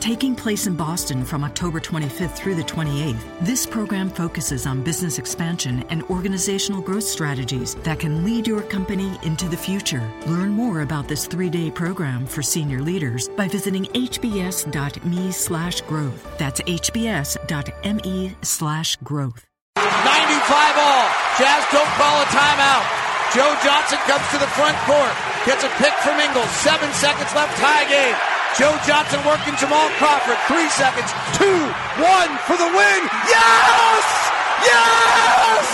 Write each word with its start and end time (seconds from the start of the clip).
Taking 0.00 0.36
place 0.36 0.68
in 0.68 0.76
Boston 0.76 1.24
from 1.24 1.42
October 1.42 1.80
25th 1.80 2.36
through 2.36 2.54
the 2.54 2.62
28th, 2.62 3.20
this 3.40 3.66
program 3.66 4.08
focuses 4.08 4.64
on 4.64 4.82
business 4.82 5.18
expansion 5.18 5.84
and 5.90 6.04
organizational 6.04 6.80
growth 6.80 7.02
strategies 7.02 7.74
that 7.82 7.98
can 7.98 8.24
lead 8.24 8.46
your 8.46 8.62
company 8.62 9.18
into 9.24 9.48
the 9.48 9.56
future. 9.56 10.08
Learn 10.26 10.50
more 10.50 10.82
about 10.82 11.08
this 11.08 11.26
three-day 11.26 11.72
program 11.72 12.26
for 12.26 12.42
senior 12.42 12.80
leaders 12.80 13.28
by 13.30 13.48
visiting 13.48 13.86
hbs.me 13.86 15.32
slash 15.32 15.80
growth. 15.82 16.38
That's 16.38 16.60
hbs.me 16.60 18.36
slash 18.42 18.96
growth. 19.02 19.44
95 19.76 20.78
all. 20.78 21.08
Jazz 21.38 21.64
don't 21.72 21.90
call 21.98 22.22
a 22.22 22.26
timeout. 22.26 22.86
Joe 23.34 23.54
Johnson 23.64 23.98
comes 24.06 24.26
to 24.30 24.38
the 24.38 24.46
front 24.54 24.76
court. 24.86 25.12
Gets 25.44 25.64
a 25.64 25.68
pick 25.82 25.92
from 26.06 26.20
Ingles. 26.20 26.50
Seven 26.50 26.90
seconds 26.92 27.34
left, 27.34 27.58
tie 27.58 27.88
game. 27.90 28.37
Joe 28.58 28.76
Johnson 28.84 29.20
working 29.24 29.54
Jamal 29.54 29.88
Crawford. 30.02 30.36
Three 30.50 30.68
seconds. 30.70 31.06
Two. 31.38 31.62
One 32.02 32.30
for 32.42 32.56
the 32.58 32.66
win. 32.66 33.00
Yes! 33.30 34.04
Yes! 34.66 35.64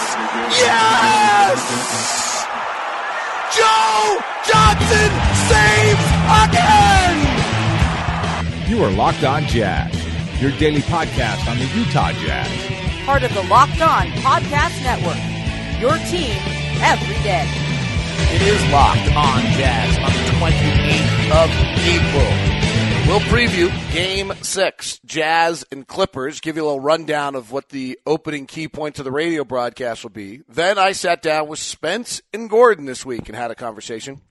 Yes! 0.60 2.44
Joe 3.56 4.20
Johnson 4.44 5.10
saves 5.48 6.06
again! 6.44 7.16
You 8.68 8.84
are 8.84 8.90
Locked 8.90 9.24
On 9.24 9.44
Jazz, 9.44 9.94
your 10.42 10.50
daily 10.58 10.82
podcast 10.82 11.48
on 11.48 11.56
the 11.58 11.64
Utah 11.64 12.12
Jazz. 12.12 12.50
Part 13.06 13.22
of 13.22 13.32
the 13.32 13.44
Locked 13.44 13.80
On 13.80 14.08
Podcast 14.20 14.82
Network. 14.82 15.16
Your 15.80 15.96
team 16.10 16.36
every 16.84 17.16
day. 17.22 17.48
It 18.34 18.42
is 18.42 18.60
Locked 18.70 19.08
On 19.16 19.40
Jazz 19.56 19.96
on 19.96 20.12
the 20.12 20.28
28th 20.36 21.30
of 21.32 21.50
April. 21.80 22.63
We'll 23.06 23.20
preview 23.20 23.70
Game 23.92 24.32
6, 24.40 25.00
Jazz 25.04 25.62
and 25.70 25.86
Clippers, 25.86 26.40
give 26.40 26.56
you 26.56 26.62
a 26.62 26.64
little 26.64 26.80
rundown 26.80 27.34
of 27.34 27.52
what 27.52 27.68
the 27.68 27.98
opening 28.06 28.46
key 28.46 28.66
points 28.66 28.98
of 28.98 29.04
the 29.04 29.12
radio 29.12 29.44
broadcast 29.44 30.02
will 30.02 30.10
be. 30.10 30.40
Then 30.48 30.78
I 30.78 30.92
sat 30.92 31.20
down 31.20 31.46
with 31.46 31.58
Spence 31.58 32.22
and 32.32 32.48
Gordon 32.48 32.86
this 32.86 33.04
week 33.04 33.28
and 33.28 33.36
had 33.36 33.50
a 33.50 33.54
conversation. 33.54 34.22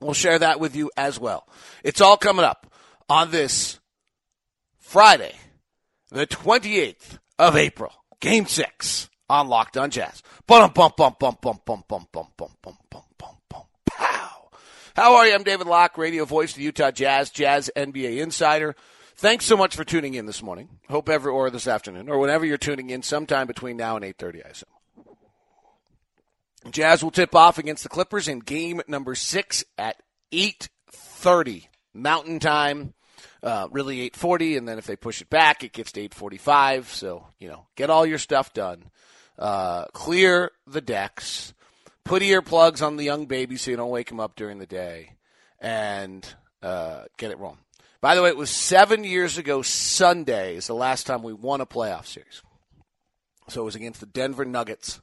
We'll 0.00 0.14
share 0.14 0.38
that 0.38 0.58
with 0.58 0.74
you 0.74 0.90
as 0.96 1.20
well. 1.20 1.46
It's 1.84 2.00
all 2.00 2.16
coming 2.16 2.46
up 2.46 2.72
on 3.10 3.30
this 3.30 3.78
Friday, 4.78 5.34
the 6.10 6.26
28th 6.26 7.18
of 7.38 7.56
April, 7.56 7.92
Game 8.20 8.46
6 8.46 9.10
on 9.28 9.48
Locked 9.48 9.76
On 9.76 9.90
Jazz. 9.90 10.22
Bum, 10.46 10.72
bum, 10.72 10.92
bum, 10.96 11.14
bum, 11.20 11.36
bum, 11.42 11.60
bum, 11.66 11.84
bum, 11.86 12.06
bum, 12.10 12.26
bum, 12.62 12.78
bum. 12.90 13.02
How 14.98 15.14
are 15.14 15.28
you? 15.28 15.32
I'm 15.32 15.44
David 15.44 15.68
Locke, 15.68 15.96
radio 15.96 16.24
voice 16.24 16.50
of 16.50 16.56
the 16.56 16.64
Utah 16.64 16.90
Jazz, 16.90 17.30
Jazz 17.30 17.70
NBA 17.76 18.20
insider. 18.20 18.74
Thanks 19.14 19.44
so 19.44 19.56
much 19.56 19.76
for 19.76 19.84
tuning 19.84 20.14
in 20.14 20.26
this 20.26 20.42
morning. 20.42 20.68
Hope 20.88 21.08
every 21.08 21.30
or 21.30 21.50
this 21.50 21.68
afternoon 21.68 22.08
or 22.08 22.18
whenever 22.18 22.44
you're 22.44 22.58
tuning 22.58 22.90
in, 22.90 23.04
sometime 23.04 23.46
between 23.46 23.76
now 23.76 23.94
and 23.94 24.04
8:30, 24.04 24.44
I 24.44 24.48
assume. 24.48 24.68
Jazz 26.72 27.04
will 27.04 27.12
tip 27.12 27.32
off 27.36 27.58
against 27.58 27.84
the 27.84 27.88
Clippers 27.88 28.26
in 28.26 28.40
game 28.40 28.82
number 28.88 29.14
six 29.14 29.64
at 29.78 30.02
8:30 30.32 31.68
Mountain 31.94 32.40
Time. 32.40 32.92
Uh, 33.40 33.68
really 33.70 34.00
8:40, 34.00 34.58
and 34.58 34.68
then 34.68 34.78
if 34.78 34.86
they 34.88 34.96
push 34.96 35.20
it 35.20 35.30
back, 35.30 35.62
it 35.62 35.72
gets 35.72 35.92
to 35.92 36.00
8:45. 36.00 36.92
So 36.92 37.24
you 37.38 37.48
know, 37.48 37.68
get 37.76 37.88
all 37.88 38.04
your 38.04 38.18
stuff 38.18 38.52
done. 38.52 38.90
Uh, 39.38 39.84
clear 39.92 40.50
the 40.66 40.80
decks 40.80 41.54
put 42.08 42.22
earplugs 42.22 42.84
on 42.84 42.96
the 42.96 43.04
young 43.04 43.26
baby 43.26 43.56
so 43.56 43.70
you 43.70 43.76
don't 43.76 43.90
wake 43.90 44.10
him 44.10 44.18
up 44.18 44.34
during 44.34 44.58
the 44.58 44.66
day, 44.66 45.12
and 45.60 46.26
uh, 46.62 47.02
get 47.18 47.30
it 47.30 47.38
wrong. 47.38 47.58
By 48.00 48.14
the 48.14 48.22
way, 48.22 48.30
it 48.30 48.36
was 48.36 48.50
seven 48.50 49.04
years 49.04 49.36
ago 49.36 49.60
Sunday 49.60 50.56
is 50.56 50.68
the 50.68 50.74
last 50.74 51.06
time 51.06 51.22
we 51.22 51.34
won 51.34 51.60
a 51.60 51.66
playoff 51.66 52.06
series. 52.06 52.42
So 53.48 53.60
it 53.60 53.64
was 53.64 53.74
against 53.74 54.00
the 54.00 54.06
Denver 54.06 54.44
Nuggets 54.44 55.00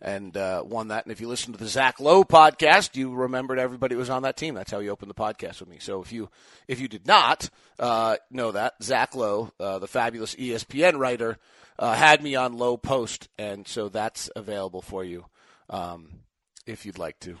and 0.00 0.36
uh, 0.36 0.62
won 0.64 0.88
that. 0.88 1.04
And 1.04 1.12
if 1.12 1.20
you 1.20 1.28
listen 1.28 1.52
to 1.52 1.58
the 1.58 1.66
Zach 1.66 2.00
Lowe 2.00 2.24
podcast, 2.24 2.96
you 2.96 3.12
remembered 3.12 3.58
everybody 3.58 3.94
was 3.96 4.08
on 4.08 4.22
that 4.22 4.36
team. 4.36 4.54
That's 4.54 4.70
how 4.70 4.78
you 4.78 4.90
opened 4.90 5.10
the 5.10 5.14
podcast 5.14 5.60
with 5.60 5.68
me. 5.68 5.78
So 5.80 6.00
if 6.00 6.12
you 6.12 6.30
if 6.66 6.80
you 6.80 6.88
did 6.88 7.06
not 7.06 7.50
uh, 7.78 8.16
know 8.30 8.52
that, 8.52 8.74
Zach 8.82 9.14
Lowe, 9.14 9.52
uh, 9.60 9.80
the 9.80 9.88
fabulous 9.88 10.34
ESPN 10.36 10.98
writer, 10.98 11.38
uh, 11.78 11.94
had 11.94 12.22
me 12.22 12.36
on 12.36 12.56
Lowe 12.56 12.76
Post, 12.76 13.28
and 13.36 13.66
so 13.66 13.88
that's 13.88 14.30
available 14.36 14.82
for 14.82 15.04
you. 15.04 15.26
Um, 15.68 16.20
if 16.68 16.84
you'd 16.84 16.98
like 16.98 17.18
to. 17.20 17.36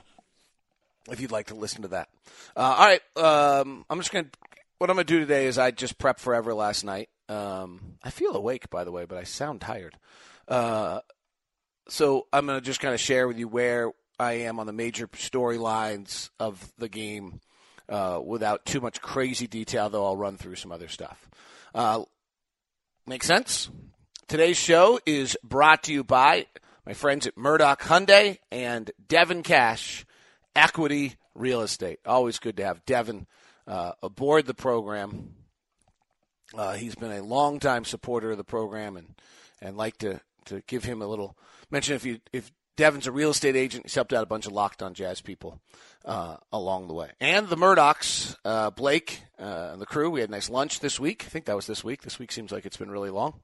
If 1.10 1.20
you'd 1.20 1.30
like 1.30 1.46
to 1.46 1.54
listen 1.54 1.82
to 1.82 1.88
that. 1.88 2.08
Uh, 2.56 2.60
all 2.60 2.86
right. 2.86 3.02
Um, 3.16 3.84
I'm 3.88 3.98
just 3.98 4.10
going 4.10 4.24
to. 4.24 4.30
What 4.78 4.90
I'm 4.90 4.96
going 4.96 5.06
to 5.06 5.12
do 5.12 5.20
today 5.20 5.46
is 5.46 5.58
I 5.58 5.70
just 5.70 5.98
prepped 5.98 6.20
forever 6.20 6.54
last 6.54 6.84
night. 6.84 7.08
Um, 7.28 7.96
I 8.02 8.10
feel 8.10 8.34
awake, 8.34 8.70
by 8.70 8.84
the 8.84 8.92
way, 8.92 9.06
but 9.06 9.18
I 9.18 9.24
sound 9.24 9.60
tired. 9.60 9.96
Uh, 10.46 11.00
so 11.88 12.26
I'm 12.32 12.46
going 12.46 12.58
to 12.58 12.64
just 12.64 12.80
kind 12.80 12.94
of 12.94 13.00
share 13.00 13.26
with 13.26 13.38
you 13.38 13.48
where 13.48 13.90
I 14.20 14.32
am 14.32 14.60
on 14.60 14.66
the 14.66 14.72
major 14.72 15.08
storylines 15.08 16.30
of 16.38 16.72
the 16.78 16.88
game 16.88 17.40
uh, 17.88 18.20
without 18.24 18.64
too 18.66 18.80
much 18.80 19.00
crazy 19.00 19.46
detail, 19.48 19.90
though 19.90 20.04
I'll 20.04 20.16
run 20.16 20.36
through 20.36 20.56
some 20.56 20.70
other 20.70 20.88
stuff. 20.88 21.28
Uh, 21.74 22.02
make 23.06 23.24
sense? 23.24 23.68
Today's 24.28 24.58
show 24.58 25.00
is 25.06 25.36
brought 25.42 25.84
to 25.84 25.92
you 25.92 26.04
by 26.04 26.46
my 26.88 26.94
friends 26.94 27.26
at 27.26 27.36
Murdoch 27.36 27.82
Hyundai 27.82 28.38
and 28.50 28.90
Devin 29.06 29.42
Cash 29.42 30.06
Equity 30.56 31.16
Real 31.34 31.60
Estate. 31.60 31.98
Always 32.06 32.38
good 32.38 32.56
to 32.56 32.64
have 32.64 32.86
Devin 32.86 33.26
uh, 33.66 33.92
aboard 34.02 34.46
the 34.46 34.54
program. 34.54 35.34
Uh, 36.56 36.72
he's 36.72 36.94
been 36.94 37.12
a 37.12 37.22
longtime 37.22 37.84
supporter 37.84 38.30
of 38.30 38.38
the 38.38 38.44
program, 38.44 38.96
and 38.96 39.14
and 39.60 39.76
like 39.76 39.98
to 39.98 40.22
to 40.46 40.62
give 40.66 40.84
him 40.84 41.02
a 41.02 41.06
little 41.06 41.36
mention 41.70 41.94
if 41.94 42.06
you 42.06 42.20
if 42.32 42.50
Devin's 42.78 43.08
a 43.08 43.12
real 43.12 43.30
estate 43.30 43.56
agent. 43.56 43.86
He's 43.86 43.94
helped 43.96 44.12
out 44.12 44.22
a 44.22 44.26
bunch 44.26 44.46
of 44.46 44.52
locked 44.52 44.84
on 44.84 44.94
jazz 44.94 45.20
people 45.20 45.60
uh, 46.04 46.36
along 46.52 46.86
the 46.86 46.94
way. 46.94 47.10
And 47.20 47.48
the 47.48 47.56
Murdochs, 47.56 48.36
uh, 48.44 48.70
Blake 48.70 49.20
uh, 49.36 49.70
and 49.72 49.82
the 49.82 49.86
crew, 49.86 50.08
we 50.10 50.20
had 50.20 50.28
a 50.28 50.32
nice 50.32 50.48
lunch 50.48 50.78
this 50.78 51.00
week. 51.00 51.24
I 51.26 51.28
think 51.28 51.46
that 51.46 51.56
was 51.56 51.66
this 51.66 51.82
week. 51.82 52.02
This 52.02 52.20
week 52.20 52.30
seems 52.30 52.52
like 52.52 52.64
it's 52.64 52.76
been 52.76 52.90
really 52.90 53.10
long. 53.10 53.40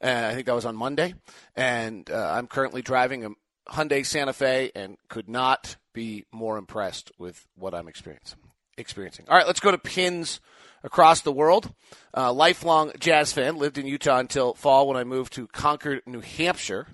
And 0.00 0.24
I 0.24 0.32
think 0.34 0.46
that 0.46 0.54
was 0.54 0.64
on 0.64 0.74
Monday. 0.74 1.14
And 1.54 2.10
uh, 2.10 2.32
I'm 2.32 2.46
currently 2.46 2.80
driving 2.80 3.26
a 3.26 3.30
Hyundai 3.70 4.06
Santa 4.06 4.32
Fe 4.32 4.72
and 4.74 4.96
could 5.10 5.28
not 5.28 5.76
be 5.92 6.24
more 6.32 6.56
impressed 6.56 7.12
with 7.18 7.46
what 7.56 7.74
I'm 7.74 7.88
experiencing. 7.88 8.38
Experiencing. 8.78 9.26
All 9.28 9.36
right, 9.36 9.46
let's 9.46 9.60
go 9.60 9.70
to 9.70 9.76
pins 9.76 10.40
across 10.82 11.20
the 11.20 11.32
world. 11.32 11.74
Uh, 12.16 12.32
lifelong 12.32 12.92
jazz 12.98 13.34
fan, 13.34 13.58
lived 13.58 13.76
in 13.76 13.86
Utah 13.86 14.18
until 14.18 14.54
fall 14.54 14.88
when 14.88 14.96
I 14.96 15.04
moved 15.04 15.34
to 15.34 15.46
Concord, 15.48 16.00
New 16.06 16.20
Hampshire. 16.20 16.86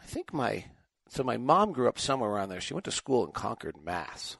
I 0.00 0.06
think 0.06 0.32
my 0.32 0.64
so 1.08 1.22
my 1.22 1.36
mom 1.36 1.72
grew 1.72 1.88
up 1.88 1.98
somewhere 1.98 2.30
around 2.30 2.48
there. 2.48 2.60
She 2.60 2.74
went 2.74 2.84
to 2.84 2.90
school 2.90 3.24
in 3.24 3.32
Concord, 3.32 3.76
Mass. 3.84 4.36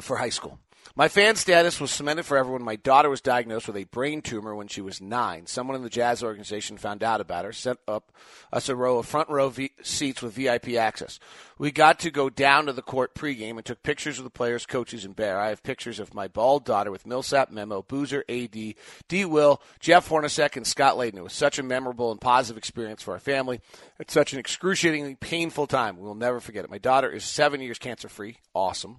For 0.00 0.16
high 0.16 0.30
school. 0.30 0.58
My 0.98 1.08
fan 1.08 1.36
status 1.36 1.78
was 1.78 1.90
cemented 1.90 2.24
forever 2.24 2.52
when 2.52 2.62
my 2.62 2.76
daughter 2.76 3.10
was 3.10 3.20
diagnosed 3.20 3.66
with 3.66 3.76
a 3.76 3.84
brain 3.84 4.22
tumor 4.22 4.54
when 4.54 4.66
she 4.66 4.80
was 4.80 4.98
nine. 4.98 5.46
Someone 5.46 5.76
in 5.76 5.82
the 5.82 5.90
Jazz 5.90 6.22
organization 6.22 6.78
found 6.78 7.02
out 7.02 7.20
about 7.20 7.44
her, 7.44 7.52
set 7.52 7.76
up 7.86 8.12
us 8.50 8.70
a 8.70 8.74
row 8.74 8.96
of 8.96 9.04
front 9.04 9.28
row 9.28 9.50
v- 9.50 9.72
seats 9.82 10.22
with 10.22 10.32
VIP 10.32 10.68
access. 10.70 11.18
We 11.58 11.70
got 11.70 11.98
to 11.98 12.10
go 12.10 12.30
down 12.30 12.64
to 12.64 12.72
the 12.72 12.80
court 12.80 13.14
pregame 13.14 13.56
and 13.56 13.64
took 13.64 13.82
pictures 13.82 14.16
of 14.16 14.24
the 14.24 14.30
players, 14.30 14.64
coaches, 14.64 15.04
and 15.04 15.14
Bear. 15.14 15.38
I 15.38 15.50
have 15.50 15.62
pictures 15.62 16.00
of 16.00 16.14
my 16.14 16.28
bald 16.28 16.64
daughter 16.64 16.90
with 16.90 17.06
Millsap, 17.06 17.50
Memo, 17.50 17.82
Boozer, 17.82 18.24
AD, 18.26 18.74
D. 19.08 19.24
Will, 19.26 19.60
Jeff 19.80 20.08
Hornacek, 20.08 20.56
and 20.56 20.66
Scott 20.66 20.96
Layden. 20.96 21.16
It 21.16 21.24
was 21.24 21.34
such 21.34 21.58
a 21.58 21.62
memorable 21.62 22.10
and 22.10 22.22
positive 22.22 22.56
experience 22.56 23.02
for 23.02 23.12
our 23.12 23.20
family. 23.20 23.60
It's 24.00 24.14
such 24.14 24.32
an 24.32 24.38
excruciatingly 24.38 25.16
painful 25.16 25.66
time. 25.66 25.98
We'll 25.98 26.14
never 26.14 26.40
forget 26.40 26.64
it. 26.64 26.70
My 26.70 26.78
daughter 26.78 27.10
is 27.10 27.22
seven 27.22 27.60
years 27.60 27.78
cancer 27.78 28.08
free. 28.08 28.38
Awesome. 28.54 28.96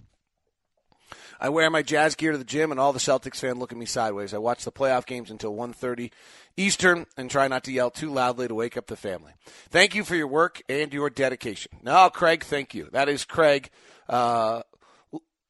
I 1.39 1.49
wear 1.49 1.69
my 1.69 1.81
Jazz 1.81 2.15
gear 2.15 2.31
to 2.31 2.37
the 2.37 2.43
gym, 2.43 2.71
and 2.71 2.79
all 2.79 2.93
the 2.93 2.99
Celtics 2.99 3.37
fans 3.37 3.57
look 3.57 3.71
at 3.71 3.77
me 3.77 3.85
sideways. 3.85 4.33
I 4.33 4.37
watch 4.37 4.63
the 4.65 4.71
playoff 4.71 5.05
games 5.05 5.29
until 5.29 5.55
1.30 5.55 6.11
Eastern 6.55 7.05
and 7.15 7.29
try 7.29 7.47
not 7.47 7.63
to 7.65 7.71
yell 7.71 7.91
too 7.91 8.11
loudly 8.11 8.47
to 8.47 8.55
wake 8.55 8.77
up 8.77 8.87
the 8.87 8.95
family. 8.95 9.33
Thank 9.69 9.93
you 9.95 10.03
for 10.03 10.15
your 10.15 10.27
work 10.27 10.61
and 10.67 10.91
your 10.93 11.09
dedication. 11.09 11.71
No, 11.83 12.09
Craig, 12.09 12.43
thank 12.43 12.73
you. 12.73 12.89
That 12.91 13.09
is 13.09 13.25
Craig 13.25 13.69
uh, 14.09 14.63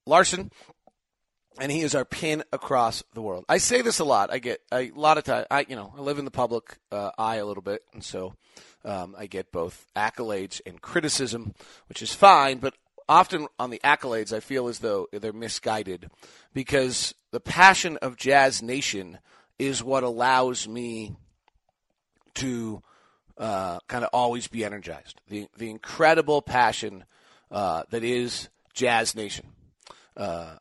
Larson, 0.06 0.52
and 1.60 1.72
he 1.72 1.82
is 1.82 1.96
our 1.96 2.06
pin 2.06 2.44
across 2.52 3.04
the 3.14 3.22
world. 3.22 3.46
I 3.48 3.58
say 3.58 3.82
this 3.82 4.00
a 4.00 4.06
lot. 4.06 4.32
I 4.32 4.40
get 4.40 4.62
a 4.72 4.92
lot 4.92 5.18
of 5.18 5.24
time. 5.24 5.46
I 5.50 5.66
you 5.68 5.76
know 5.76 5.94
I 5.98 6.02
live 6.02 6.20
in 6.20 6.26
the 6.26 6.32
public 6.32 6.78
uh, 6.92 7.12
eye 7.18 7.38
a 7.38 7.46
little 7.46 7.64
bit, 7.64 7.84
and 7.94 8.04
so 8.04 8.34
um, 8.86 9.16
I 9.18 9.28
get 9.28 9.52
both 9.52 9.86
accolades 9.96 10.62
and 10.66 10.82
criticism, 10.82 11.54
which 11.90 12.02
is 12.02 12.14
fine. 12.14 12.60
But 12.60 12.74
often 13.10 13.48
on 13.60 13.70
the 13.70 13.82
accolades, 13.84 14.34
I 14.34 14.40
feel 14.40 14.68
as 14.68 14.80
though 14.80 15.08
they're 15.12 15.34
misguided 15.34 16.10
because 16.54 17.14
the 17.32 17.40
passion 17.40 17.98
of 17.98 18.18
Jazz 18.18 18.62
Nation 18.62 19.20
is 19.60 19.84
what 19.84 20.04
allows 20.04 20.68
me 20.68 21.16
to 22.36 22.82
uh, 23.38 23.80
kind 23.88 24.04
of 24.04 24.10
always 24.14 24.48
be 24.48 24.64
energized. 24.64 25.22
The 25.30 25.48
the 25.58 25.70
incredible 25.70 26.42
passion 26.42 27.06
uh, 27.52 27.84
that 27.90 28.04
is 28.04 28.50
Jazz 28.74 29.16
Nation. 29.16 29.48
Uh, 30.16 30.56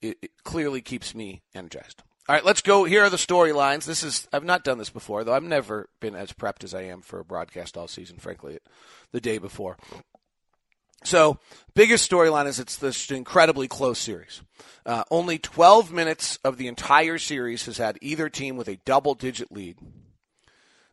it, 0.00 0.18
it 0.22 0.30
clearly 0.44 0.80
keeps 0.80 1.14
me 1.14 1.42
energized. 1.54 2.02
All 2.28 2.34
right, 2.34 2.44
let's 2.44 2.62
go. 2.62 2.84
Here 2.84 3.02
are 3.02 3.10
the 3.10 3.16
storylines. 3.16 3.84
This 3.84 4.02
is 4.02 4.28
I've 4.32 4.44
not 4.44 4.64
done 4.64 4.78
this 4.78 4.90
before, 4.90 5.24
though. 5.24 5.34
I've 5.34 5.42
never 5.42 5.88
been 6.00 6.14
as 6.14 6.32
prepped 6.32 6.64
as 6.64 6.74
I 6.74 6.82
am 6.82 7.02
for 7.02 7.18
a 7.18 7.24
broadcast 7.24 7.76
all 7.76 7.88
season. 7.88 8.18
Frankly, 8.18 8.58
the 9.12 9.20
day 9.20 9.38
before. 9.38 9.76
So, 11.02 11.38
biggest 11.74 12.10
storyline 12.10 12.46
is 12.46 12.58
it's 12.58 12.76
this 12.76 13.10
incredibly 13.10 13.68
close 13.68 13.98
series. 13.98 14.42
Uh, 14.84 15.04
only 15.10 15.38
12 15.38 15.92
minutes 15.92 16.38
of 16.44 16.58
the 16.58 16.68
entire 16.68 17.18
series 17.18 17.66
has 17.66 17.78
had 17.78 17.98
either 18.00 18.28
team 18.28 18.56
with 18.56 18.68
a 18.68 18.76
double 18.84 19.14
digit 19.14 19.50
lead. 19.50 19.78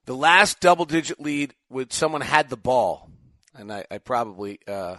The 0.05 0.15
last 0.15 0.61
double 0.61 0.85
digit 0.85 1.19
lead 1.19 1.53
when 1.67 1.89
someone 1.89 2.21
had 2.21 2.49
the 2.49 2.57
ball, 2.57 3.09
and 3.53 3.71
I, 3.71 3.85
I 3.91 3.97
probably, 3.97 4.59
uh, 4.67 4.95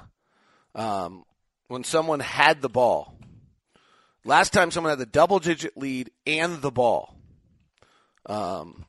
um, 0.75 1.25
when 1.69 1.84
someone 1.84 2.20
had 2.20 2.60
the 2.60 2.69
ball, 2.69 3.14
last 4.25 4.52
time 4.52 4.70
someone 4.70 4.90
had 4.90 4.99
the 4.99 5.06
double 5.06 5.38
digit 5.38 5.76
lead 5.76 6.10
and 6.26 6.60
the 6.60 6.70
ball 6.70 7.14
um, 8.26 8.84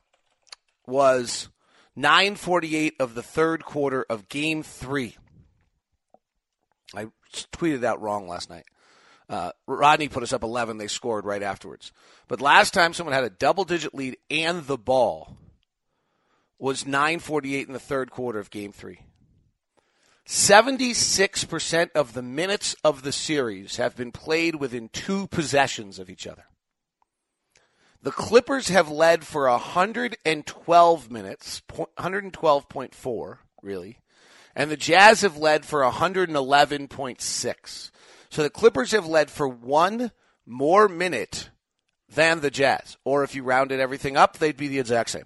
was 0.86 1.48
948 1.96 2.94
of 3.00 3.14
the 3.14 3.22
third 3.22 3.64
quarter 3.64 4.04
of 4.08 4.28
game 4.28 4.62
three. 4.62 5.16
I 6.94 7.08
tweeted 7.52 7.84
out 7.84 8.00
wrong 8.00 8.28
last 8.28 8.50
night. 8.50 8.64
Uh, 9.28 9.52
Rodney 9.66 10.08
put 10.08 10.24
us 10.24 10.32
up 10.32 10.42
11. 10.42 10.78
They 10.78 10.88
scored 10.88 11.24
right 11.24 11.42
afterwards. 11.42 11.92
But 12.26 12.40
last 12.40 12.74
time 12.74 12.92
someone 12.92 13.14
had 13.14 13.24
a 13.24 13.30
double 13.30 13.64
digit 13.64 13.94
lead 13.94 14.16
and 14.28 14.66
the 14.66 14.78
ball 14.78 15.36
was 16.58 16.86
948 16.86 17.66
in 17.68 17.72
the 17.72 17.78
third 17.78 18.10
quarter 18.10 18.38
of 18.38 18.50
game 18.50 18.72
three. 18.72 19.00
76% 20.26 21.90
of 21.94 22.12
the 22.12 22.22
minutes 22.22 22.76
of 22.84 23.02
the 23.02 23.12
series 23.12 23.76
have 23.76 23.96
been 23.96 24.12
played 24.12 24.56
within 24.56 24.88
two 24.88 25.26
possessions 25.28 25.98
of 25.98 26.10
each 26.10 26.26
other. 26.26 26.44
The 28.02 28.12
Clippers 28.12 28.68
have 28.68 28.88
led 28.88 29.24
for 29.24 29.48
112 29.48 31.10
minutes, 31.10 31.62
112.4, 31.68 33.38
really, 33.62 33.98
and 34.60 34.70
the 34.70 34.76
Jazz 34.76 35.22
have 35.22 35.38
led 35.38 35.64
for 35.64 35.80
111.6. 35.80 37.90
So 38.28 38.42
the 38.42 38.50
Clippers 38.50 38.90
have 38.90 39.06
led 39.06 39.30
for 39.30 39.48
one 39.48 40.10
more 40.44 40.86
minute 40.86 41.48
than 42.14 42.40
the 42.40 42.50
Jazz. 42.50 42.98
Or 43.02 43.24
if 43.24 43.34
you 43.34 43.42
rounded 43.42 43.80
everything 43.80 44.18
up, 44.18 44.36
they'd 44.36 44.58
be 44.58 44.68
the 44.68 44.78
exact 44.78 45.08
same. 45.08 45.24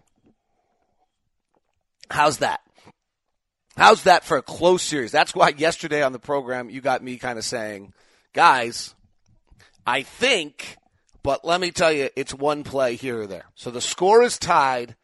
How's 2.08 2.38
that? 2.38 2.60
How's 3.76 4.04
that 4.04 4.22
for 4.22 4.36
a 4.36 4.42
close 4.42 4.84
series? 4.84 5.10
That's 5.10 5.34
why 5.34 5.48
yesterday 5.48 6.04
on 6.04 6.12
the 6.12 6.20
program 6.20 6.70
you 6.70 6.80
got 6.80 7.02
me 7.02 7.16
kind 7.16 7.36
of 7.36 7.44
saying, 7.44 7.92
guys, 8.34 8.94
I 9.84 10.04
think, 10.04 10.76
but 11.24 11.44
let 11.44 11.60
me 11.60 11.72
tell 11.72 11.90
you, 11.90 12.08
it's 12.14 12.32
one 12.32 12.62
play 12.62 12.94
here 12.94 13.22
or 13.22 13.26
there. 13.26 13.46
So 13.56 13.72
the 13.72 13.80
score 13.80 14.22
is 14.22 14.38
tied 14.38 14.94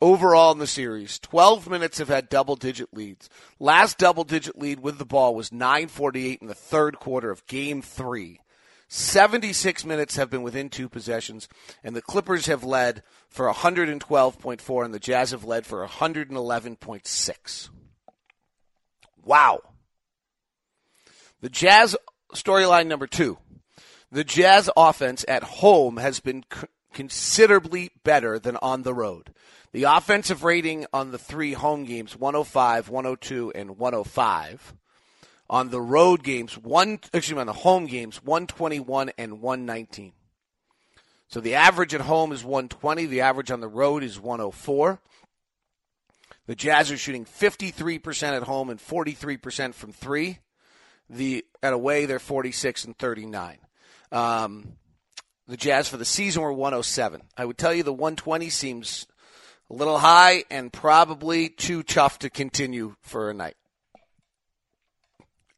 overall 0.00 0.52
in 0.52 0.58
the 0.58 0.66
series. 0.66 1.18
12 1.18 1.68
minutes 1.68 1.98
have 1.98 2.08
had 2.08 2.28
double 2.28 2.56
digit 2.56 2.92
leads. 2.92 3.28
Last 3.58 3.98
double 3.98 4.24
digit 4.24 4.58
lead 4.58 4.80
with 4.80 4.98
the 4.98 5.04
ball 5.04 5.34
was 5.34 5.52
948 5.52 6.40
in 6.40 6.48
the 6.48 6.54
third 6.54 6.98
quarter 6.98 7.30
of 7.30 7.46
game 7.46 7.82
three. 7.82 8.40
76 8.88 9.84
minutes 9.84 10.16
have 10.16 10.30
been 10.30 10.42
within 10.42 10.68
two 10.68 10.88
possessions, 10.88 11.48
and 11.82 11.96
the 11.96 12.02
Clippers 12.02 12.46
have 12.46 12.62
led 12.62 13.02
for 13.28 13.52
112.4, 13.52 14.84
and 14.84 14.94
the 14.94 15.00
Jazz 15.00 15.32
have 15.32 15.44
led 15.44 15.66
for 15.66 15.84
111.6. 15.86 17.68
Wow. 19.24 19.60
The 21.40 21.48
Jazz 21.48 21.96
storyline 22.32 22.86
number 22.86 23.08
two. 23.08 23.38
The 24.12 24.22
Jazz 24.24 24.70
offense 24.76 25.24
at 25.26 25.42
home 25.42 25.96
has 25.96 26.20
been 26.20 26.44
considerably 26.96 27.90
better 28.04 28.38
than 28.38 28.56
on 28.62 28.82
the 28.82 28.94
road. 28.94 29.34
The 29.72 29.84
offensive 29.84 30.42
rating 30.42 30.86
on 30.94 31.12
the 31.12 31.18
three 31.18 31.52
home 31.52 31.84
games 31.84 32.16
105, 32.16 32.88
102, 32.88 33.52
and 33.54 33.76
105. 33.78 34.74
On 35.50 35.68
the 35.68 35.80
road 35.80 36.22
games, 36.24 36.56
one 36.56 36.94
excuse 37.12 37.34
me, 37.34 37.40
on 37.40 37.46
the 37.46 37.52
home 37.52 37.86
games, 37.86 38.24
121 38.24 39.10
and 39.18 39.42
119. 39.42 40.12
So 41.28 41.40
the 41.40 41.56
average 41.56 41.94
at 41.94 42.00
home 42.00 42.32
is 42.32 42.42
120. 42.42 43.04
The 43.04 43.20
average 43.20 43.50
on 43.50 43.60
the 43.60 43.68
road 43.68 44.02
is 44.02 44.18
104. 44.18 44.98
The 46.46 46.54
Jazz 46.54 46.90
are 46.90 46.96
shooting 46.96 47.26
53% 47.26 48.22
at 48.34 48.44
home 48.44 48.70
and 48.70 48.80
43% 48.80 49.74
from 49.74 49.92
three. 49.92 50.38
The 51.10 51.44
at 51.62 51.74
away 51.74 52.06
they're 52.06 52.18
46 52.18 52.86
and 52.86 52.96
39. 52.96 53.58
Um, 54.10 54.78
the 55.48 55.56
Jazz 55.56 55.88
for 55.88 55.96
the 55.96 56.04
season 56.04 56.42
were 56.42 56.52
107. 56.52 57.22
I 57.36 57.44
would 57.44 57.58
tell 57.58 57.72
you 57.72 57.82
the 57.82 57.92
120 57.92 58.48
seems 58.50 59.06
a 59.70 59.74
little 59.74 59.98
high 59.98 60.44
and 60.50 60.72
probably 60.72 61.48
too 61.48 61.82
tough 61.82 62.18
to 62.20 62.30
continue 62.30 62.96
for 63.00 63.30
a 63.30 63.34
night. 63.34 63.56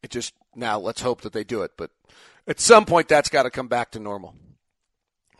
It 0.01 0.11
just 0.11 0.33
now 0.55 0.79
let's 0.79 1.01
hope 1.01 1.21
that 1.21 1.33
they 1.33 1.43
do 1.43 1.63
it, 1.63 1.71
but 1.77 1.91
at 2.47 2.59
some 2.59 2.85
point 2.85 3.07
that's 3.07 3.29
got 3.29 3.43
to 3.43 3.49
come 3.49 3.67
back 3.67 3.91
to 3.91 3.99
normal. 3.99 4.35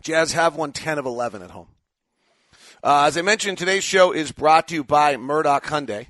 Jazz 0.01 0.34
have 0.34 0.56
won 0.56 0.72
10 0.72 0.98
of 0.98 1.06
11 1.06 1.42
at 1.42 1.51
home. 1.51 1.68
Uh, 2.84 3.06
as 3.07 3.18
I 3.18 3.22
mentioned, 3.22 3.57
today's 3.57 3.84
show 3.84 4.13
is 4.13 4.31
brought 4.31 4.69
to 4.69 4.75
you 4.75 4.84
by 4.84 5.18
Murdoch 5.18 5.66
Hyundai. 5.66 6.07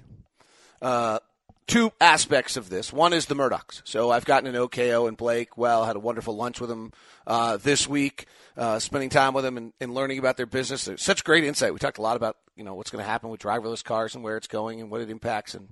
Uh, 0.82 1.20
two 1.70 1.92
aspects 2.02 2.58
of 2.58 2.70
this. 2.70 2.92
One 2.92 3.14
is 3.14 3.28
the 3.28 3.36
Murdochs. 3.36 3.82
So 3.86 4.10
I've 4.10 4.26
gotten 4.26 4.50
an 4.50 4.56
OKO 4.56 5.08
and 5.08 5.16
Blake. 5.16 5.58
Well, 5.58 5.86
had 5.86 5.96
a 5.96 6.00
wonderful 6.00 6.36
lunch 6.36 6.60
with 6.60 6.70
them 6.70 6.92
uh, 7.28 7.58
this 7.58 7.88
week, 7.88 8.26
uh, 8.58 8.80
spending 8.80 9.10
time 9.10 9.34
with 9.34 9.44
them 9.44 9.56
and, 9.56 9.74
and, 9.80 9.94
learning 9.94 10.20
about 10.20 10.36
their 10.36 10.48
business. 10.48 10.86
There's 10.86 11.04
such 11.04 11.24
great 11.24 11.44
insight. 11.44 11.72
We 11.72 11.80
talked 11.80 12.00
a 12.00 12.02
lot 12.02 12.18
about 12.18 12.38
you 12.56 12.64
know 12.64 12.74
what's 12.74 12.90
going 12.90 13.04
to 13.04 13.10
happen 13.10 13.30
with 13.30 13.40
driverless 13.40 13.84
cars 13.84 14.16
and 14.16 14.24
where 14.24 14.36
it's 14.36 14.48
going 14.48 14.82
and 14.82 14.90
what 14.90 15.02
it 15.02 15.10
impacts 15.10 15.54
and 15.54 15.70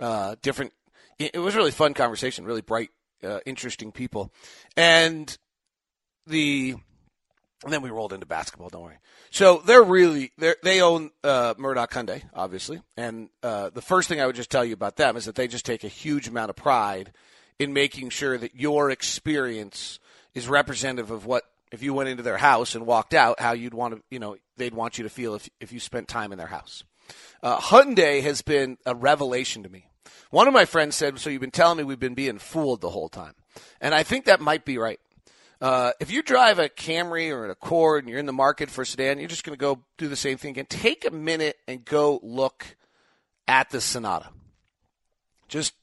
uh, 0.00 0.36
different. 0.42 0.72
It 1.18 1.38
was 1.38 1.54
really 1.54 1.70
fun 1.70 1.94
conversation. 1.94 2.44
Really 2.44 2.62
bright, 2.62 2.90
uh, 3.22 3.40
interesting 3.46 3.92
people, 3.92 4.32
and 4.76 5.36
the 6.26 6.76
and 7.64 7.72
then 7.72 7.82
we 7.82 7.90
rolled 7.90 8.12
into 8.12 8.26
basketball. 8.26 8.68
Don't 8.68 8.82
worry. 8.82 8.98
So 9.30 9.62
they're 9.64 9.82
really 9.82 10.32
they 10.38 10.54
they 10.62 10.80
own 10.80 11.10
uh, 11.24 11.54
Murdoch 11.58 11.90
Hyundai, 11.92 12.22
obviously, 12.34 12.82
and 12.96 13.28
uh, 13.42 13.70
the 13.70 13.82
first 13.82 14.08
thing 14.08 14.20
I 14.20 14.26
would 14.26 14.36
just 14.36 14.50
tell 14.50 14.64
you 14.64 14.74
about 14.74 14.96
them 14.96 15.16
is 15.16 15.24
that 15.24 15.34
they 15.34 15.48
just 15.48 15.66
take 15.66 15.84
a 15.84 15.88
huge 15.88 16.28
amount 16.28 16.50
of 16.50 16.56
pride 16.56 17.12
in 17.58 17.72
making 17.72 18.10
sure 18.10 18.36
that 18.36 18.54
your 18.54 18.90
experience 18.90 19.98
is 20.34 20.48
representative 20.48 21.10
of 21.10 21.24
what 21.24 21.44
if 21.72 21.82
you 21.82 21.94
went 21.94 22.08
into 22.08 22.22
their 22.22 22.36
house 22.36 22.74
and 22.74 22.86
walked 22.86 23.14
out, 23.14 23.40
how 23.40 23.52
you'd 23.52 23.74
want 23.74 23.94
to, 23.94 24.02
you 24.10 24.18
know, 24.18 24.36
they'd 24.56 24.74
want 24.74 24.98
you 24.98 25.04
to 25.04 25.10
feel 25.10 25.34
if 25.34 25.48
if 25.60 25.72
you 25.72 25.80
spent 25.80 26.08
time 26.08 26.32
in 26.32 26.38
their 26.38 26.46
house. 26.46 26.84
Uh, 27.42 27.58
Hyundai 27.58 28.22
has 28.22 28.42
been 28.42 28.78
a 28.84 28.94
revelation 28.94 29.62
to 29.62 29.68
me. 29.68 29.88
One 30.30 30.48
of 30.48 30.54
my 30.54 30.64
friends 30.64 30.96
said, 30.96 31.18
"So 31.18 31.30
you've 31.30 31.40
been 31.40 31.50
telling 31.50 31.78
me 31.78 31.84
we've 31.84 31.98
been 31.98 32.14
being 32.14 32.38
fooled 32.38 32.80
the 32.80 32.90
whole 32.90 33.08
time," 33.08 33.34
and 33.80 33.94
I 33.94 34.02
think 34.02 34.24
that 34.24 34.40
might 34.40 34.64
be 34.64 34.78
right. 34.78 35.00
Uh, 35.60 35.92
if 36.00 36.10
you 36.10 36.22
drive 36.22 36.58
a 36.58 36.68
Camry 36.68 37.30
or 37.30 37.44
an 37.44 37.50
Accord 37.50 38.04
and 38.04 38.10
you're 38.10 38.18
in 38.18 38.26
the 38.26 38.32
market 38.32 38.70
for 38.70 38.82
a 38.82 38.86
sedan, 38.86 39.18
you're 39.18 39.28
just 39.28 39.44
going 39.44 39.56
to 39.56 39.60
go 39.60 39.82
do 39.96 40.08
the 40.08 40.16
same 40.16 40.36
thing 40.36 40.50
again. 40.50 40.66
Take 40.68 41.06
a 41.06 41.10
minute 41.10 41.56
and 41.66 41.84
go 41.84 42.20
look 42.22 42.76
at 43.48 43.70
the 43.70 43.80
Sonata. 43.80 44.28
Just 45.48 45.74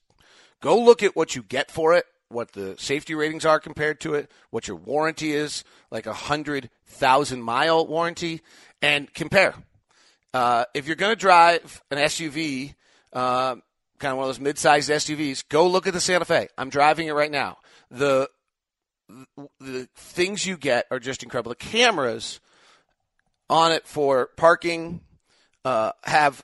go 0.62 0.80
look 0.80 1.02
at 1.02 1.16
what 1.16 1.36
you 1.36 1.42
get 1.42 1.72
for 1.72 1.94
it, 1.94 2.06
what 2.30 2.52
the 2.52 2.76
safety 2.78 3.16
ratings 3.16 3.46
are 3.46 3.60
compared 3.60 4.00
to 4.02 4.14
it, 4.14 4.30
what 4.52 4.68
your 4.68 4.78
warranty 4.78 5.32
is, 5.32 5.64
like 5.90 6.06
a 6.06 6.14
hundred 6.14 6.70
thousand 6.86 7.42
mile 7.42 7.88
warranty, 7.88 8.42
and 8.82 9.12
compare. 9.14 9.56
Uh, 10.34 10.66
if 10.74 10.86
you're 10.86 10.96
going 10.96 11.12
to 11.12 11.20
drive 11.20 11.82
an 11.90 11.98
SUV, 11.98 12.76
uh, 13.14 13.56
kind 14.00 14.12
of 14.12 14.18
one 14.18 14.26
of 14.26 14.30
those 14.30 14.40
mid-sized 14.40 14.90
SUVs, 14.90 15.48
go 15.48 15.68
look 15.68 15.88
at 15.88 15.94
the 15.94 16.02
Santa 16.02 16.26
Fe. 16.26 16.48
I'm 16.58 16.70
driving 16.70 17.08
it 17.08 17.14
right 17.14 17.32
now. 17.32 17.58
The 17.90 18.30
the 19.60 19.88
things 19.96 20.46
you 20.46 20.58
get 20.58 20.86
are 20.92 21.00
just 21.00 21.24
incredible. 21.24 21.50
The 21.50 21.56
cameras 21.56 22.40
on 23.50 23.72
it 23.72 23.88
for 23.88 24.28
parking 24.36 25.02
uh, 25.66 25.92
have 26.04 26.44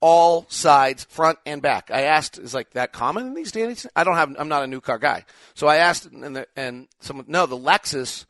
all 0.00 0.46
sides, 0.48 1.04
front 1.04 1.38
and 1.44 1.60
back. 1.60 1.90
I 1.92 2.02
asked, 2.02 2.38
is 2.38 2.54
like 2.54 2.70
that 2.70 2.92
common 2.92 3.28
in 3.28 3.34
these 3.34 3.52
days? 3.52 3.86
I 3.96 4.04
don't 4.04 4.14
have. 4.14 4.34
I'm 4.38 4.48
not 4.48 4.62
a 4.62 4.68
new 4.68 4.80
car 4.80 4.98
guy, 4.98 5.24
so 5.54 5.66
I 5.66 5.76
asked, 5.76 6.06
and 6.06 6.36
the, 6.36 6.46
and 6.56 6.88
someone, 7.00 7.26
no, 7.28 7.46
the 7.46 7.58
Lexus 7.58 8.24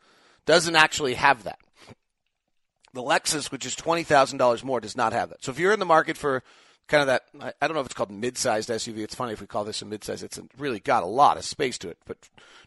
doesn't 0.45 0.75
actually 0.75 1.13
have 1.13 1.43
that. 1.43 1.59
The 2.93 3.03
Lexus, 3.03 3.51
which 3.51 3.65
is 3.65 3.75
twenty 3.75 4.03
thousand 4.03 4.39
dollars 4.39 4.63
more, 4.63 4.79
does 4.79 4.97
not 4.97 5.13
have 5.13 5.29
that. 5.29 5.43
So 5.43 5.51
if 5.51 5.59
you're 5.59 5.73
in 5.73 5.79
the 5.79 5.85
market 5.85 6.17
for 6.17 6.43
kind 6.89 7.01
of 7.01 7.07
that. 7.07 7.23
I, 7.39 7.53
I 7.61 7.67
don't 7.67 7.75
know 7.75 7.81
if 7.81 7.85
it's 7.85 7.95
called 7.95 8.11
mid-sized 8.11 8.69
SUV. 8.69 8.99
It's 8.99 9.15
funny 9.15 9.33
if 9.33 9.39
we 9.39 9.47
call 9.47 9.63
this 9.63 9.81
a 9.81 9.85
mid-size. 9.85 10.23
It's 10.23 10.39
really 10.57 10.79
got 10.79 11.03
a 11.03 11.07
lot 11.07 11.37
of 11.37 11.45
space 11.45 11.77
to 11.79 11.89
it. 11.89 11.97
But 12.05 12.17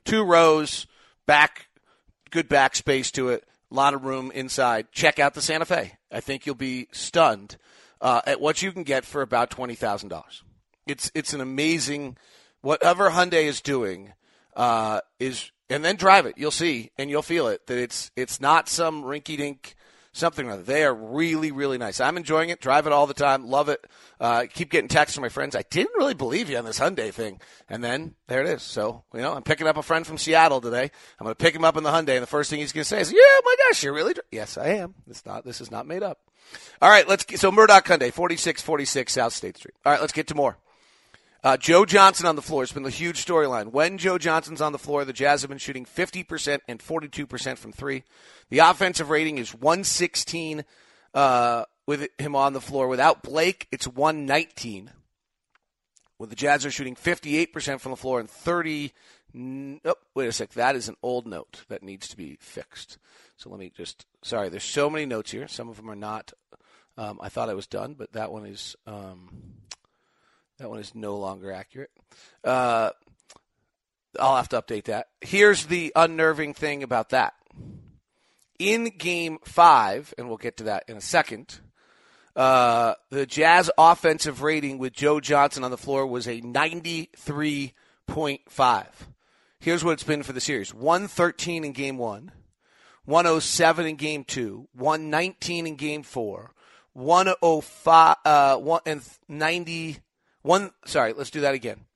two 0.04 0.23
rows, 0.25 0.87
back, 1.26 1.69
good 2.31 2.49
back 2.49 2.76
space 2.76 3.11
to 3.12 3.29
it, 3.31 3.45
a 3.71 3.75
lot 3.75 3.95
of 3.95 4.05
room 4.05 4.31
inside. 4.33 4.93
Check 4.93 5.19
out 5.19 5.35
the 5.35 5.43
Santa 5.43 5.64
Fe. 5.64 5.93
I 6.11 6.21
think 6.21 6.47
you'll 6.47 6.55
be 6.55 6.88
stunned 6.93 7.57
uh, 8.00 8.21
at 8.26 8.41
what 8.41 8.62
you 8.62 8.73
can 8.73 8.83
get 8.83 9.05
for 9.05 9.23
about 9.23 9.50
twenty 9.50 9.75
thousand 9.75 10.09
dollars. 10.09 10.43
It's 10.87 11.11
it's 11.14 11.33
an 11.33 11.41
amazing 11.41 12.17
whatever 12.61 13.11
Hyundai 13.11 13.45
is 13.45 13.61
doing 13.61 14.12
uh, 14.57 15.00
is, 15.19 15.50
and 15.69 15.85
then 15.85 15.97
drive 15.97 16.26
it. 16.26 16.37
You'll 16.37 16.50
see 16.50 16.91
and 16.97 17.11
you'll 17.11 17.23
feel 17.23 17.49
it 17.49 17.67
that 17.67 17.79
it's 17.79 18.11
it's 18.17 18.41
not 18.41 18.69
some 18.69 19.02
rinky 19.02 19.37
dink 19.37 19.75
something 20.12 20.47
or 20.47 20.52
other. 20.52 20.62
They 20.62 20.85
are 20.85 20.95
really, 20.95 21.50
really 21.50 21.78
nice. 21.78 22.00
I'm 22.00 22.16
enjoying 22.16 22.50
it. 22.50 22.61
Drive 22.61 22.87
it 22.87 22.92
all 22.92 23.07
the 23.07 23.14
time. 23.14 23.47
Love 23.47 23.69
it. 23.69 23.85
Uh, 24.21 24.45
keep 24.52 24.71
getting 24.71 24.88
texts 24.88 25.14
from 25.14 25.23
my 25.23 25.28
friends. 25.28 25.57
I 25.57 25.62
didn't 25.71 25.97
really 25.97 26.14
believe 26.14 26.49
you 26.49 26.59
on 26.59 26.64
this 26.64 26.78
Hyundai 26.78 27.12
thing. 27.12 27.40
And 27.69 27.83
then 27.83 28.14
there 28.28 28.42
it 28.42 28.49
is. 28.49 28.62
So, 28.62 29.04
you 29.14 29.21
know, 29.21 29.35
I'm 29.35 29.42
picking 29.42 29.66
up 29.66 29.76
a 29.76 29.83
friend 29.83 30.07
from 30.07 30.19
Seattle 30.19 30.61
today. 30.61 30.90
I'm 31.19 31.25
going 31.25 31.35
to 31.35 31.42
pick 31.42 31.54
him 31.54 31.64
up 31.64 31.76
in 31.76 31.83
the 31.83 31.90
Hyundai. 31.90 32.14
And 32.14 32.23
the 32.23 32.26
first 32.26 32.50
thing 32.50 32.61
he's 32.61 32.73
going 32.73 32.83
to 32.83 32.88
say 32.88 33.00
is, 33.00 33.11
yeah, 33.11 33.40
my 33.45 33.57
gosh, 33.69 33.83
you're 33.83 33.95
really, 33.95 34.14
dr-. 34.14 34.26
yes, 34.31 34.57
I 34.59 34.69
am. 34.69 34.95
It's 35.09 35.26
not, 35.26 35.45
this 35.45 35.61
is 35.61 35.71
not 35.71 35.87
made 35.87 36.02
up. 36.02 36.19
All 36.81 36.90
right. 36.90 37.09
Let's 37.09 37.25
get, 37.25 37.40
so 37.40 37.50
Murdoch 37.50 37.87
Hyundai, 37.87 38.12
4646 38.12 39.12
South 39.12 39.33
State 39.33 39.57
Street. 39.57 39.75
All 39.85 39.92
right. 39.92 40.00
Let's 40.00 40.12
get 40.12 40.28
to 40.28 40.35
more. 40.35 40.59
Uh, 41.44 41.56
Joe 41.56 41.84
Johnson 41.84 42.26
on 42.26 42.37
the 42.37 42.42
floor. 42.42 42.62
It's 42.62 42.72
been 42.72 42.87
a 42.87 42.90
huge 42.90 43.25
storyline. 43.25 43.72
When 43.72 43.99
Joe 43.99 44.16
Johnson's 44.16 44.61
on 44.61 44.70
the 44.70 44.78
floor, 44.78 45.04
the 45.04 45.12
Jazz 45.12 45.42
have 45.42 45.49
been 45.49 45.58
shooting 45.58 45.84
50% 45.84 46.61
and 46.68 46.78
42% 46.78 47.58
from 47.58 47.72
three. 47.72 48.04
The 48.50 48.61
offensive 48.61 49.11
rating 49.11 49.38
is 49.38 49.52
116 49.52 50.64
uh, 51.14 51.64
with 51.84 52.06
him 52.16 52.37
on 52.37 52.52
the 52.52 52.61
floor. 52.61 52.87
Without 52.87 53.25
Blake, 53.25 53.66
it's 53.72 53.88
119. 53.88 54.92
With 56.16 56.30
the 56.30 56.37
Jazz 56.37 56.64
are 56.64 56.70
shooting 56.70 56.94
58% 56.94 57.80
from 57.80 57.90
the 57.90 57.96
floor 57.96 58.20
and 58.20 58.30
30. 58.30 58.92
Oh, 59.84 59.94
wait 60.14 60.28
a 60.28 60.32
sec. 60.32 60.52
That 60.52 60.76
is 60.76 60.88
an 60.88 60.96
old 61.02 61.26
note 61.26 61.64
that 61.68 61.82
needs 61.82 62.06
to 62.08 62.16
be 62.16 62.37
fixed. 62.40 62.99
So 63.37 63.50
let 63.50 63.58
me 63.58 63.72
just. 63.76 64.06
Sorry, 64.22 64.49
there's 64.49 64.62
so 64.62 64.88
many 64.88 65.06
notes 65.06 65.32
here. 65.32 65.49
Some 65.49 65.68
of 65.68 65.76
them 65.76 65.90
are 65.90 65.96
not. 65.96 66.32
Um, 66.96 67.18
I 67.20 67.30
thought 67.30 67.49
I 67.49 67.54
was 67.54 67.66
done, 67.66 67.94
but 67.94 68.12
that 68.12 68.30
one 68.30 68.46
is. 68.46 68.76
Um, 68.87 69.30
that 70.59 70.71
one 70.71 70.78
is 70.78 70.94
no 70.94 71.16
longer 71.16 71.52
accurate. 71.52 71.90
Uh, 72.44 72.90
I'll 74.18 74.37
have 74.37 74.49
to 74.50 74.61
update 74.61 74.85
that. 74.85 75.09
Here's 75.21 75.66
the 75.66 75.92
unnerving 75.97 76.54
thing 76.54 76.82
about 76.82 77.11
that. 77.11 77.35
In 78.59 78.85
game 78.97 79.38
five, 79.44 80.14
and 80.16 80.28
we'll 80.28 80.37
get 80.37 80.59
to 80.59 80.64
that 80.64 80.85
in 80.88 80.97
a 80.97 81.00
second, 81.00 81.61
uh, 82.37 82.94
the 83.11 83.26
Jazz 83.26 83.71
offensive 83.76 84.42
rating 84.42 84.78
with 84.78 84.92
Joe 84.92 85.21
Johnson 85.21 85.64
on 85.64 85.71
the 85.71 85.78
floor 85.78 86.06
was 86.06 86.26
a 86.26 86.40
93.5. 86.40 88.87
Here's 89.59 89.85
what 89.85 89.92
it's 89.92 90.04
been 90.04 90.23
for 90.23 90.32
the 90.32 90.40
series 90.40 90.75
113 90.75 91.64
in 91.64 91.73
game 91.73 91.99
one, 91.99 92.32
107 93.04 93.87
in 93.87 93.97
game 93.97 94.25
two, 94.25 94.68
119 94.75 95.66
in 95.66 95.76
game 95.76 96.02
four, 96.02 96.54
105, 96.94 98.16
uh, 98.25 98.78
and 98.87 99.02
90. 99.28 99.99
One, 100.42 100.72
sorry, 100.84 101.12
let's 101.12 101.30
do 101.30 101.40
that 101.40 101.54
again. 101.54 101.87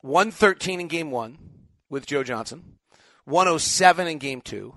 113 0.00 0.80
in 0.80 0.88
game 0.88 1.10
one 1.10 1.38
with 1.88 2.06
Joe 2.06 2.22
Johnson, 2.22 2.78
107 3.24 4.06
in 4.06 4.18
game 4.18 4.40
two, 4.40 4.74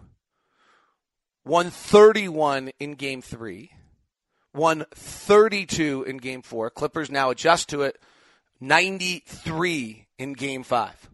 131 1.43 2.71
in 2.79 2.93
game 2.95 3.21
three, 3.21 3.71
132 4.53 6.03
in 6.03 6.17
game 6.17 6.41
four. 6.41 6.69
Clippers 6.69 7.11
now 7.11 7.29
adjust 7.29 7.69
to 7.69 7.83
it, 7.83 8.01
93 8.59 10.07
in 10.17 10.33
game 10.33 10.63
five. 10.63 11.09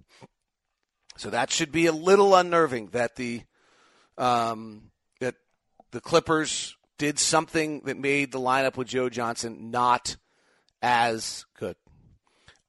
So 1.18 1.30
that 1.30 1.52
should 1.52 1.72
be 1.72 1.86
a 1.86 1.92
little 1.92 2.36
unnerving 2.36 2.88
that 2.88 3.16
the 3.16 3.42
um, 4.18 4.92
that 5.20 5.36
the 5.92 6.02
Clippers 6.02 6.76
did 6.98 7.20
something 7.20 7.82
that 7.86 7.98
made 7.98 8.32
the 8.32 8.40
lineup 8.40 8.78
with 8.78 8.88
Joe 8.88 9.10
Johnson 9.10 9.72
not 9.72 10.18
as 10.84 11.46
good. 11.58 11.78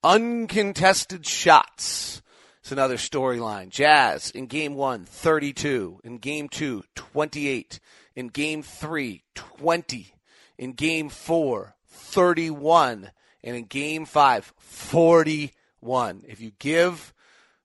Uncontested 0.02 1.26
shots. 1.26 2.23
It's 2.61 2.73
another 2.73 2.97
storyline. 2.97 3.68
Jazz 3.68 4.30
in 4.30 4.47
game 4.47 4.75
one, 4.75 5.04
32. 5.04 6.00
In 6.04 6.16
game 6.16 6.49
two, 6.49 6.85
28. 6.94 7.80
In 8.16 8.28
game 8.28 8.62
three, 8.62 9.25
20. 9.35 10.14
In 10.56 10.73
game 10.73 11.11
four, 11.11 11.75
31. 11.88 13.11
And 13.42 13.56
in 13.56 13.64
game 13.64 14.06
five, 14.06 14.54
41. 14.59 16.23
If 16.26 16.40
you 16.40 16.52
give 16.59 17.12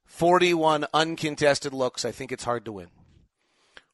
41 0.05 0.85
uncontested 0.93 1.73
looks, 1.73 2.03
I 2.03 2.11
think 2.11 2.33
it's 2.33 2.43
hard 2.43 2.65
to 2.65 2.73
win. 2.73 2.89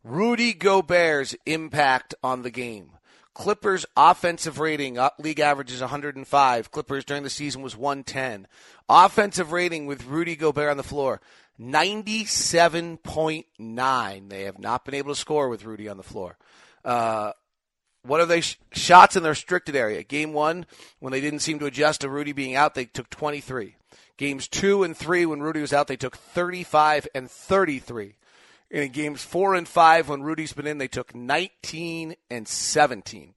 Rudy 0.04 0.54
Gobert's 0.54 1.36
impact 1.46 2.16
on 2.24 2.42
the 2.42 2.52
game. 2.52 2.92
Clippers 3.36 3.86
offensive 3.98 4.60
rating, 4.60 4.98
uh, 4.98 5.10
league 5.20 5.42
average 5.42 5.72
is 5.72 5.82
105. 5.82 6.72
Clippers 6.72 7.04
during 7.04 7.22
the 7.22 7.30
season 7.30 7.62
was 7.62 7.76
110. 7.76 8.48
Offensive 8.88 9.52
rating 9.52 9.86
with 9.86 10.06
Rudy 10.06 10.38
Gobert 10.38 10.72
on 10.72 10.78
the 10.78 10.84
floor, 10.84 11.20
97.9. 11.60 14.30
They 14.30 14.44
have 14.44 14.58
not 14.58 14.86
been 14.86 14.96
able 14.96 15.14
to 15.14 15.20
score 15.20 15.50
with 15.50 15.66
Rudy 15.66 15.90
on 15.90 15.98
the 15.98 16.04
floor. 16.04 16.38
Uh, 16.86 17.34
what 18.04 18.22
are 18.22 18.26
they 18.26 18.40
sh- 18.40 18.58
shots 18.72 19.18
in 19.18 19.24
the 19.24 19.30
restricted 19.30 19.76
area? 19.76 20.02
Game 20.04 20.32
one, 20.32 20.66
when 21.00 21.12
they 21.12 21.20
didn't 21.20 21.40
seem 21.40 21.60
to 21.60 21.66
adjust 21.66 22.00
to 22.02 22.10
Rudy 22.10 22.32
being 22.32 22.56
out, 22.56 22.74
they 22.74 22.86
took 22.86 23.10
23. 23.10 23.76
Games 24.16 24.48
two 24.48 24.84
and 24.84 24.96
three, 24.96 25.26
when 25.26 25.42
Rudy 25.42 25.60
was 25.60 25.74
out, 25.74 25.88
they 25.88 25.98
took 25.98 26.16
35 26.16 27.06
and 27.14 27.30
33. 27.30 28.16
And 28.76 28.84
in 28.84 28.92
games 28.92 29.24
four 29.24 29.56
and 29.56 29.66
five, 29.66 30.10
when 30.10 30.22
Rudy's 30.22 30.52
been 30.52 30.68
in, 30.68 30.80
they 30.80 30.90
took 30.90 31.16
19 31.16 32.14
and 32.30 32.46
17. 32.46 33.34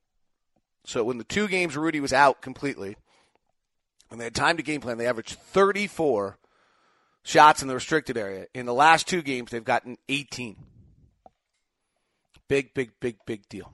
So 0.84 1.04
when 1.04 1.18
the 1.18 1.22
two 1.22 1.46
games 1.46 1.76
Rudy 1.76 2.00
was 2.00 2.12
out 2.12 2.42
completely, 2.42 2.96
when 4.08 4.18
they 4.18 4.24
had 4.24 4.34
time 4.34 4.56
to 4.56 4.64
game 4.64 4.80
plan, 4.80 4.98
they 4.98 5.06
averaged 5.06 5.38
34 5.38 6.38
shots 7.22 7.62
in 7.62 7.68
the 7.68 7.74
restricted 7.76 8.16
area. 8.16 8.48
In 8.52 8.66
the 8.66 8.74
last 8.74 9.06
two 9.06 9.22
games, 9.22 9.52
they've 9.52 9.62
gotten 9.62 9.96
18. 10.08 10.56
Big, 12.48 12.74
big, 12.74 12.90
big, 12.98 13.18
big 13.24 13.48
deal. 13.48 13.72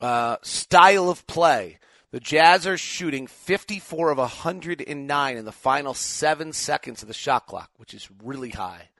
Uh, 0.00 0.36
style 0.42 1.10
of 1.10 1.26
play. 1.26 1.80
The 2.12 2.20
Jazz 2.20 2.64
are 2.64 2.78
shooting 2.78 3.26
54 3.26 4.10
of 4.10 4.18
109 4.18 5.36
in 5.36 5.44
the 5.44 5.50
final 5.50 5.94
seven 5.94 6.52
seconds 6.52 7.02
of 7.02 7.08
the 7.08 7.14
shot 7.14 7.48
clock, 7.48 7.70
which 7.76 7.92
is 7.92 8.08
really 8.22 8.50
high. 8.50 8.90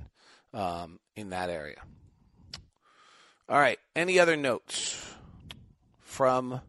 um, 0.52 0.98
in 1.14 1.30
that 1.30 1.50
area. 1.50 1.80
All 3.48 3.58
right. 3.58 3.78
Any 3.94 4.18
other 4.18 4.36
notes 4.36 5.14
from 6.00 6.62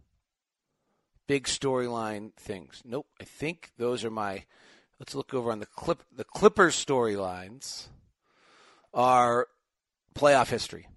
big 1.26 1.46
storyline 1.46 2.34
things? 2.36 2.84
Nope. 2.86 3.08
I 3.20 3.24
think 3.24 3.72
those 3.78 4.06
are 4.06 4.12
my. 4.12 4.44
Let's 5.00 5.16
look 5.16 5.34
over 5.34 5.52
on 5.52 5.60
the 5.60 5.66
clip. 5.66 6.04
The 6.16 6.24
Clippers 6.24 6.76
storylines 6.76 7.88
are 8.94 9.48
playoff 10.14 10.50
history. 10.50 10.88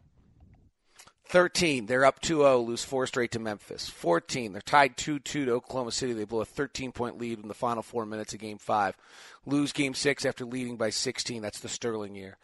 13, 1.35 1.87
they're 1.87 2.05
up 2.05 2.21
2-0, 2.21 2.64
lose 2.64 2.85
four 2.85 3.09
straight 3.09 3.33
to 3.33 3.41
Memphis. 3.41 3.88
14, 3.88 4.53
they're 4.53 4.62
tied 4.62 4.97
2-2 4.97 5.25
to 5.25 5.50
Oklahoma 5.50 5.91
City. 5.91 6.12
They 6.12 6.23
blow 6.23 6.43
a 6.43 6.47
13-point 6.47 7.19
lead 7.19 7.41
in 7.41 7.49
the 7.49 7.55
final 7.55 7.83
four 7.83 8.07
minutes 8.07 8.35
of 8.35 8.38
Game 8.38 8.57
5. 8.57 8.97
Lose 9.45 9.73
Game 9.73 9.95
6 9.95 10.25
after 10.25 10.45
leading 10.45 10.76
by 10.76 10.91
16. 10.91 11.43
That's 11.43 11.59
the 11.59 11.69
Sterling 11.69 12.14
year. 12.14 12.37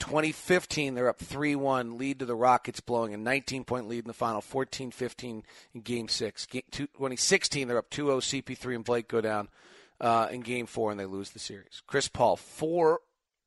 2015, 0.00 0.94
they're 0.94 1.08
up 1.08 1.20
3-1, 1.20 1.98
lead 1.98 2.18
to 2.18 2.26
the 2.26 2.34
Rockets, 2.34 2.80
blowing 2.80 3.14
a 3.14 3.16
19-point 3.16 3.88
lead 3.88 4.04
in 4.04 4.08
the 4.08 4.12
final, 4.12 4.42
14-15 4.42 5.42
in 5.72 5.80
Game 5.80 6.08
6. 6.08 6.46
Game, 6.48 6.62
2016, 6.70 7.66
they're 7.66 7.78
up 7.78 7.88
2-0, 7.88 8.42
CP3 8.42 8.74
and 8.74 8.84
Blake 8.84 9.08
go 9.08 9.22
down 9.22 9.48
uh, 10.02 10.28
in 10.30 10.42
Game 10.42 10.66
4, 10.66 10.90
and 10.90 11.00
they 11.00 11.06
lose 11.06 11.30
the 11.30 11.38
series. 11.38 11.80
Chris 11.86 12.08
Paul, 12.08 12.36
four 12.36 13.00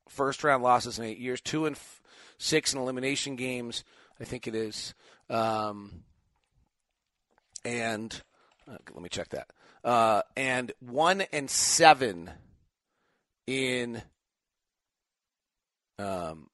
first-round 0.08 0.64
losses 0.64 0.98
in 0.98 1.04
eight 1.04 1.18
years, 1.18 1.40
two 1.40 1.66
and 1.66 1.76
f- 1.76 2.02
six 2.36 2.74
in 2.74 2.80
elimination 2.80 3.36
games, 3.36 3.84
I 4.22 4.24
think 4.24 4.46
it 4.46 4.54
is. 4.54 4.94
Um, 5.28 6.04
and 7.64 8.22
uh, 8.70 8.76
let 8.94 9.02
me 9.02 9.08
check 9.08 9.30
that. 9.30 9.48
Uh, 9.82 10.22
and 10.36 10.70
one 10.78 11.22
and 11.32 11.50
seven 11.50 12.30
in 13.48 14.00
um, 15.98 16.50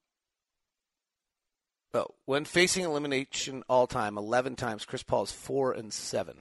oh, 1.92 2.06
when 2.24 2.46
facing 2.46 2.84
elimination 2.84 3.62
all 3.68 3.86
time, 3.86 4.16
11 4.16 4.56
times, 4.56 4.86
Chris 4.86 5.02
Paul 5.02 5.24
is 5.24 5.32
4 5.32 5.72
and 5.72 5.92
7. 5.92 6.36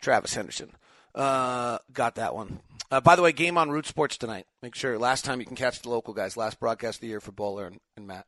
Travis 0.00 0.34
Henderson. 0.34 0.72
Uh, 1.14 1.78
got 1.92 2.14
that 2.14 2.34
one. 2.34 2.60
Uh, 2.90 3.02
by 3.02 3.14
the 3.14 3.22
way, 3.22 3.32
game 3.32 3.58
on 3.58 3.70
Root 3.70 3.86
Sports 3.86 4.16
tonight. 4.16 4.46
Make 4.62 4.74
sure. 4.74 4.98
Last 4.98 5.26
time 5.26 5.40
you 5.40 5.46
can 5.46 5.56
catch 5.56 5.82
the 5.82 5.90
local 5.90 6.14
guys. 6.14 6.36
Last 6.36 6.58
broadcast 6.60 6.98
of 6.98 7.00
the 7.02 7.08
year 7.08 7.20
for 7.20 7.32
Bowler 7.32 7.66
and, 7.66 7.80
and 7.96 8.06
Matt. 8.06 8.26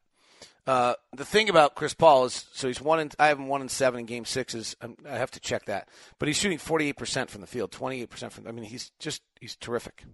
Uh, 0.70 0.94
the 1.16 1.24
thing 1.24 1.48
about 1.48 1.74
Chris 1.74 1.94
Paul 1.94 2.26
is, 2.26 2.46
so 2.52 2.68
he's 2.68 2.80
one. 2.80 3.00
In, 3.00 3.10
I 3.18 3.26
have 3.26 3.38
him 3.38 3.48
one 3.48 3.60
and 3.60 3.70
seven 3.70 4.00
in 4.00 4.06
Game 4.06 4.24
Six. 4.24 4.54
Is 4.54 4.76
um, 4.80 4.96
I 5.08 5.16
have 5.16 5.32
to 5.32 5.40
check 5.40 5.64
that, 5.64 5.88
but 6.18 6.28
he's 6.28 6.36
shooting 6.36 6.58
forty 6.58 6.88
eight 6.88 6.96
percent 6.96 7.28
from 7.28 7.40
the 7.40 7.46
field, 7.46 7.72
twenty 7.72 8.02
eight 8.02 8.10
percent 8.10 8.32
from. 8.32 8.46
I 8.46 8.52
mean, 8.52 8.64
he's 8.64 8.92
just 9.00 9.22
he's 9.40 9.56
terrific. 9.56 10.04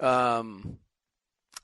Um, 0.00 0.78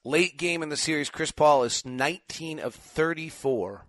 Late 0.07 0.37
game 0.37 0.63
in 0.63 0.69
the 0.69 0.77
series, 0.77 1.11
Chris 1.11 1.33
Paul 1.33 1.65
is 1.65 1.85
19 1.85 2.61
of 2.61 2.77
34. 2.77 3.87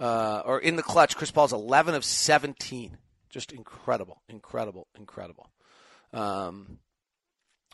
Uh, 0.00 0.42
or 0.46 0.58
in 0.58 0.76
the 0.76 0.82
clutch, 0.82 1.14
Chris 1.14 1.30
Paul's 1.30 1.52
11 1.52 1.94
of 1.94 2.06
17. 2.06 2.96
Just 3.28 3.52
incredible, 3.52 4.22
incredible, 4.30 4.86
incredible. 4.98 5.50
Um, 6.14 6.78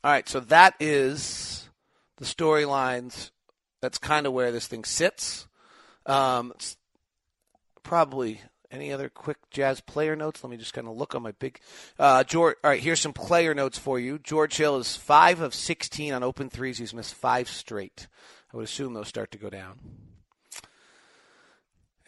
all 0.02 0.11
right, 0.11 0.29
so 0.29 0.41
that 0.41 0.75
is 0.81 1.69
the 2.17 2.25
storylines. 2.25 3.31
That's 3.81 3.99
kind 3.99 4.26
of 4.26 4.33
where 4.33 4.50
this 4.50 4.67
thing 4.67 4.83
sits. 4.83 5.47
Um, 6.06 6.52
probably 7.82 8.40
any 8.71 8.92
other 8.92 9.09
quick 9.09 9.37
Jazz 9.50 9.80
player 9.80 10.16
notes? 10.16 10.42
Let 10.42 10.50
me 10.50 10.56
just 10.56 10.75
kind 10.75 10.88
of 10.88 10.97
look 10.97 11.14
on 11.14 11.23
my 11.23 11.32
big. 11.32 11.61
Uh, 11.99 12.25
George, 12.25 12.56
all 12.64 12.71
right, 12.71 12.80
here's 12.80 13.00
some 13.00 13.12
player 13.12 13.54
notes 13.54 13.78
for 13.78 13.99
you. 13.99 14.18
George 14.18 14.56
Hill 14.56 14.78
is 14.78 14.97
five 14.97 15.40
of 15.40 15.54
16 15.54 16.12
on 16.12 16.23
open 16.23 16.49
threes. 16.49 16.78
He's 16.78 16.94
missed 16.94 17.14
five 17.14 17.49
straight. 17.49 18.09
I 18.52 18.56
would 18.56 18.64
assume 18.64 18.94
those 18.94 19.09
start 19.09 19.30
to 19.32 19.38
go 19.38 19.50
down. 19.50 19.78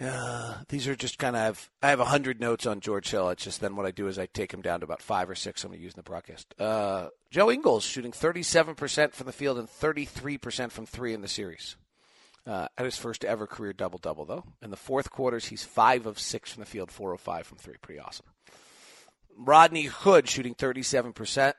Uh, 0.01 0.57
these 0.69 0.89
are 0.89 0.97
just 0.97 1.19
kind 1.19 1.37
of. 1.37 1.71
I 1.81 1.91
have 1.91 2.01
a 2.01 2.05
hundred 2.05 2.41
notes 2.41 2.67
on 2.67 2.81
George 2.81 3.09
Hill. 3.11 3.29
It's 3.31 3.45
just 3.45 3.61
then 3.61 3.77
what 3.77 3.87
I 3.87 3.93
do 3.93 4.09
is 4.09 4.19
I 4.19 4.27
take 4.27 4.53
him 4.53 4.61
down 4.61 4.81
to 4.81 4.85
about 4.85 5.01
five 5.01 5.31
or 5.31 5.37
six. 5.37 5.63
I'm 5.63 5.71
going 5.71 5.79
to 5.79 5.85
use 5.85 5.95
in 5.95 5.99
the 5.99 6.03
broadcast. 6.03 6.53
Uh, 6.59 7.09
Joe 7.31 7.51
Ingles 7.51 7.85
shooting 7.85 8.11
37% 8.11 9.13
from 9.13 9.27
the 9.27 9.33
field 9.33 9.57
and 9.57 9.69
33% 9.69 10.73
from 10.73 10.85
three 10.85 11.15
in 11.15 11.21
the 11.21 11.29
series. 11.29 11.77
Uh, 12.47 12.69
at 12.77 12.85
his 12.85 12.99
first 12.99 13.25
ever 13.25 13.47
career 13.47 13.73
double 13.73 13.99
double, 13.99 14.27
though. 14.27 14.45
In 14.61 14.71
the 14.71 14.77
fourth 14.77 15.11
quarters, 15.11 15.47
he's 15.47 15.65
five 15.65 16.05
of 16.05 16.19
six 16.19 16.53
from 16.53 16.61
the 16.61 16.67
field, 16.67 16.91
four 16.91 17.15
of 17.15 17.21
five 17.21 17.47
from 17.47 17.57
three. 17.57 17.77
Pretty 17.81 18.01
awesome. 18.01 18.27
Rodney 19.37 19.85
Hood 19.85 20.29
shooting 20.29 20.55
37%, 20.55 21.55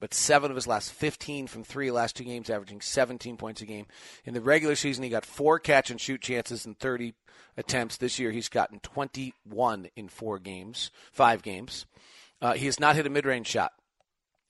but 0.00 0.14
seven 0.14 0.50
of 0.50 0.54
his 0.54 0.66
last 0.66 0.92
15 0.92 1.46
from 1.46 1.62
three, 1.62 1.90
last 1.90 2.16
two 2.16 2.24
games, 2.24 2.50
averaging 2.50 2.80
17 2.80 3.36
points 3.36 3.60
a 3.60 3.66
game. 3.66 3.86
In 4.24 4.34
the 4.34 4.40
regular 4.40 4.74
season, 4.74 5.04
he 5.04 5.10
got 5.10 5.26
four 5.26 5.58
catch 5.58 5.90
and 5.90 6.00
shoot 6.00 6.20
chances 6.20 6.66
in 6.66 6.74
30 6.74 7.14
attempts. 7.56 7.98
This 7.98 8.18
year, 8.18 8.30
he's 8.30 8.48
gotten 8.48 8.80
21 8.80 9.88
in 9.94 10.08
four 10.08 10.38
games, 10.38 10.90
five 11.12 11.42
games. 11.42 11.86
Uh, 12.40 12.54
he 12.54 12.66
has 12.66 12.80
not 12.80 12.96
hit 12.96 13.06
a 13.06 13.10
mid 13.10 13.26
range 13.26 13.46
shot 13.46 13.72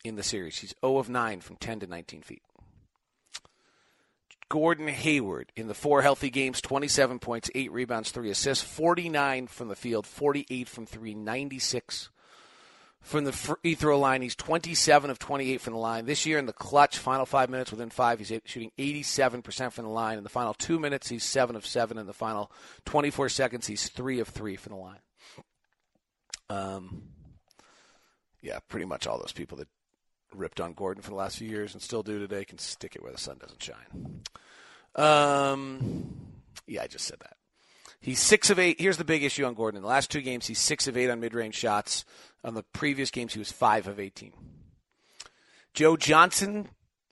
in 0.05 0.16
the 0.16 0.22
series. 0.22 0.59
He's 0.59 0.74
0 0.81 0.98
of 0.98 1.09
9 1.09 1.40
from 1.40 1.57
10 1.57 1.81
to 1.81 1.87
19 1.87 2.22
feet. 2.22 2.42
Gordon 4.51 4.89
Hayward 4.89 5.53
in 5.57 5.69
the 5.69 5.75
four 5.75 6.03
healthy 6.03 6.29
games 6.29 6.61
27 6.61 7.21
points, 7.21 7.51
8 7.55 7.73
rebounds, 7.73 8.11
3 8.11 8.31
assists, 8.31 8.65
49 8.65 9.47
from 9.47 9.69
the 9.69 9.77
field, 9.77 10.07
48 10.07 10.69
from 10.69 10.87
3, 10.87 11.15
96 11.15 12.11
from 13.01 13.25
the 13.25 13.33
free 13.33 13.77
throw 13.77 13.99
line. 13.99 14.23
He's 14.23 14.35
27 14.35 15.09
of 15.09 15.21
28 15.21 15.61
from 15.61 15.73
the 15.73 15.79
line. 15.79 16.05
This 16.05 16.27
year 16.27 16.37
in 16.37 16.47
the 16.47 16.53
clutch, 16.53 16.99
final 16.99 17.25
five 17.25 17.49
minutes 17.49 17.71
within 17.71 17.91
five, 17.91 18.19
he's 18.19 18.33
shooting 18.45 18.73
87% 18.77 19.73
from 19.73 19.85
the 19.85 19.91
line. 19.91 20.19
In 20.19 20.25
the 20.25 20.29
final 20.29 20.53
two 20.53 20.81
minutes, 20.81 21.09
he's 21.09 21.25
7 21.25 21.55
of 21.55 21.65
7. 21.65 21.97
In 21.97 22.07
the 22.07 22.13
final 22.13 22.51
24 22.87 23.29
seconds, 23.29 23.69
he's 23.69 23.89
3 23.89 24.19
of 24.19 24.29
3 24.29 24.57
from 24.57 24.73
the 24.73 24.79
line. 24.81 25.01
Um, 26.51 27.03
yeah, 28.43 28.59
pretty 28.69 28.87
much 28.87 29.07
all 29.07 29.19
those 29.19 29.33
people 29.33 29.59
that 29.59 29.69
ripped 30.35 30.61
on 30.61 30.73
Gordon 30.73 31.03
for 31.03 31.11
the 31.11 31.16
last 31.16 31.38
few 31.38 31.49
years 31.49 31.75
and 31.75 31.83
still 31.83 32.03
do 32.03 32.19
today 32.19 32.45
can 32.45 32.59
stick 32.59 32.97
it 32.97 33.03
where 33.03 33.12
the 33.12 33.19
sun 33.19 33.38
doesn't 33.38 33.62
shine. 33.62 34.23
Um, 34.95 36.16
yeah, 36.66 36.83
I 36.83 36.87
just 36.87 37.07
said 37.07 37.21
that. 37.21 37.37
He's 38.01 38.21
six 38.21 38.49
of 38.49 38.59
eight. 38.59 38.81
Here's 38.81 38.97
the 38.97 39.05
big 39.05 39.23
issue 39.23 39.45
on 39.45 39.55
Gordon. 39.55 39.77
In 39.79 39.83
the 39.83 39.88
last 39.88 40.11
two 40.11 40.23
games, 40.23 40.47
he's 40.47 40.59
six 40.59 40.87
of 40.87 40.97
eight 40.97 41.11
on 41.11 41.21
mid-range 41.21 41.55
shots. 41.55 42.05
On 42.43 42.55
the 42.55 42.62
previous 42.62 43.11
games, 43.11 43.35
he 43.35 43.38
was 43.38 43.53
five 43.53 43.87
of 43.87 44.01
18. 44.01 44.33
Joe 45.75 45.97
Johnson, 45.97 46.69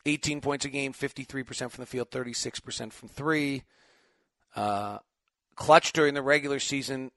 18 0.06 0.40
points 0.40 0.64
a 0.64 0.70
game, 0.70 0.94
53% 0.94 1.70
from 1.70 1.82
the 1.82 1.86
field, 1.86 2.10
36% 2.10 2.92
from 2.92 3.08
three. 3.08 3.64
Uh, 4.56 4.98
clutch 5.56 5.92
during 5.92 6.14
the 6.14 6.22
regular 6.22 6.58
season, 6.58 7.10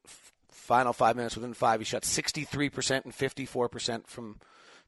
final 0.50 0.92
five 0.92 1.16
minutes 1.16 1.36
within 1.36 1.54
five, 1.54 1.80
he 1.80 1.86
shot 1.86 2.04
63% 2.04 3.06
and 3.06 3.14
54% 3.14 4.08
from 4.08 4.40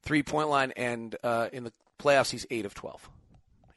three 0.04 0.24
point 0.24 0.50
line, 0.50 0.72
and 0.76 1.16
uh, 1.24 1.50
in 1.52 1.64
the 1.64 1.74
playoffs, 2.00 2.32
he's 2.32 2.46
8 2.50 2.66
of 2.66 2.74
12. 2.74 3.10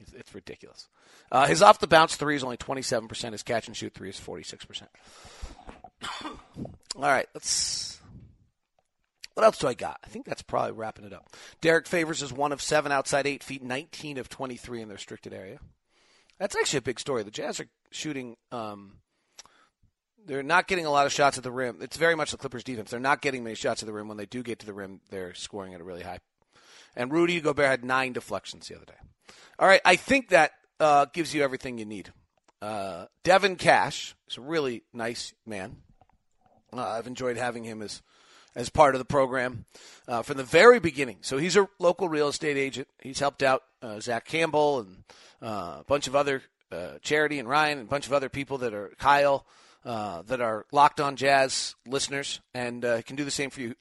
It's, 0.00 0.12
it's 0.12 0.34
ridiculous. 0.34 0.88
Uh, 1.30 1.46
his 1.46 1.62
off 1.62 1.80
the 1.80 1.86
bounce 1.86 2.16
three 2.16 2.36
is 2.36 2.44
only 2.44 2.56
27%. 2.56 3.32
His 3.32 3.42
catch 3.42 3.66
and 3.66 3.76
shoot 3.76 3.94
three 3.94 4.10
is 4.10 4.20
46%. 4.20 4.82
All 6.24 6.32
right, 6.96 7.26
let's. 7.34 8.00
What 9.34 9.44
else 9.44 9.58
do 9.58 9.68
I 9.68 9.74
got? 9.74 9.98
I 10.02 10.08
think 10.08 10.24
that's 10.24 10.40
probably 10.40 10.72
wrapping 10.72 11.04
it 11.04 11.12
up. 11.12 11.28
Derrick 11.60 11.86
Favors 11.86 12.22
is 12.22 12.32
one 12.32 12.52
of 12.52 12.62
seven 12.62 12.90
outside 12.90 13.26
eight 13.26 13.42
feet, 13.42 13.62
19 13.62 14.16
of 14.16 14.30
23 14.30 14.80
in 14.80 14.88
the 14.88 14.94
restricted 14.94 15.34
area. 15.34 15.58
That's 16.38 16.56
actually 16.56 16.78
a 16.78 16.82
big 16.82 16.98
story. 16.98 17.22
The 17.22 17.30
Jazz 17.30 17.60
are 17.60 17.68
shooting. 17.90 18.36
Um, 18.50 18.92
they're 20.26 20.42
not 20.42 20.68
getting 20.68 20.86
a 20.86 20.90
lot 20.90 21.06
of 21.06 21.12
shots 21.12 21.38
at 21.38 21.44
the 21.44 21.52
rim. 21.52 21.78
It's 21.80 21.96
very 21.96 22.14
much 22.14 22.30
the 22.30 22.36
Clippers' 22.36 22.64
defense. 22.64 22.90
They're 22.90 23.00
not 23.00 23.22
getting 23.22 23.44
many 23.44 23.56
shots 23.56 23.82
at 23.82 23.86
the 23.86 23.92
rim. 23.92 24.08
When 24.08 24.16
they 24.16 24.26
do 24.26 24.42
get 24.42 24.58
to 24.60 24.66
the 24.66 24.72
rim, 24.72 25.00
they're 25.10 25.34
scoring 25.34 25.74
at 25.74 25.80
a 25.80 25.84
really 25.84 26.02
high. 26.02 26.18
And 26.94 27.12
Rudy 27.12 27.40
Gobert 27.40 27.66
had 27.66 27.84
nine 27.84 28.12
deflections 28.12 28.68
the 28.68 28.76
other 28.76 28.86
day. 28.86 29.34
All 29.58 29.68
right, 29.68 29.80
I 29.84 29.96
think 29.96 30.30
that 30.30 30.52
uh, 30.80 31.06
gives 31.12 31.34
you 31.34 31.42
everything 31.42 31.78
you 31.78 31.84
need. 31.84 32.12
Uh, 32.60 33.06
Devin 33.22 33.56
Cash 33.56 34.14
is 34.28 34.36
a 34.36 34.40
really 34.40 34.82
nice 34.92 35.34
man. 35.46 35.76
Uh, 36.72 36.86
I've 36.86 37.06
enjoyed 37.06 37.36
having 37.36 37.64
him 37.64 37.82
as 37.82 38.02
as 38.56 38.70
part 38.70 38.94
of 38.94 38.98
the 38.98 39.04
program 39.04 39.66
uh, 40.08 40.22
from 40.22 40.38
the 40.38 40.42
very 40.42 40.80
beginning. 40.80 41.18
So 41.20 41.36
he's 41.36 41.56
a 41.56 41.68
local 41.78 42.08
real 42.08 42.28
estate 42.28 42.56
agent. 42.56 42.88
He's 43.02 43.20
helped 43.20 43.42
out 43.42 43.62
uh, 43.82 44.00
Zach 44.00 44.24
Campbell 44.24 44.80
and 44.80 45.04
uh, 45.42 45.76
a 45.80 45.84
bunch 45.86 46.06
of 46.06 46.16
other 46.16 46.42
uh, 46.72 46.92
charity 47.02 47.38
and 47.38 47.48
Ryan 47.48 47.78
and 47.78 47.86
a 47.86 47.90
bunch 47.90 48.06
of 48.06 48.14
other 48.14 48.30
people 48.30 48.58
that 48.58 48.72
are 48.72 48.92
Kyle 48.98 49.44
uh, 49.86 50.22
that 50.22 50.40
are 50.40 50.66
locked 50.72 51.00
on 51.00 51.16
jazz 51.16 51.76
listeners 51.86 52.40
and 52.52 52.84
uh, 52.84 53.00
can 53.02 53.16
do 53.16 53.24
the 53.24 53.30
same 53.30 53.50
for 53.50 53.60
you. 53.60 53.74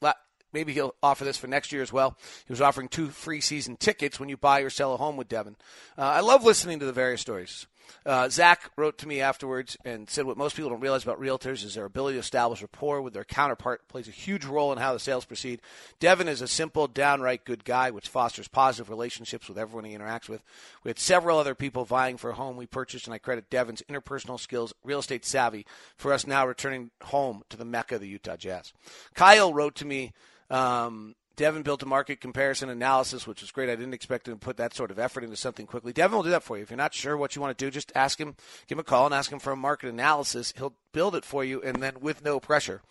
Maybe 0.53 0.71
he'll 0.71 0.95
offer 1.03 1.25
this 1.25 1.35
for 1.35 1.47
next 1.47 1.73
year 1.73 1.81
as 1.81 1.91
well. 1.91 2.15
He 2.47 2.53
was 2.53 2.61
offering 2.61 2.87
two 2.87 3.09
free 3.09 3.41
season 3.41 3.75
tickets 3.75 4.21
when 4.21 4.29
you 4.29 4.37
buy 4.37 4.61
or 4.61 4.69
sell 4.69 4.93
a 4.93 4.97
home 4.97 5.17
with 5.17 5.27
Devin. 5.27 5.57
Uh, 5.97 6.03
I 6.03 6.21
love 6.21 6.45
listening 6.45 6.79
to 6.79 6.85
the 6.85 6.93
various 6.93 7.19
stories. 7.19 7.67
Uh, 8.05 8.29
Zach 8.29 8.71
wrote 8.75 8.97
to 8.99 9.07
me 9.07 9.21
afterwards 9.21 9.77
and 9.83 10.09
said 10.09 10.25
what 10.25 10.37
most 10.37 10.55
people 10.55 10.69
don't 10.69 10.79
realize 10.79 11.03
about 11.03 11.19
realtors 11.19 11.63
is 11.63 11.75
their 11.75 11.85
ability 11.85 12.15
to 12.15 12.19
establish 12.19 12.61
rapport 12.61 13.01
with 13.01 13.13
their 13.13 13.23
counterpart 13.23 13.87
plays 13.87 14.07
a 14.07 14.11
huge 14.11 14.45
role 14.45 14.71
in 14.71 14.77
how 14.77 14.93
the 14.93 14.99
sales 14.99 15.25
proceed. 15.25 15.61
Devin 15.99 16.27
is 16.27 16.41
a 16.41 16.47
simple, 16.47 16.87
downright 16.87 17.45
good 17.45 17.65
guy, 17.65 17.89
which 17.89 18.07
fosters 18.07 18.47
positive 18.47 18.89
relationships 18.89 19.49
with 19.49 19.57
everyone 19.57 19.85
he 19.85 19.97
interacts 19.97 20.29
with. 20.29 20.43
We 20.83 20.89
had 20.89 20.99
several 20.99 21.39
other 21.39 21.55
people 21.55 21.85
vying 21.85 22.17
for 22.17 22.29
a 22.29 22.35
home 22.35 22.57
we 22.57 22.67
purchased, 22.67 23.07
and 23.07 23.13
I 23.13 23.17
credit 23.17 23.49
Devin's 23.49 23.81
interpersonal 23.89 24.39
skills, 24.39 24.73
real 24.83 24.99
estate 24.99 25.25
savvy, 25.25 25.65
for 25.97 26.13
us 26.13 26.27
now 26.27 26.45
returning 26.45 26.91
home 27.03 27.43
to 27.49 27.57
the 27.57 27.65
mecca 27.65 27.95
of 27.95 28.01
the 28.01 28.07
Utah 28.07 28.37
Jazz. 28.37 28.73
Kyle 29.13 29.53
wrote 29.53 29.75
to 29.75 29.85
me. 29.85 30.13
Um, 30.49 31.15
Devin 31.35 31.63
built 31.63 31.83
a 31.83 31.85
market 31.85 32.21
comparison 32.21 32.69
analysis, 32.69 33.27
which 33.27 33.41
was 33.41 33.51
great. 33.51 33.69
I 33.69 33.75
didn't 33.75 33.93
expect 33.93 34.27
him 34.27 34.35
to 34.35 34.39
put 34.39 34.57
that 34.57 34.73
sort 34.73 34.91
of 34.91 34.99
effort 34.99 35.23
into 35.23 35.35
something 35.35 35.65
quickly. 35.65 35.93
Devin 35.93 36.15
will 36.15 36.23
do 36.23 36.29
that 36.29 36.43
for 36.43 36.57
you. 36.57 36.63
If 36.63 36.69
you're 36.69 36.77
not 36.77 36.93
sure 36.93 37.17
what 37.17 37.35
you 37.35 37.41
want 37.41 37.57
to 37.57 37.65
do, 37.65 37.71
just 37.71 37.91
ask 37.95 38.19
him, 38.19 38.35
give 38.67 38.77
him 38.77 38.81
a 38.81 38.83
call 38.83 39.05
and 39.05 39.13
ask 39.13 39.31
him 39.31 39.39
for 39.39 39.51
a 39.51 39.57
market 39.57 39.89
analysis. 39.89 40.53
He'll 40.55 40.75
build 40.91 41.15
it 41.15 41.25
for 41.25 41.43
you, 41.43 41.61
and 41.61 41.81
then 41.83 41.95
with 41.99 42.23
no 42.23 42.39
pressure, 42.39 42.81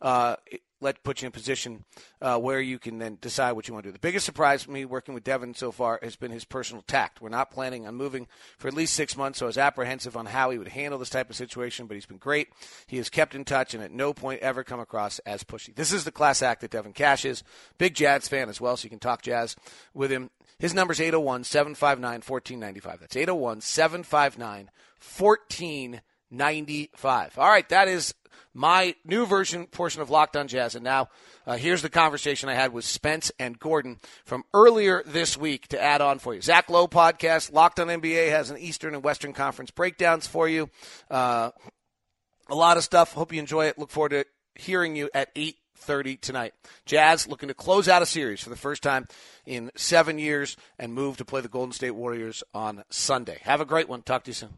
uh, 0.00 0.36
let 0.82 1.02
put 1.04 1.22
you 1.22 1.26
in 1.26 1.28
a 1.28 1.32
position 1.32 1.84
uh, 2.20 2.38
where 2.38 2.60
you 2.60 2.78
can 2.78 2.98
then 2.98 3.18
decide 3.20 3.52
what 3.52 3.68
you 3.68 3.74
want 3.74 3.84
to 3.84 3.88
do. 3.88 3.92
The 3.92 3.98
biggest 3.98 4.26
surprise 4.26 4.62
for 4.62 4.72
me 4.72 4.84
working 4.84 5.14
with 5.14 5.24
Devin 5.24 5.54
so 5.54 5.72
far 5.72 5.98
has 6.02 6.16
been 6.16 6.30
his 6.30 6.44
personal 6.44 6.82
tact. 6.82 7.20
We're 7.20 7.28
not 7.28 7.50
planning 7.50 7.86
on 7.86 7.94
moving 7.94 8.26
for 8.58 8.68
at 8.68 8.74
least 8.74 8.94
six 8.94 9.16
months, 9.16 9.38
so 9.38 9.46
I 9.46 9.48
was 9.48 9.58
apprehensive 9.58 10.16
on 10.16 10.26
how 10.26 10.50
he 10.50 10.58
would 10.58 10.68
handle 10.68 10.98
this 10.98 11.10
type 11.10 11.30
of 11.30 11.36
situation, 11.36 11.86
but 11.86 11.94
he's 11.94 12.06
been 12.06 12.18
great. 12.18 12.48
He 12.86 12.96
has 12.96 13.08
kept 13.08 13.34
in 13.34 13.44
touch 13.44 13.74
and 13.74 13.82
at 13.82 13.92
no 13.92 14.12
point 14.12 14.40
ever 14.40 14.64
come 14.64 14.80
across 14.80 15.18
as 15.20 15.44
pushy. 15.44 15.74
This 15.74 15.92
is 15.92 16.04
the 16.04 16.12
class 16.12 16.42
act 16.42 16.60
that 16.60 16.70
Devin 16.70 16.92
Cash 16.92 17.24
is. 17.24 17.44
Big 17.78 17.94
Jazz 17.94 18.28
fan 18.28 18.48
as 18.48 18.60
well, 18.60 18.76
so 18.76 18.84
you 18.84 18.90
can 18.90 18.98
talk 18.98 19.22
Jazz 19.22 19.56
with 19.94 20.10
him. 20.10 20.30
His 20.58 20.74
number 20.74 20.92
is 20.92 21.00
801 21.00 21.44
759 21.44 22.22
1495. 22.26 23.00
That's 23.00 23.16
801 23.16 23.60
759 23.60 24.70
1495. 25.00 26.11
All 27.38 27.48
right, 27.48 27.68
that 27.68 27.88
is 27.88 28.14
my 28.54 28.94
new 29.04 29.26
version 29.26 29.66
portion 29.66 30.02
of 30.02 30.10
Locked 30.10 30.36
on 30.36 30.48
Jazz. 30.48 30.74
And 30.74 30.84
now 30.84 31.08
uh, 31.46 31.56
here's 31.56 31.82
the 31.82 31.88
conversation 31.88 32.48
I 32.48 32.54
had 32.54 32.72
with 32.72 32.84
Spence 32.84 33.32
and 33.38 33.58
Gordon 33.58 33.98
from 34.24 34.44
earlier 34.52 35.02
this 35.06 35.36
week 35.36 35.68
to 35.68 35.82
add 35.82 36.00
on 36.00 36.18
for 36.18 36.34
you. 36.34 36.40
Zach 36.40 36.68
Lowe 36.68 36.88
podcast, 36.88 37.52
Locked 37.52 37.80
on 37.80 37.88
NBA 37.88 38.30
has 38.30 38.50
an 38.50 38.58
Eastern 38.58 38.94
and 38.94 39.02
Western 39.02 39.32
Conference 39.32 39.70
breakdowns 39.70 40.26
for 40.26 40.48
you. 40.48 40.68
Uh, 41.10 41.50
a 42.48 42.54
lot 42.54 42.76
of 42.76 42.84
stuff. 42.84 43.12
Hope 43.12 43.32
you 43.32 43.38
enjoy 43.38 43.66
it. 43.66 43.78
Look 43.78 43.90
forward 43.90 44.10
to 44.10 44.24
hearing 44.54 44.96
you 44.96 45.08
at 45.14 45.30
8 45.34 45.56
30 45.76 46.16
tonight. 46.18 46.54
Jazz 46.86 47.26
looking 47.26 47.48
to 47.48 47.54
close 47.54 47.88
out 47.88 48.02
a 48.02 48.06
series 48.06 48.40
for 48.40 48.50
the 48.50 48.56
first 48.56 48.84
time 48.84 49.06
in 49.44 49.70
seven 49.74 50.18
years 50.18 50.56
and 50.78 50.94
move 50.94 51.16
to 51.16 51.24
play 51.24 51.40
the 51.40 51.48
Golden 51.48 51.72
State 51.72 51.90
Warriors 51.90 52.44
on 52.54 52.84
Sunday. 52.88 53.40
Have 53.42 53.60
a 53.60 53.64
great 53.64 53.88
one. 53.88 54.02
Talk 54.02 54.22
to 54.24 54.30
you 54.30 54.34
soon. 54.34 54.50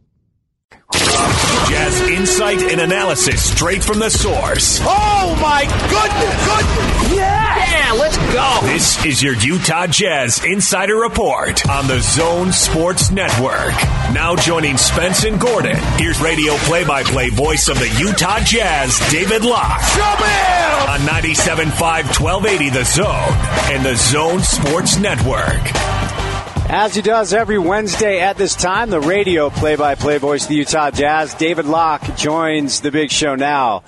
Jazz 1.69 2.01
insight 2.09 2.63
and 2.63 2.81
analysis 2.81 3.51
straight 3.51 3.83
from 3.83 3.99
the 3.99 4.11
source. 4.11 4.79
Oh 4.83 5.37
my 5.41 5.65
goodness! 5.91 6.47
Goodness! 6.47 7.17
Yeah! 7.17 7.45
Yeah, 7.57 7.93
let's 7.93 8.17
go! 8.17 8.61
This 8.63 9.05
is 9.05 9.23
your 9.23 9.35
Utah 9.35 9.87
Jazz 9.87 10.45
Insider 10.45 10.97
Report 10.97 11.69
on 11.69 11.87
the 11.87 12.01
Zone 12.01 12.53
Sports 12.53 13.11
Network. 13.11 13.75
Now 14.13 14.37
joining 14.37 14.77
Spence 14.77 15.25
and 15.25 15.41
Gordon, 15.41 15.77
here's 15.97 16.21
radio 16.21 16.55
play-by-play 16.59 17.31
voice 17.31 17.69
of 17.69 17.79
the 17.79 17.89
Utah 17.99 18.41
Jazz, 18.41 18.99
David 19.11 19.45
Locke. 19.45 19.83
Show 19.83 20.15
me 20.21 20.55
on 20.93 21.01
97.5 21.01 22.21
1280 22.21 22.71
The 22.71 22.85
Zone 22.85 23.05
and 23.75 23.85
the 23.85 23.97
Zone 23.97 24.43
Sports 24.43 24.99
Network. 24.99 26.24
As 26.67 26.95
he 26.95 27.03
does 27.03 27.35
every 27.35 27.59
Wednesday 27.59 28.21
at 28.21 28.37
this 28.37 28.55
time, 28.55 28.91
the 28.91 29.01
radio 29.01 29.51
play 29.51 29.77
by 29.77 29.95
play 29.95 30.19
voice 30.19 30.45
of 30.45 30.49
the 30.49 30.57
Utah 30.57 30.91
Jazz, 30.91 31.35
David 31.35 31.67
Locke, 31.67 32.17
joins 32.17 32.81
the 32.81 32.91
big 32.91 33.11
show 33.11 33.35
now. 33.35 33.85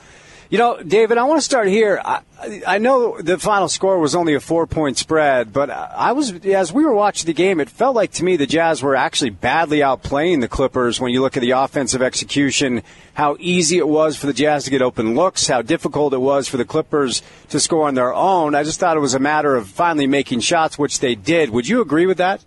You 0.51 0.59
know, 0.59 0.81
David, 0.81 1.19
I 1.19 1.25
want 1.25 1.39
to 1.39 1.45
start 1.45 1.67
here. 1.67 2.01
I, 2.05 2.21
I 2.67 2.79
know 2.79 3.21
the 3.21 3.39
final 3.39 3.69
score 3.69 3.99
was 3.99 4.15
only 4.15 4.35
a 4.35 4.41
four 4.41 4.67
point 4.67 4.99
spread, 4.99 5.53
but 5.53 5.71
I 5.71 6.13
was, 6.13 6.33
as 6.45 6.73
we 6.73 6.85
were 6.85 6.93
watching 6.93 7.27
the 7.27 7.33
game, 7.33 7.59
it 7.59 7.69
felt 7.69 7.97
like 7.97 8.13
to 8.13 8.25
me 8.25 8.37
the 8.37 8.47
Jazz 8.47 8.83
were 8.83 8.95
actually 8.95 9.31
badly 9.31 9.79
outplaying 9.79 10.41
the 10.41 10.49
Clippers 10.49 11.01
when 11.01 11.13
you 11.13 11.23
look 11.23 11.37
at 11.37 11.41
the 11.41 11.53
offensive 11.53 12.03
execution, 12.03 12.83
how 13.15 13.37
easy 13.41 13.79
it 13.79 13.89
was 13.89 14.17
for 14.17 14.27
the 14.27 14.33
Jazz 14.33 14.65
to 14.65 14.71
get 14.71 14.83
open 14.83 15.15
looks, 15.17 15.49
how 15.49 15.63
difficult 15.63 16.13
it 16.13 16.19
was 16.19 16.47
for 16.47 16.59
the 16.59 16.65
Clippers 16.65 17.23
to 17.49 17.59
score 17.59 17.89
on 17.89 17.95
their 17.95 18.15
own. 18.15 18.55
I 18.55 18.63
just 18.63 18.79
thought 18.79 18.97
it 18.97 19.01
was 19.01 19.15
a 19.15 19.19
matter 19.19 19.57
of 19.57 19.67
finally 19.67 20.07
making 20.07 20.41
shots, 20.41 20.79
which 20.79 21.01
they 21.01 21.17
did. 21.17 21.51
Would 21.51 21.67
you 21.67 21.81
agree 21.81 22.07
with 22.07 22.19
that? 22.19 22.45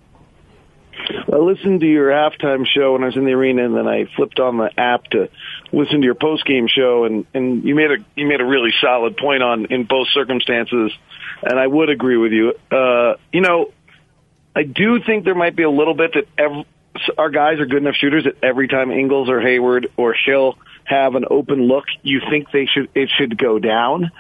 I 1.32 1.38
listened 1.38 1.82
to 1.82 1.88
your 1.88 2.10
halftime 2.10 2.66
show 2.66 2.94
when 2.94 3.04
I 3.04 3.08
was 3.08 3.16
in 3.16 3.26
the 3.26 3.34
arena, 3.34 3.66
and 3.66 3.76
then 3.76 3.88
I 3.88 4.06
flipped 4.16 4.40
on 4.40 4.58
the 4.58 4.72
app 4.80 5.06
to 5.12 5.30
listen 5.72 6.02
to 6.02 6.06
your 6.06 6.16
post 6.16 6.46
game 6.46 6.68
show, 6.68 7.04
and 7.04 7.26
and 7.34 7.64
you 7.64 7.76
made 7.76 7.92
a 7.92 7.98
you 8.16 8.28
made 8.28 8.42
a 8.42 8.46
really 8.46 8.72
solid 8.82 9.18
point 9.18 9.44
on 9.44 9.66
in 9.66 9.84
both 9.84 10.08
circumstances, 10.10 10.92
and 11.44 11.60
I 11.60 11.68
would 11.68 11.90
agree 11.90 12.18
with 12.18 12.32
you. 12.32 12.54
Uh, 12.72 13.16
you 13.32 13.42
know, 13.42 13.72
I 14.56 14.64
do 14.64 15.00
think 15.06 15.26
there 15.26 15.36
might 15.36 15.56
be 15.56 15.64
a 15.64 15.70
little 15.70 15.94
bit 15.94 16.14
that 16.14 16.66
our 17.18 17.30
guys 17.30 17.60
are 17.60 17.66
good 17.66 17.82
enough 17.82 17.96
shooters 17.96 18.24
that 18.24 18.44
every 18.44 18.68
time 18.68 18.92
Ingles 18.92 19.30
or 19.30 19.40
Hayward 19.40 19.92
or 19.98 20.14
Hill 20.14 20.58
have 20.86 21.16
an 21.16 21.26
open 21.30 21.68
look, 21.68 21.86
you 22.02 22.22
think 22.30 22.52
they 22.52 22.66
should 22.66 22.90
it 22.96 23.10
should 23.18 23.38
go 23.38 23.60
down, 23.60 24.12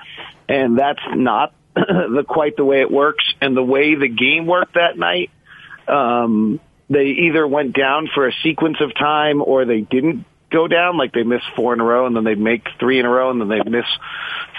and 0.47 0.77
that's 0.77 1.01
not 1.15 1.53
the 1.75 2.23
quite 2.27 2.55
the 2.55 2.65
way 2.65 2.81
it 2.81 2.91
works, 2.91 3.23
and 3.41 3.57
the 3.57 3.63
way 3.63 3.95
the 3.95 4.09
game 4.09 4.45
worked 4.45 4.75
that 4.75 4.97
night. 4.97 5.31
Um, 5.87 6.59
they 6.89 7.05
either 7.05 7.47
went 7.47 7.75
down 7.75 8.09
for 8.13 8.27
a 8.27 8.33
sequence 8.43 8.77
of 8.81 8.93
time 8.95 9.41
or 9.41 9.65
they 9.65 9.81
didn't 9.81 10.25
go 10.51 10.67
down, 10.67 10.97
like 10.97 11.13
they 11.13 11.23
missed 11.23 11.45
four 11.55 11.73
in 11.73 11.79
a 11.79 11.83
row 11.83 12.07
and 12.07 12.15
then 12.15 12.23
they'd 12.23 12.39
make 12.39 12.67
three 12.79 12.99
in 12.99 13.05
a 13.05 13.09
row 13.09 13.29
and 13.29 13.39
then 13.39 13.47
they'd 13.47 13.69
miss 13.69 13.85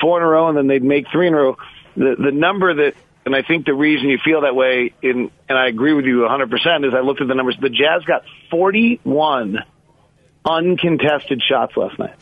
four 0.01 0.19
in 0.19 0.23
a 0.23 0.29
row 0.29 0.49
and 0.49 0.57
then 0.57 0.67
they'd 0.67 0.85
make 0.85 1.07
three 1.11 1.27
in 1.27 1.35
a 1.35 1.37
row. 1.37 1.57
The 1.97 2.15
the 2.17 2.31
number 2.31 2.73
that 2.73 2.95
and 3.27 3.35
I 3.35 3.43
think 3.43 3.67
the 3.67 3.75
reason 3.75 4.09
you 4.09 4.19
feel 4.25 4.43
that 4.43 4.55
way 4.55 4.95
in 5.03 5.31
and 5.49 5.59
I 5.59 5.67
agree 5.67 5.93
with 5.93 6.05
you 6.05 6.21
100% 6.21 6.87
is 6.87 6.95
I 6.95 7.01
looked 7.01 7.21
at 7.21 7.29
the 7.29 7.35
numbers. 7.35 7.57
The 7.61 7.69
Jazz 7.69 8.05
got 8.07 8.23
41 8.51 9.59
uncontested 10.45 11.43
shots 11.43 11.77
last 11.77 11.99
night. 11.99 12.15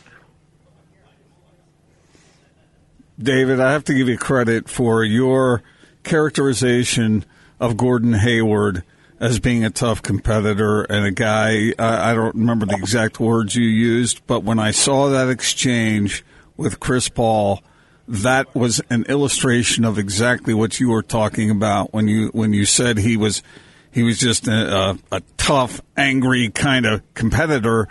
David, 3.18 3.60
I 3.60 3.72
have 3.72 3.84
to 3.84 3.94
give 3.94 4.08
you 4.08 4.16
credit 4.16 4.68
for 4.68 5.02
your 5.02 5.62
characterization 6.04 7.24
of 7.58 7.76
Gordon 7.76 8.12
Hayward 8.12 8.84
as 9.20 9.38
being 9.40 9.64
a 9.64 9.70
tough 9.70 10.02
competitor 10.02 10.82
and 10.82 11.04
a 11.06 11.10
guy. 11.10 11.72
I, 11.78 12.10
I 12.10 12.14
don't 12.14 12.34
remember 12.34 12.66
the 12.66 12.76
exact 12.76 13.20
words 13.20 13.54
you 13.54 13.66
used, 13.66 14.26
but 14.26 14.44
when 14.44 14.58
I 14.58 14.70
saw 14.70 15.08
that 15.10 15.28
exchange 15.28 16.24
with 16.56 16.80
Chris 16.80 17.08
Paul, 17.08 17.62
that 18.06 18.54
was 18.54 18.80
an 18.90 19.04
illustration 19.04 19.84
of 19.84 19.98
exactly 19.98 20.54
what 20.54 20.80
you 20.80 20.90
were 20.90 21.02
talking 21.02 21.50
about 21.50 21.92
when 21.92 22.08
you 22.08 22.28
when 22.28 22.52
you 22.52 22.64
said 22.64 22.98
he 22.98 23.16
was 23.16 23.42
he 23.90 24.02
was 24.02 24.18
just 24.18 24.48
a, 24.48 24.76
a, 24.76 24.98
a 25.12 25.22
tough, 25.36 25.80
angry 25.96 26.50
kind 26.50 26.86
of 26.86 27.02
competitor 27.14 27.88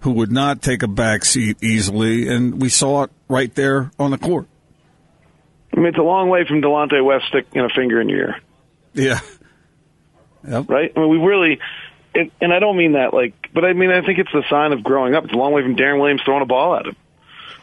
who 0.00 0.12
would 0.12 0.30
not 0.30 0.62
take 0.62 0.82
a 0.82 0.88
back 0.88 1.24
seat 1.24 1.62
easily, 1.62 2.28
and 2.28 2.60
we 2.60 2.68
saw 2.68 3.04
it 3.04 3.10
right 3.28 3.54
there 3.54 3.90
on 3.98 4.10
the 4.10 4.18
court. 4.18 4.46
I 5.72 5.76
mean, 5.76 5.86
it's 5.86 5.98
a 5.98 6.02
long 6.02 6.28
way 6.28 6.44
from 6.46 6.62
Delonte 6.62 7.04
West 7.04 7.26
sticking 7.28 7.60
a 7.60 7.68
finger 7.68 8.00
in 8.00 8.08
your 8.08 8.18
ear. 8.18 8.40
Yeah, 8.94 9.20
Yep. 10.48 10.68
Right? 10.68 10.92
I 10.94 11.00
mean, 11.00 11.08
we 11.08 11.18
really, 11.18 11.60
and, 12.14 12.30
and 12.40 12.52
I 12.52 12.58
don't 12.58 12.76
mean 12.76 12.92
that 12.92 13.12
like, 13.12 13.34
but 13.52 13.64
I 13.64 13.72
mean, 13.72 13.90
I 13.90 14.04
think 14.04 14.18
it's 14.18 14.32
the 14.32 14.44
sign 14.48 14.72
of 14.72 14.82
growing 14.82 15.14
up. 15.14 15.24
It's 15.24 15.32
a 15.32 15.36
long 15.36 15.52
way 15.52 15.62
from 15.62 15.76
Deron 15.76 16.00
Williams 16.00 16.22
throwing 16.24 16.42
a 16.42 16.46
ball 16.46 16.76
at 16.76 16.86
him. 16.86 16.96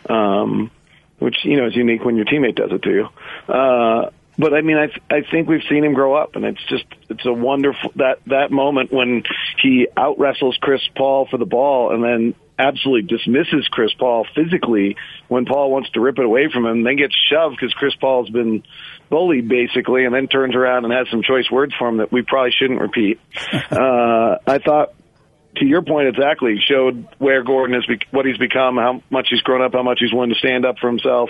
Um, 0.07 0.71
which, 1.19 1.37
you 1.43 1.57
know, 1.57 1.67
is 1.67 1.75
unique 1.75 2.03
when 2.03 2.15
your 2.15 2.25
teammate 2.25 2.55
does 2.55 2.71
it 2.71 2.83
to 2.83 2.91
you. 2.91 3.53
Uh, 3.53 4.09
but 4.37 4.53
I 4.53 4.61
mean, 4.61 4.77
I 4.77 4.89
I 5.09 5.21
think 5.21 5.47
we've 5.47 5.63
seen 5.69 5.83
him 5.83 5.93
grow 5.93 6.13
up, 6.13 6.35
and 6.35 6.45
it's 6.45 6.63
just 6.67 6.85
it's 7.09 7.25
a 7.25 7.33
wonderful 7.33 7.91
that 7.95 8.19
that 8.27 8.51
moment 8.51 8.91
when 8.91 9.23
he 9.61 9.87
out 9.95 10.19
wrestles 10.19 10.57
Chris 10.59 10.81
Paul 10.95 11.27
for 11.29 11.37
the 11.37 11.45
ball, 11.45 11.93
and 11.93 12.03
then 12.03 12.35
absolutely 12.59 13.17
dismisses 13.17 13.67
Chris 13.69 13.93
Paul 13.93 14.25
physically 14.35 14.97
when 15.27 15.45
Paul 15.45 15.71
wants 15.71 15.89
to 15.91 16.01
rip 16.01 16.19
it 16.19 16.25
away 16.25 16.49
from 16.51 16.65
him, 16.65 16.71
and 16.71 16.85
then 16.85 16.97
gets 16.97 17.15
shoved 17.29 17.57
because 17.59 17.73
Chris 17.73 17.95
Paul's 17.95 18.29
been 18.29 18.63
bullied 19.09 19.47
basically, 19.47 20.05
and 20.05 20.13
then 20.13 20.27
turns 20.27 20.55
around 20.55 20.85
and 20.85 20.93
has 20.93 21.07
some 21.09 21.21
choice 21.21 21.49
words 21.51 21.73
for 21.77 21.87
him 21.87 21.97
that 21.97 22.11
we 22.11 22.21
probably 22.21 22.51
shouldn't 22.51 22.81
repeat. 22.81 23.19
uh, 23.53 24.37
I 24.47 24.59
thought, 24.59 24.93
to 25.57 25.65
your 25.65 25.81
point 25.81 26.07
exactly, 26.09 26.59
showed 26.67 27.07
where 27.17 27.43
Gordon 27.43 27.75
is, 27.75 27.85
what 28.11 28.25
he's 28.25 28.37
become, 28.37 28.77
how 28.77 29.01
much 29.09 29.27
he's 29.29 29.41
grown 29.41 29.61
up, 29.61 29.73
how 29.73 29.83
much 29.83 29.99
he's 29.99 30.13
willing 30.13 30.29
to 30.29 30.35
stand 30.35 30.65
up 30.65 30.77
for 30.79 30.87
himself. 30.87 31.29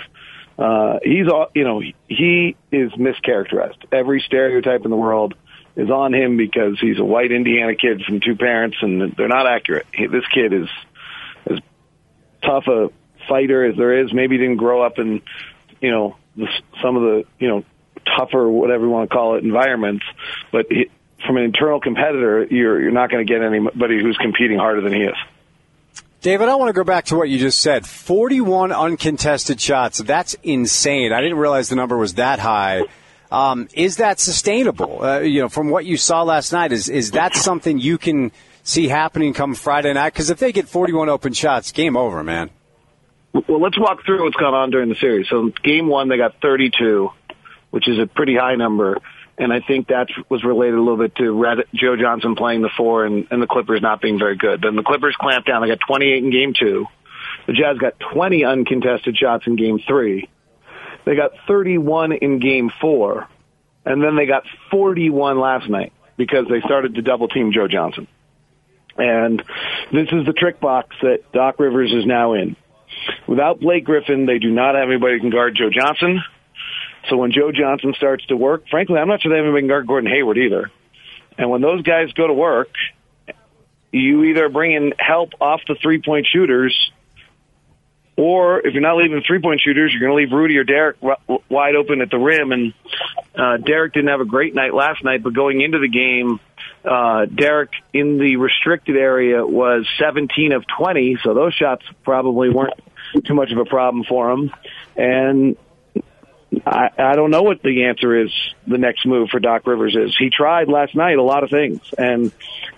Uh, 0.58 0.98
he's, 1.02 1.26
you 1.54 1.64
know, 1.64 1.82
he 2.08 2.56
is 2.72 2.90
mischaracterized. 2.92 3.84
Every 3.92 4.22
stereotype 4.26 4.84
in 4.84 4.90
the 4.90 4.96
world 4.96 5.34
is 5.76 5.90
on 5.90 6.14
him 6.14 6.36
because 6.36 6.78
he's 6.80 6.98
a 6.98 7.04
white 7.04 7.30
Indiana 7.30 7.74
kid 7.74 8.02
from 8.02 8.20
two 8.20 8.36
parents, 8.36 8.78
and 8.80 9.12
they're 9.16 9.28
not 9.28 9.46
accurate. 9.46 9.86
He, 9.92 10.06
this 10.06 10.24
kid 10.32 10.54
is 10.54 10.68
as 11.48 11.58
tough 12.42 12.66
a 12.66 12.88
fighter 13.28 13.64
as 13.64 13.76
there 13.76 14.02
is. 14.02 14.12
Maybe 14.12 14.36
he 14.36 14.42
didn't 14.42 14.56
grow 14.56 14.82
up 14.82 14.98
in, 14.98 15.20
you 15.80 15.90
know, 15.90 16.16
the, 16.36 16.48
some 16.82 16.96
of 16.96 17.02
the 17.02 17.24
you 17.38 17.48
know 17.48 17.64
tougher, 18.16 18.48
whatever 18.48 18.84
you 18.84 18.90
want 18.90 19.10
to 19.10 19.14
call 19.14 19.36
it, 19.36 19.44
environments. 19.44 20.04
But 20.52 20.66
it, 20.70 20.90
from 21.24 21.36
an 21.36 21.44
internal 21.44 21.80
competitor, 21.80 22.44
you're 22.44 22.80
you're 22.80 22.92
not 22.92 23.10
going 23.10 23.26
to 23.26 23.32
get 23.32 23.42
anybody 23.42 24.00
who's 24.00 24.16
competing 24.18 24.58
harder 24.58 24.80
than 24.80 24.92
he 24.92 25.02
is. 25.02 25.16
David, 26.20 26.48
I 26.48 26.56
want 26.56 26.70
to 26.70 26.72
go 26.72 26.82
back 26.82 27.04
to 27.06 27.16
what 27.16 27.28
you 27.28 27.38
just 27.38 27.60
said. 27.60 27.86
41 27.86 28.72
uncontested 28.72 29.60
shots. 29.60 29.98
That's 29.98 30.34
insane. 30.42 31.12
I 31.12 31.20
didn't 31.20 31.38
realize 31.38 31.68
the 31.68 31.76
number 31.76 31.96
was 31.96 32.14
that 32.14 32.40
high. 32.40 32.82
Um, 33.30 33.68
is 33.74 33.96
that 33.96 34.18
sustainable? 34.18 35.04
Uh, 35.04 35.20
you 35.20 35.40
know, 35.40 35.48
from 35.48 35.70
what 35.70 35.84
you 35.84 35.96
saw 35.96 36.22
last 36.22 36.52
night, 36.52 36.72
is 36.72 36.88
is 36.88 37.12
that 37.12 37.34
something 37.34 37.78
you 37.78 37.98
can 37.98 38.32
see 38.62 38.88
happening 38.88 39.34
come 39.34 39.54
Friday 39.54 39.92
night? 39.92 40.12
Because 40.12 40.30
if 40.30 40.38
they 40.38 40.52
get 40.52 40.68
41 40.68 41.08
open 41.08 41.32
shots, 41.32 41.72
game 41.72 41.96
over, 41.96 42.22
man. 42.22 42.50
Well, 43.32 43.60
let's 43.60 43.78
walk 43.78 44.04
through 44.04 44.24
what's 44.24 44.36
gone 44.36 44.54
on 44.54 44.70
during 44.70 44.88
the 44.88 44.94
series. 44.94 45.28
So, 45.28 45.50
game 45.62 45.88
one, 45.88 46.08
they 46.08 46.16
got 46.16 46.40
32, 46.40 47.10
which 47.70 47.88
is 47.88 47.98
a 47.98 48.06
pretty 48.06 48.36
high 48.36 48.54
number. 48.54 48.98
And 49.38 49.52
I 49.52 49.60
think 49.60 49.88
that 49.88 50.08
was 50.30 50.42
related 50.44 50.76
a 50.76 50.80
little 50.80 50.96
bit 50.96 51.14
to 51.16 51.64
Joe 51.74 51.96
Johnson 51.96 52.36
playing 52.36 52.62
the 52.62 52.70
four 52.74 53.04
and, 53.04 53.26
and 53.30 53.42
the 53.42 53.46
Clippers 53.46 53.82
not 53.82 54.00
being 54.00 54.18
very 54.18 54.36
good. 54.36 54.62
Then 54.62 54.76
the 54.76 54.82
Clippers 54.82 55.14
clamped 55.20 55.46
down. 55.46 55.60
They 55.60 55.68
got 55.68 55.80
28 55.86 56.24
in 56.24 56.30
game 56.30 56.54
two. 56.58 56.86
The 57.46 57.52
Jazz 57.52 57.76
got 57.78 58.00
20 58.00 58.44
uncontested 58.44 59.16
shots 59.16 59.46
in 59.46 59.56
game 59.56 59.78
three. 59.86 60.30
They 61.04 61.16
got 61.16 61.32
31 61.46 62.12
in 62.12 62.38
game 62.38 62.70
four. 62.80 63.28
And 63.84 64.02
then 64.02 64.16
they 64.16 64.26
got 64.26 64.44
41 64.70 65.38
last 65.38 65.68
night 65.68 65.92
because 66.16 66.46
they 66.48 66.60
started 66.60 66.94
to 66.94 67.02
double 67.02 67.28
team 67.28 67.52
Joe 67.52 67.68
Johnson. 67.68 68.08
And 68.96 69.42
this 69.92 70.08
is 70.10 70.24
the 70.24 70.32
trick 70.32 70.60
box 70.60 70.96
that 71.02 71.30
Doc 71.32 71.60
Rivers 71.60 71.92
is 71.92 72.06
now 72.06 72.32
in. 72.32 72.56
Without 73.26 73.60
Blake 73.60 73.84
Griffin, 73.84 74.26
they 74.26 74.38
do 74.38 74.50
not 74.50 74.74
have 74.74 74.88
anybody 74.88 75.14
who 75.14 75.20
can 75.20 75.30
guard 75.30 75.56
Joe 75.56 75.70
Johnson. 75.70 76.22
So 77.08 77.16
when 77.16 77.32
Joe 77.32 77.52
Johnson 77.52 77.94
starts 77.96 78.24
to 78.26 78.36
work, 78.36 78.64
frankly, 78.70 78.98
I'm 78.98 79.08
not 79.08 79.22
sure 79.22 79.30
they 79.30 79.36
have 79.36 79.44
anybody 79.44 79.62
can 79.62 79.68
guard 79.68 79.86
Gordon 79.86 80.10
Hayward 80.10 80.38
either. 80.38 80.70
And 81.38 81.50
when 81.50 81.60
those 81.60 81.82
guys 81.82 82.12
go 82.12 82.26
to 82.26 82.32
work, 82.32 82.70
you 83.92 84.24
either 84.24 84.48
bring 84.48 84.72
in 84.72 84.92
help 84.98 85.30
off 85.40 85.60
the 85.68 85.76
three 85.80 86.02
point 86.02 86.26
shooters, 86.30 86.74
or 88.16 88.66
if 88.66 88.72
you're 88.72 88.82
not 88.82 88.96
leaving 88.96 89.22
three 89.26 89.40
point 89.40 89.60
shooters, 89.60 89.92
you're 89.92 90.00
going 90.00 90.12
to 90.12 90.16
leave 90.16 90.32
Rudy 90.32 90.56
or 90.56 90.64
Derrick 90.64 90.96
wide 91.48 91.76
open 91.76 92.00
at 92.00 92.10
the 92.10 92.18
rim. 92.18 92.52
And 92.52 92.74
uh, 93.34 93.58
Derrick 93.58 93.92
didn't 93.92 94.08
have 94.08 94.20
a 94.20 94.26
great 94.26 94.54
night 94.54 94.74
last 94.74 95.04
night, 95.04 95.22
but 95.22 95.34
going 95.34 95.60
into 95.60 95.78
the 95.78 95.88
game, 95.88 96.40
uh, 96.84 97.26
Derrick 97.26 97.72
in 97.92 98.18
the 98.18 98.36
restricted 98.36 98.96
area 98.96 99.44
was 99.44 99.86
17 99.98 100.52
of 100.52 100.64
20, 100.78 101.18
so 101.22 101.34
those 101.34 101.54
shots 101.54 101.84
probably 102.04 102.48
weren't 102.48 102.74
too 103.24 103.34
much 103.34 103.52
of 103.52 103.58
a 103.58 103.64
problem 103.64 104.04
for 104.04 104.30
him. 104.30 104.52
And 104.96 105.56
I, 106.64 106.90
I 106.96 107.16
don't 107.16 107.30
know 107.30 107.42
what 107.42 107.62
the 107.62 107.84
answer 107.84 108.18
is. 108.24 108.30
The 108.66 108.78
next 108.78 109.06
move 109.06 109.30
for 109.30 109.40
Doc 109.40 109.66
Rivers 109.66 109.96
is 109.96 110.16
he 110.16 110.30
tried 110.30 110.68
last 110.68 110.94
night 110.94 111.18
a 111.18 111.22
lot 111.22 111.42
of 111.42 111.50
things, 111.50 111.80
and 111.96 112.32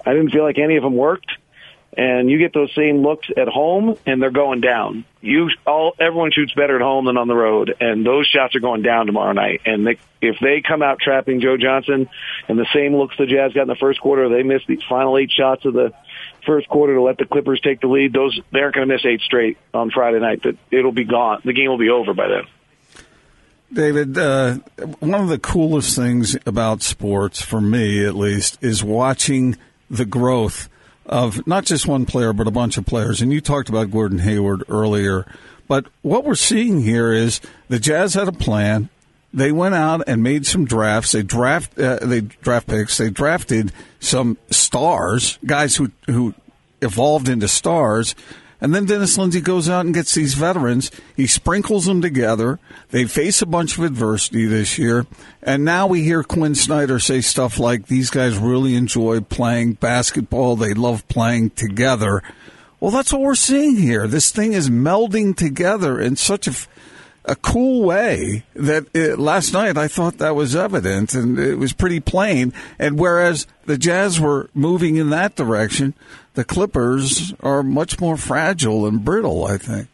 I 0.04 0.12
didn't 0.12 0.30
feel 0.30 0.44
like 0.44 0.58
any 0.58 0.76
of 0.76 0.82
them 0.82 0.96
worked. 0.96 1.30
And 1.96 2.30
you 2.30 2.38
get 2.38 2.52
those 2.52 2.72
same 2.74 2.98
looks 3.02 3.28
at 3.36 3.48
home, 3.48 3.96
and 4.06 4.22
they're 4.22 4.30
going 4.30 4.60
down. 4.60 5.04
You 5.20 5.48
all 5.66 5.96
everyone 5.98 6.30
shoots 6.32 6.52
better 6.52 6.76
at 6.76 6.82
home 6.82 7.06
than 7.06 7.16
on 7.16 7.26
the 7.26 7.34
road, 7.34 7.74
and 7.80 8.06
those 8.06 8.26
shots 8.26 8.54
are 8.54 8.60
going 8.60 8.82
down 8.82 9.06
tomorrow 9.06 9.32
night. 9.32 9.62
And 9.64 9.86
they, 9.86 9.98
if 10.20 10.36
they 10.40 10.60
come 10.60 10.82
out 10.82 11.00
trapping 11.00 11.40
Joe 11.40 11.56
Johnson, 11.56 12.08
and 12.46 12.58
the 12.58 12.66
same 12.72 12.94
looks 12.94 13.16
the 13.16 13.26
Jazz 13.26 13.52
got 13.52 13.62
in 13.62 13.68
the 13.68 13.74
first 13.74 14.00
quarter, 14.00 14.28
they 14.28 14.42
missed 14.42 14.66
the 14.68 14.78
final 14.88 15.18
eight 15.18 15.32
shots 15.32 15.64
of 15.64 15.72
the 15.72 15.92
first 16.46 16.68
quarter 16.68 16.94
to 16.94 17.03
let 17.03 17.18
the 17.18 17.27
Clippers 17.27 17.61
take 17.61 17.81
the 17.81 17.88
lead. 17.88 18.12
Those 18.12 18.38
they 18.53 18.61
aren't 18.61 18.74
going 18.74 18.88
to 18.88 18.94
miss 18.94 19.05
eight 19.05 19.20
straight 19.20 19.59
on 19.72 19.90
Friday 19.90 20.20
night. 20.20 20.42
That 20.42 20.57
it'll 20.70 20.92
be 20.92 21.05
gone. 21.05 21.42
The 21.44 21.53
game 21.53 21.68
will 21.68 21.79
be 21.79 21.90
over 21.90 22.14
by 22.14 22.29
then. 22.29 22.44
David, 23.70 24.16
uh, 24.16 24.55
one 25.01 25.20
of 25.20 25.29
the 25.29 25.38
coolest 25.38 25.94
things 25.94 26.37
about 26.46 26.83
sports, 26.83 27.42
for 27.42 27.61
me 27.61 28.05
at 28.05 28.14
least, 28.14 28.57
is 28.62 28.83
watching 28.83 29.57
the 29.90 30.07
growth 30.07 30.70
of 31.05 31.46
not 31.46 31.64
just 31.64 31.87
one 31.87 32.07
player, 32.07 32.33
but 32.33 32.46
a 32.46 32.51
bunch 32.51 32.79
of 32.79 32.87
players. 32.87 33.20
And 33.20 33.33
you 33.33 33.40
talked 33.40 33.68
about 33.68 33.90
Gordon 33.90 34.20
Hayward 34.20 34.64
earlier. 34.68 35.27
But 35.66 35.87
what 36.01 36.24
we're 36.24 36.35
seeing 36.35 36.81
here 36.81 37.12
is 37.12 37.40
the 37.68 37.79
Jazz 37.79 38.14
had 38.14 38.29
a 38.29 38.33
plan. 38.33 38.88
They 39.32 39.52
went 39.52 39.74
out 39.74 40.02
and 40.06 40.22
made 40.22 40.46
some 40.46 40.64
drafts. 40.64 41.12
They 41.12 41.22
draft 41.22 41.78
uh, 41.78 41.98
they 42.00 42.22
draft 42.22 42.66
picks. 42.66 42.96
They 42.96 43.10
drafted 43.10 43.72
some 44.00 44.38
stars, 44.50 45.38
guys 45.44 45.76
who 45.76 45.90
who 46.06 46.34
evolved 46.80 47.28
into 47.28 47.48
stars, 47.48 48.14
and 48.60 48.74
then 48.74 48.86
Dennis 48.86 49.16
Lindsey 49.16 49.40
goes 49.40 49.68
out 49.68 49.86
and 49.86 49.94
gets 49.94 50.14
these 50.14 50.34
veterans. 50.34 50.90
He 51.16 51.26
sprinkles 51.26 51.86
them 51.86 52.02
together. 52.02 52.58
They 52.90 53.04
face 53.04 53.40
a 53.40 53.46
bunch 53.46 53.78
of 53.78 53.84
adversity 53.84 54.46
this 54.46 54.78
year. 54.78 55.06
And 55.42 55.64
now 55.64 55.86
we 55.86 56.02
hear 56.02 56.24
Quin 56.24 56.54
Snyder 56.56 56.98
say 56.98 57.20
stuff 57.20 57.58
like 57.58 57.86
these 57.86 58.10
guys 58.10 58.36
really 58.36 58.74
enjoy 58.74 59.20
playing 59.20 59.74
basketball. 59.74 60.56
They 60.56 60.74
love 60.74 61.06
playing 61.08 61.50
together. 61.50 62.22
Well, 62.80 62.90
that's 62.90 63.12
what 63.12 63.22
we're 63.22 63.36
seeing 63.36 63.76
here. 63.76 64.08
This 64.08 64.32
thing 64.32 64.52
is 64.52 64.70
melding 64.70 65.36
together 65.36 66.00
in 66.00 66.16
such 66.16 66.48
a, 66.48 66.54
a 67.28 67.36
cool 67.36 67.84
way 67.84 68.44
that 68.54 68.86
it, 68.94 69.18
last 69.18 69.52
night 69.52 69.76
I 69.76 69.86
thought 69.86 70.18
that 70.18 70.34
was 70.34 70.56
evident 70.56 71.14
and 71.14 71.38
it 71.38 71.56
was 71.56 71.72
pretty 71.72 72.00
plain. 72.00 72.52
And 72.78 72.98
whereas 72.98 73.46
the 73.66 73.78
Jazz 73.78 74.18
were 74.18 74.48
moving 74.54 74.96
in 74.96 75.10
that 75.10 75.36
direction, 75.36 75.94
the 76.34 76.44
Clippers 76.44 77.34
are 77.40 77.62
much 77.62 78.00
more 78.00 78.16
fragile 78.16 78.86
and 78.86 79.04
brittle, 79.04 79.44
I 79.44 79.58
think. 79.58 79.88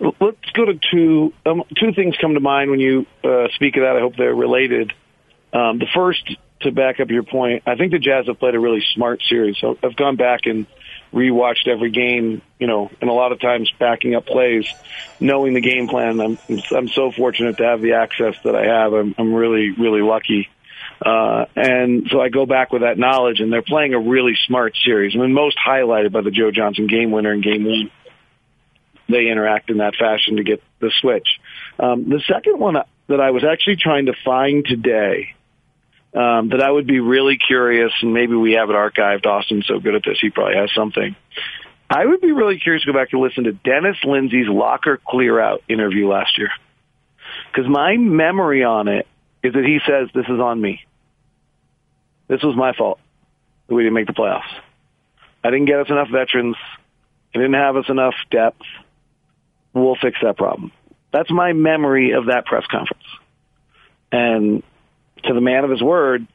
Let's 0.00 0.50
go 0.54 0.66
to 0.66 0.78
two. 0.92 1.32
Um, 1.44 1.64
two 1.76 1.92
things 1.92 2.14
come 2.20 2.34
to 2.34 2.40
mind 2.40 2.70
when 2.70 2.78
you 2.78 3.06
uh, 3.24 3.48
speak 3.54 3.76
of 3.76 3.82
that. 3.82 3.96
I 3.96 4.00
hope 4.00 4.16
they're 4.16 4.34
related. 4.34 4.92
Um, 5.52 5.78
the 5.80 5.88
first, 5.92 6.36
to 6.60 6.70
back 6.70 7.00
up 7.00 7.10
your 7.10 7.24
point, 7.24 7.64
I 7.66 7.74
think 7.74 7.90
the 7.90 7.98
Jazz 7.98 8.26
have 8.26 8.38
played 8.38 8.54
a 8.54 8.60
really 8.60 8.84
smart 8.94 9.22
series. 9.28 9.56
So 9.58 9.76
I've 9.82 9.96
gone 9.96 10.14
back 10.14 10.42
and 10.44 10.66
rewatched 11.12 11.68
every 11.68 11.90
game, 11.90 12.42
you 12.58 12.66
know, 12.66 12.90
and 13.00 13.08
a 13.08 13.12
lot 13.12 13.32
of 13.32 13.40
times 13.40 13.72
backing 13.78 14.14
up 14.14 14.26
plays, 14.26 14.66
knowing 15.20 15.54
the 15.54 15.60
game 15.60 15.88
plan. 15.88 16.20
I'm 16.20 16.38
I'm 16.70 16.88
so 16.88 17.10
fortunate 17.12 17.58
to 17.58 17.64
have 17.64 17.80
the 17.80 17.94
access 17.94 18.34
that 18.44 18.54
I 18.54 18.64
have. 18.64 18.92
I'm 18.92 19.14
I'm 19.18 19.32
really 19.32 19.70
really 19.70 20.02
lucky. 20.02 20.48
Uh, 21.04 21.44
and 21.54 22.08
so 22.10 22.20
I 22.20 22.28
go 22.28 22.44
back 22.44 22.72
with 22.72 22.82
that 22.82 22.98
knowledge, 22.98 23.40
and 23.40 23.52
they're 23.52 23.62
playing 23.62 23.94
a 23.94 24.00
really 24.00 24.34
smart 24.46 24.76
series. 24.84 25.14
I 25.14 25.20
mean, 25.20 25.32
most 25.32 25.56
highlighted 25.56 26.12
by 26.12 26.22
the 26.22 26.30
Joe 26.30 26.50
Johnson 26.50 26.86
game 26.86 27.10
winner 27.10 27.32
in 27.32 27.40
game 27.40 27.64
one. 27.64 27.90
They 29.08 29.28
interact 29.30 29.70
in 29.70 29.78
that 29.78 29.94
fashion 29.94 30.36
to 30.36 30.42
get 30.42 30.62
the 30.80 30.90
switch. 31.00 31.26
Um, 31.78 32.10
the 32.10 32.20
second 32.28 32.58
one 32.58 32.76
that 33.08 33.20
I 33.20 33.30
was 33.30 33.42
actually 33.42 33.76
trying 33.76 34.06
to 34.06 34.12
find 34.24 34.66
today 34.66 35.34
um, 36.14 36.48
that 36.50 36.62
I 36.62 36.70
would 36.70 36.86
be 36.86 37.00
really 37.00 37.38
curious, 37.38 37.92
and 38.00 38.12
maybe 38.14 38.34
we 38.34 38.52
have 38.52 38.70
it 38.70 38.74
archived. 38.74 39.26
Austin's 39.26 39.66
so 39.66 39.78
good 39.78 39.94
at 39.94 40.02
this, 40.04 40.18
he 40.20 40.30
probably 40.30 40.56
has 40.56 40.72
something. 40.74 41.14
I 41.90 42.04
would 42.04 42.20
be 42.20 42.32
really 42.32 42.58
curious 42.58 42.84
to 42.84 42.92
go 42.92 42.98
back 42.98 43.12
and 43.12 43.22
listen 43.22 43.44
to 43.44 43.52
Dennis 43.52 43.96
Lindsey's 44.04 44.48
locker 44.48 45.00
clear 45.06 45.40
out 45.40 45.62
interview 45.68 46.08
last 46.08 46.36
year. 46.36 46.50
Because 47.50 47.68
my 47.68 47.96
memory 47.96 48.64
on 48.64 48.88
it 48.88 49.06
is 49.42 49.54
that 49.54 49.64
he 49.64 49.80
says, 49.86 50.08
This 50.14 50.26
is 50.26 50.40
on 50.40 50.60
me. 50.60 50.80
This 52.28 52.42
was 52.42 52.54
my 52.56 52.72
fault 52.74 53.00
that 53.66 53.74
we 53.74 53.82
didn't 53.82 53.94
make 53.94 54.06
the 54.06 54.12
playoffs. 54.12 54.42
I 55.42 55.50
didn't 55.50 55.66
get 55.66 55.80
us 55.80 55.88
enough 55.88 56.08
veterans. 56.10 56.56
I 57.34 57.38
didn't 57.38 57.54
have 57.54 57.76
us 57.76 57.86
enough 57.88 58.14
depth. 58.30 58.62
We'll 59.72 59.96
fix 59.96 60.18
that 60.22 60.36
problem. 60.36 60.72
That's 61.12 61.30
my 61.30 61.52
memory 61.52 62.12
of 62.12 62.26
that 62.26 62.44
press 62.44 62.66
conference. 62.70 63.04
And 64.12 64.62
to 65.24 65.34
the 65.34 65.40
man 65.40 65.64
of 65.64 65.70
his 65.70 65.82
word, 65.82 66.26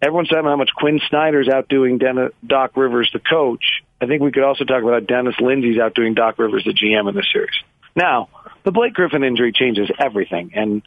everyone's 0.00 0.28
talking 0.28 0.40
about 0.40 0.50
how 0.50 0.56
much 0.56 0.70
Quin 0.76 1.00
Snyder's 1.08 1.48
outdoing 1.48 1.98
Den- 1.98 2.30
Doc 2.46 2.76
Rivers, 2.76 3.10
the 3.12 3.20
coach. 3.20 3.82
I 4.00 4.06
think 4.06 4.22
we 4.22 4.32
could 4.32 4.44
also 4.44 4.64
talk 4.64 4.82
about 4.82 5.06
Dennis 5.06 5.34
Lindsey's 5.40 5.78
outdoing 5.78 6.14
Doc 6.14 6.38
Rivers, 6.38 6.64
the 6.64 6.72
GM 6.72 7.08
in 7.08 7.14
this 7.14 7.26
series. 7.32 7.54
Now, 7.96 8.28
the 8.64 8.72
Blake 8.72 8.94
Griffin 8.94 9.24
injury 9.24 9.52
changes 9.52 9.90
everything. 9.98 10.52
And 10.54 10.82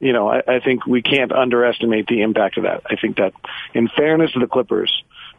you 0.00 0.14
know, 0.14 0.28
I, 0.28 0.38
I 0.38 0.60
think 0.60 0.86
we 0.86 1.02
can't 1.02 1.30
underestimate 1.30 2.06
the 2.06 2.22
impact 2.22 2.56
of 2.56 2.64
that. 2.64 2.82
I 2.86 2.96
think 2.96 3.18
that, 3.18 3.34
in 3.74 3.88
fairness 3.88 4.32
to 4.32 4.40
the 4.40 4.46
Clippers, 4.46 4.90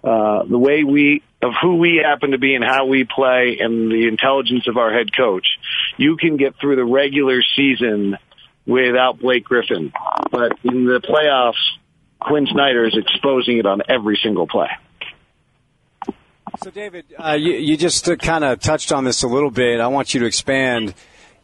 uh, 0.03 0.43
the 0.45 0.57
way 0.57 0.83
we 0.83 1.23
of 1.41 1.53
who 1.59 1.77
we 1.77 1.99
happen 2.03 2.31
to 2.31 2.37
be 2.37 2.53
and 2.53 2.63
how 2.63 2.85
we 2.85 3.03
play, 3.03 3.57
and 3.59 3.91
the 3.91 4.07
intelligence 4.07 4.67
of 4.67 4.77
our 4.77 4.93
head 4.93 5.15
coach, 5.15 5.47
you 5.97 6.15
can 6.15 6.37
get 6.37 6.55
through 6.59 6.75
the 6.75 6.85
regular 6.85 7.41
season 7.55 8.17
without 8.65 9.19
Blake 9.19 9.43
Griffin, 9.43 9.91
but 10.31 10.53
in 10.63 10.85
the 10.85 10.99
playoffs, 10.99 11.53
Quin 12.19 12.47
Snyder 12.51 12.85
is 12.85 12.95
exposing 12.95 13.57
it 13.57 13.65
on 13.65 13.81
every 13.89 14.19
single 14.21 14.47
play. 14.47 14.69
So, 16.63 16.69
David, 16.69 17.05
uh, 17.17 17.31
you, 17.31 17.53
you, 17.53 17.77
just 17.77 18.07
uh, 18.07 18.17
kind 18.17 18.43
of 18.43 18.59
touched 18.59 18.91
on 18.91 19.03
this 19.03 19.23
a 19.23 19.27
little 19.27 19.49
bit. 19.49 19.79
I 19.79 19.87
want 19.87 20.13
you 20.13 20.19
to 20.19 20.25
expand 20.25 20.93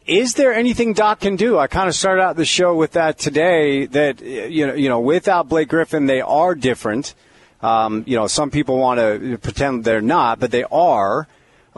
is 0.08 0.34
there 0.34 0.54
anything 0.54 0.94
Doc 0.94 1.20
can 1.20 1.36
do? 1.36 1.58
I 1.58 1.66
kind 1.66 1.86
of 1.86 1.94
started 1.94 2.22
out 2.22 2.36
the 2.36 2.46
show 2.46 2.74
with 2.74 2.92
that 2.92 3.18
today. 3.18 3.84
That 3.86 4.22
you 4.22 4.66
know, 4.66 4.74
you 4.74 4.88
know, 4.88 5.00
without 5.00 5.48
Blake 5.48 5.68
Griffin, 5.68 6.06
they 6.06 6.22
are 6.22 6.54
different. 6.54 7.14
Um, 7.60 8.04
you 8.06 8.16
know, 8.16 8.26
some 8.26 8.50
people 8.50 8.78
want 8.78 9.00
to 9.00 9.36
pretend 9.38 9.84
they're 9.84 10.00
not, 10.00 10.40
but 10.40 10.50
they 10.50 10.64
are. 10.64 11.28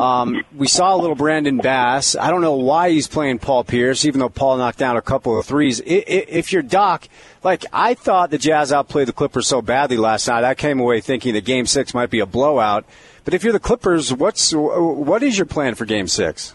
Um, 0.01 0.43
we 0.57 0.67
saw 0.67 0.95
a 0.95 0.99
little 0.99 1.15
Brandon 1.15 1.59
Bass. 1.59 2.17
I 2.17 2.31
don't 2.31 2.41
know 2.41 2.55
why 2.55 2.91
he's 2.91 3.07
playing 3.07 3.39
Paul 3.39 3.65
Pierce, 3.65 4.07
even 4.07 4.21
though 4.21 4.31
Paul 4.31 4.57
knocked 4.57 4.79
down 4.79 4.97
a 4.97 5.03
couple 5.03 5.39
of 5.39 5.45
threes. 5.45 5.83
If 5.85 6.53
you're 6.53 6.63
Doc, 6.63 7.07
like 7.45 7.67
I 7.71 7.93
thought 7.93 8.31
the 8.31 8.39
Jazz 8.39 8.73
outplayed 8.73 9.09
the 9.09 9.13
Clippers 9.13 9.47
so 9.47 9.61
badly 9.61 9.99
last 9.99 10.27
night, 10.27 10.43
I 10.43 10.55
came 10.55 10.81
away 10.81 11.03
thinking 11.03 11.35
that 11.35 11.45
Game 11.45 11.67
Six 11.67 11.93
might 11.93 12.09
be 12.09 12.21
a 12.21 12.27
blowout. 12.27 12.87
But 13.25 13.35
if 13.35 13.45
you're 13.45 13.53
the 13.53 13.61
Clippers, 13.61 14.13
what's 14.13 14.55
what 14.55 15.23
is 15.23 15.37
your 15.37 15.47
plan 15.47 15.75
for 15.75 15.85
Game 15.85 16.09
Six? 16.09 16.55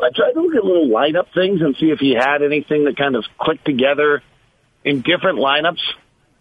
I 0.00 0.10
tried 0.14 0.32
to 0.32 0.40
look 0.40 0.54
at 0.54 0.64
little 0.64 0.88
lineup 0.88 1.32
things 1.32 1.60
and 1.60 1.76
see 1.76 1.90
if 1.90 2.00
he 2.00 2.12
had 2.12 2.42
anything 2.42 2.84
that 2.84 2.96
kind 2.96 3.14
of 3.14 3.24
clicked 3.40 3.64
together 3.64 4.22
in 4.84 5.00
different 5.00 5.38
lineups 5.38 5.80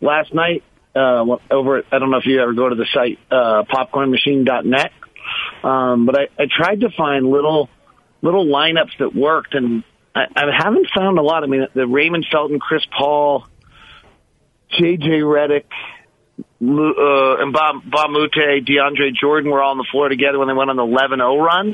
last 0.01 0.33
night. 0.33 0.63
Uh, 0.95 1.37
over 1.51 1.83
I 1.91 1.99
don't 1.99 2.09
know 2.09 2.17
if 2.17 2.25
you 2.25 2.41
ever 2.41 2.53
go 2.53 2.69
to 2.69 2.75
the 2.75 2.87
site, 2.91 3.19
uh, 3.29 3.63
popcornmachine.net. 3.63 4.91
Um, 5.63 6.05
but 6.05 6.15
I, 6.19 6.43
I 6.43 6.45
tried 6.49 6.81
to 6.81 6.89
find 6.89 7.29
little, 7.29 7.69
little 8.21 8.45
lineups 8.45 8.97
that 8.99 9.15
worked 9.15 9.53
and 9.53 9.83
I, 10.15 10.25
I 10.35 10.45
haven't 10.57 10.87
found 10.95 11.19
a 11.19 11.21
lot. 11.21 11.43
I 11.43 11.47
mean, 11.47 11.67
the 11.73 11.85
Raymond 11.85 12.25
Felton, 12.31 12.59
Chris 12.59 12.83
Paul, 12.97 13.45
JJ 14.71 15.21
Redick, 15.21 15.65
uh, 16.39 17.43
and 17.43 17.53
Bob, 17.53 17.83
Bob 17.89 18.09
Moute, 18.11 18.65
DeAndre 18.65 19.13
Jordan 19.13 19.51
were 19.51 19.61
all 19.61 19.71
on 19.71 19.77
the 19.77 19.87
floor 19.91 20.09
together 20.09 20.39
when 20.39 20.47
they 20.47 20.53
went 20.53 20.69
on 20.69 20.77
the 20.77 20.83
11-0 20.83 21.45
run. 21.45 21.73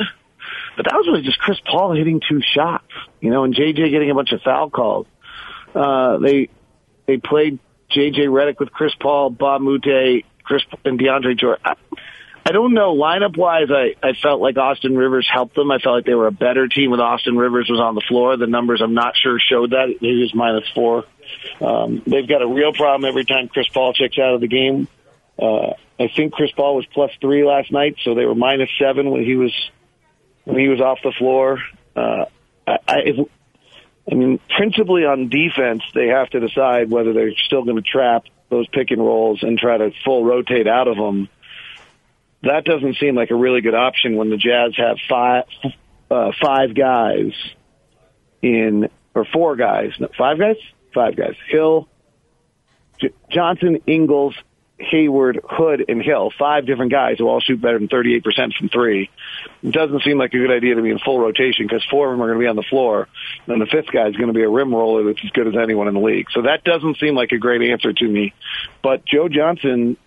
but 0.75 0.85
that 0.85 0.95
was 0.95 1.07
really 1.07 1.23
just 1.23 1.39
Chris 1.39 1.59
Paul 1.65 1.95
hitting 1.95 2.21
two 2.27 2.41
shots, 2.41 2.91
you 3.19 3.29
know, 3.29 3.43
and 3.43 3.53
JJ 3.53 3.91
getting 3.91 4.09
a 4.09 4.15
bunch 4.15 4.31
of 4.31 4.41
foul 4.41 4.69
calls. 4.69 5.05
Uh, 5.73 6.17
they 6.17 6.49
they 7.07 7.17
played 7.17 7.59
JJ 7.91 8.27
Redick 8.27 8.59
with 8.59 8.71
Chris 8.71 8.93
Paul, 8.99 9.29
Bob 9.29 9.61
Moute, 9.61 10.25
Chris 10.43 10.63
and 10.83 10.99
DeAndre 10.99 11.37
Jordan. 11.37 11.61
I, 11.63 11.75
I 12.43 12.51
don't 12.51 12.73
know. 12.73 12.95
Lineup 12.95 13.37
wise, 13.37 13.69
I, 13.69 13.95
I 14.01 14.13
felt 14.13 14.41
like 14.41 14.57
Austin 14.57 14.95
Rivers 14.95 15.29
helped 15.31 15.55
them. 15.55 15.71
I 15.71 15.77
felt 15.77 15.95
like 15.95 16.05
they 16.05 16.15
were 16.15 16.27
a 16.27 16.31
better 16.31 16.67
team 16.67 16.91
when 16.91 16.99
Austin 16.99 17.37
Rivers 17.37 17.67
was 17.69 17.79
on 17.79 17.95
the 17.95 18.01
floor. 18.01 18.35
The 18.35 18.47
numbers 18.47 18.81
I'm 18.81 18.95
not 18.95 19.15
sure 19.15 19.37
showed 19.39 19.71
that. 19.71 19.95
He 19.99 20.21
was 20.21 20.33
minus 20.33 20.67
four. 20.73 21.05
Um, 21.61 22.01
they've 22.05 22.27
got 22.27 22.41
a 22.41 22.47
real 22.47 22.73
problem 22.73 23.07
every 23.07 23.25
time 23.25 23.47
Chris 23.47 23.67
Paul 23.67 23.93
checks 23.93 24.17
out 24.17 24.33
of 24.33 24.41
the 24.41 24.47
game. 24.47 24.87
Uh, 25.39 25.73
I 25.99 26.07
think 26.15 26.33
Chris 26.33 26.51
Paul 26.51 26.75
was 26.75 26.85
plus 26.87 27.11
three 27.21 27.45
last 27.45 27.71
night, 27.71 27.97
so 28.03 28.15
they 28.15 28.25
were 28.25 28.35
minus 28.35 28.69
seven 28.79 29.11
when 29.11 29.23
he 29.23 29.35
was 29.35 29.53
when 30.45 30.57
he 30.57 30.67
was 30.67 30.81
off 30.81 30.99
the 31.03 31.13
floor. 31.17 31.59
Uh, 31.95 32.25
I, 32.67 32.77
I, 32.87 33.25
I 34.11 34.15
mean, 34.15 34.39
principally 34.49 35.05
on 35.05 35.29
defense, 35.29 35.83
they 35.93 36.07
have 36.07 36.29
to 36.31 36.39
decide 36.39 36.89
whether 36.89 37.13
they're 37.13 37.35
still 37.45 37.63
going 37.63 37.77
to 37.77 37.83
trap 37.83 38.23
those 38.49 38.67
pick 38.67 38.91
and 38.91 38.99
rolls 38.99 39.43
and 39.43 39.57
try 39.57 39.77
to 39.77 39.91
full 40.03 40.25
rotate 40.25 40.67
out 40.67 40.87
of 40.87 40.97
them. 40.97 41.29
That 42.43 42.65
doesn't 42.65 42.97
seem 42.97 43.15
like 43.15 43.31
a 43.31 43.35
really 43.35 43.61
good 43.61 43.75
option 43.75 44.15
when 44.15 44.29
the 44.29 44.37
Jazz 44.37 44.73
have 44.77 44.97
five 45.07 45.43
uh, 46.09 46.31
five 46.41 46.75
guys 46.75 47.33
in 48.41 48.89
or 49.13 49.25
four 49.25 49.55
guys, 49.55 49.91
no, 49.99 50.09
five 50.17 50.39
guys, 50.39 50.57
five 50.93 51.15
guys. 51.15 51.35
Hill, 51.47 51.87
J- 52.99 53.13
Johnson, 53.29 53.81
Ingles, 53.85 54.35
Hayward, 54.79 55.39
Hood, 55.43 55.85
and 55.87 56.01
Hill, 56.01 56.31
five 56.37 56.65
different 56.65 56.91
guys 56.91 57.17
who 57.19 57.27
all 57.27 57.39
shoot 57.39 57.61
better 57.61 57.77
than 57.77 57.87
38% 57.87 58.23
from 58.57 58.69
three. 58.69 59.09
It 59.61 59.71
doesn't 59.71 60.03
seem 60.03 60.17
like 60.17 60.33
a 60.33 60.37
good 60.37 60.51
idea 60.51 60.75
to 60.75 60.81
be 60.81 60.89
in 60.89 60.99
full 60.99 61.19
rotation 61.19 61.67
because 61.67 61.85
four 61.89 62.07
of 62.07 62.13
them 62.13 62.23
are 62.23 62.27
going 62.27 62.39
to 62.39 62.43
be 62.43 62.49
on 62.49 62.55
the 62.55 62.63
floor. 62.63 63.07
And 63.47 63.61
the 63.61 63.67
fifth 63.67 63.91
guy 63.91 64.07
is 64.07 64.15
going 64.15 64.27
to 64.27 64.33
be 64.33 64.43
a 64.43 64.49
rim 64.49 64.73
roller 64.73 65.03
that's 65.03 65.23
as 65.23 65.31
good 65.31 65.47
as 65.47 65.53
anyone 65.61 65.87
in 65.87 65.93
the 65.93 65.99
league. 65.99 66.27
So 66.31 66.43
that 66.43 66.63
doesn't 66.63 66.97
seem 66.97 67.15
like 67.15 67.31
a 67.31 67.37
great 67.37 67.69
answer 67.69 67.93
to 67.93 68.07
me. 68.07 68.33
But 68.81 69.05
Joe 69.05 69.29
Johnson, 69.29 69.97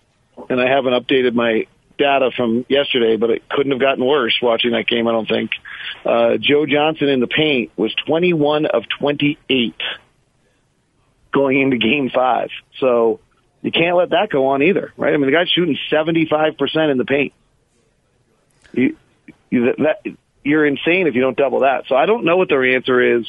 and 0.49 0.59
I 0.59 0.67
haven't 0.67 0.93
updated 0.93 1.33
my 1.33 1.67
data 1.97 2.31
from 2.35 2.65
yesterday, 2.69 3.17
but 3.17 3.29
it 3.29 3.49
couldn't 3.49 3.71
have 3.71 3.81
gotten 3.81 4.05
worse 4.05 4.37
watching 4.41 4.71
that 4.71 4.87
game, 4.87 5.07
I 5.07 5.11
don't 5.11 5.27
think. 5.27 5.51
Uh, 6.05 6.37
Joe 6.39 6.65
Johnson 6.65 7.09
in 7.09 7.19
the 7.19 7.27
paint 7.27 7.71
was 7.77 7.93
21 8.07 8.65
of 8.65 8.83
28 8.99 9.75
going 11.31 11.61
into 11.61 11.77
game 11.77 12.09
five. 12.13 12.49
So, 12.79 13.19
you 13.65 13.71
can't 13.71 13.97
let 13.97 14.11
that 14.11 14.29
go 14.29 14.47
on 14.49 14.61
either, 14.61 14.93
right? 14.95 15.11
I 15.11 15.17
mean, 15.17 15.25
the 15.25 15.31
guy's 15.31 15.49
shooting 15.49 15.75
75% 15.91 16.91
in 16.91 16.99
the 16.99 17.03
paint. 17.03 17.33
You, 18.73 18.95
you, 19.49 19.73
that, 19.79 20.05
you're 20.43 20.67
insane 20.67 21.07
if 21.07 21.15
you 21.15 21.21
don't 21.21 21.35
double 21.35 21.61
that. 21.61 21.85
So 21.87 21.95
I 21.95 22.05
don't 22.05 22.25
know 22.25 22.37
what 22.37 22.47
their 22.47 22.63
answer 22.75 23.17
is 23.17 23.25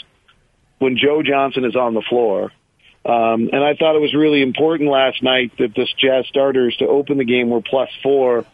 when 0.78 0.98
Joe 0.98 1.22
Johnson 1.22 1.64
is 1.64 1.74
on 1.74 1.94
the 1.94 2.02
floor. 2.02 2.52
Um, 3.06 3.48
and 3.50 3.64
I 3.64 3.76
thought 3.76 3.96
it 3.96 4.00
was 4.00 4.14
really 4.14 4.42
important 4.42 4.90
last 4.90 5.22
night 5.22 5.52
that 5.58 5.74
this 5.74 5.88
Jazz 5.96 6.26
starters 6.26 6.76
to 6.80 6.86
open 6.86 7.16
the 7.16 7.24
game 7.24 7.48
were 7.48 7.62
plus 7.62 7.88
four 8.02 8.44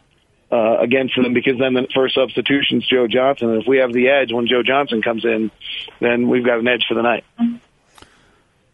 uh, 0.53 0.77
against 0.79 1.15
them 1.15 1.33
because 1.33 1.57
then 1.57 1.73
the 1.73 1.87
first 1.95 2.13
substitution's 2.13 2.87
Joe 2.87 3.07
Johnson. 3.07 3.49
And 3.49 3.61
if 3.61 3.67
we 3.67 3.77
have 3.79 3.91
the 3.91 4.09
edge 4.09 4.31
when 4.31 4.45
Joe 4.47 4.61
Johnson 4.61 5.01
comes 5.01 5.25
in, 5.25 5.49
then 5.99 6.29
we've 6.29 6.45
got 6.45 6.59
an 6.59 6.67
edge 6.67 6.85
for 6.87 6.93
the 6.93 7.01
night. 7.01 7.23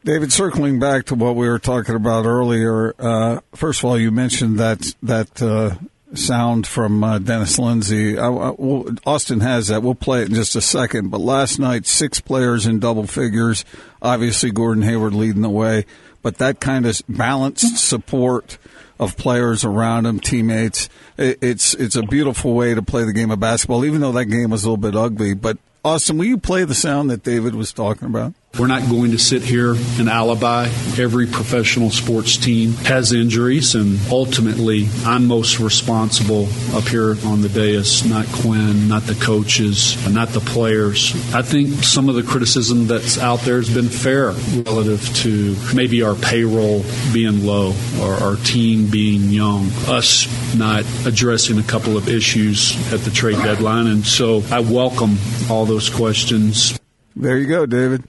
David, 0.04 0.34
circling 0.34 0.80
back 0.80 1.06
to 1.06 1.16
what 1.16 1.36
we 1.36 1.48
were 1.48 1.60
talking 1.60 1.96
about 1.96 2.26
earlier, 2.26 2.94
uh, 3.00 3.40
first 3.56 3.80
of 3.80 3.86
all, 3.86 3.98
you 3.98 4.12
mentioned 4.12 4.60
that 4.60 4.94
that 5.04 5.42
uh, 5.42 5.76
sound 6.16 6.68
from 6.68 7.04
uh, 7.04 7.20
Dennis 7.20 7.58
Lindsey. 7.58 8.18
I, 8.18 8.28
I, 8.28 8.52
well, 8.58 8.96
Austin 9.06 9.40
has 9.42 9.68
that. 9.68 9.82
We'll 9.82 9.96
play 9.96 10.22
it 10.22 10.30
in 10.30 10.36
just 10.36 10.56
a 10.56 10.62
second. 10.62 11.10
But 11.10 11.22
last 11.22 11.60
night, 11.60 11.86
six 11.86 12.20
players 12.20 12.66
in 12.66 12.80
double 12.80 13.08
figures. 13.08 13.64
Obviously, 14.02 14.52
Gordon 14.52 14.84
Hayward 14.84 15.14
leading 15.14 15.42
the 15.42 15.50
way. 15.50 15.86
But 16.22 16.38
that 16.40 16.60
kind 16.60 16.86
of 16.86 17.02
balanced 17.08 17.78
support 17.78 18.58
of 19.00 19.18
players 19.18 19.64
around 19.64 20.06
him, 20.06 20.20
teammates. 20.20 20.90
It, 21.18 21.40
it's 21.42 21.74
it's 21.74 21.96
a 21.96 22.04
beautiful 22.04 22.54
way 22.54 22.74
to 22.74 22.82
play 22.82 23.06
the 23.06 23.14
game 23.14 23.32
of 23.32 23.40
basketball. 23.40 23.86
Even 23.86 24.02
though 24.02 24.12
that 24.12 24.26
game 24.26 24.50
was 24.50 24.64
a 24.64 24.70
little 24.70 24.78
bit 24.78 24.96
ugly, 24.96 25.34
but 25.34 25.58
Austin, 25.84 26.18
will 26.18 26.26
you 26.26 26.38
play 26.38 26.66
the 26.66 26.76
sound 26.76 27.10
that 27.10 27.24
David 27.24 27.56
was 27.56 27.72
talking 27.72 28.08
about? 28.08 28.34
We're 28.58 28.68
not 28.68 28.90
going 28.90 29.12
to 29.12 29.20
sit 29.20 29.44
here 29.44 29.76
and 30.00 30.10
alibi. 30.10 30.66
Every 30.98 31.28
professional 31.28 31.92
sports 31.92 32.36
team 32.36 32.74
has 32.74 33.14
injuries, 33.14 33.76
and 33.76 34.00
ultimately, 34.10 34.90
I'm 35.06 35.28
most 35.28 35.60
responsible 35.60 36.50
up 36.74 36.84
here 36.86 37.16
on 37.26 37.42
the 37.42 37.48
dais, 37.48 38.06
not 38.06 38.26
Quin, 38.28 38.90
not 38.90 39.04
the 39.04 39.16
coaches, 39.16 39.96
not 40.10 40.30
the 40.30 40.42
players. 40.42 41.14
I 41.34 41.42
think 41.42 41.84
some 41.84 42.10
of 42.10 42.16
the 42.16 42.24
criticism 42.24 42.88
that's 42.88 43.18
out 43.18 43.40
there 43.42 43.58
has 43.58 43.74
been 43.74 43.88
fair 43.88 44.32
relative 44.32 45.08
to 45.18 45.56
maybe 45.74 46.04
our 46.04 46.16
payroll 46.16 46.84
being 47.14 47.46
low 47.46 47.74
or 48.02 48.14
our 48.16 48.36
team 48.38 48.90
being 48.90 49.30
young, 49.30 49.70
us 49.88 50.28
not 50.56 50.84
addressing 51.06 51.60
a 51.60 51.64
couple 51.64 51.96
of 51.96 52.10
issues 52.10 52.76
at 52.92 53.02
the 53.02 53.12
trade 53.12 53.38
deadline. 53.38 53.88
And 53.88 54.06
so 54.06 54.44
I 54.52 54.60
welcome 54.60 55.18
all 55.50 55.66
those 55.66 55.90
questions. 55.90 56.78
There 57.16 57.38
you 57.38 57.48
go, 57.48 57.66
David. 57.66 58.04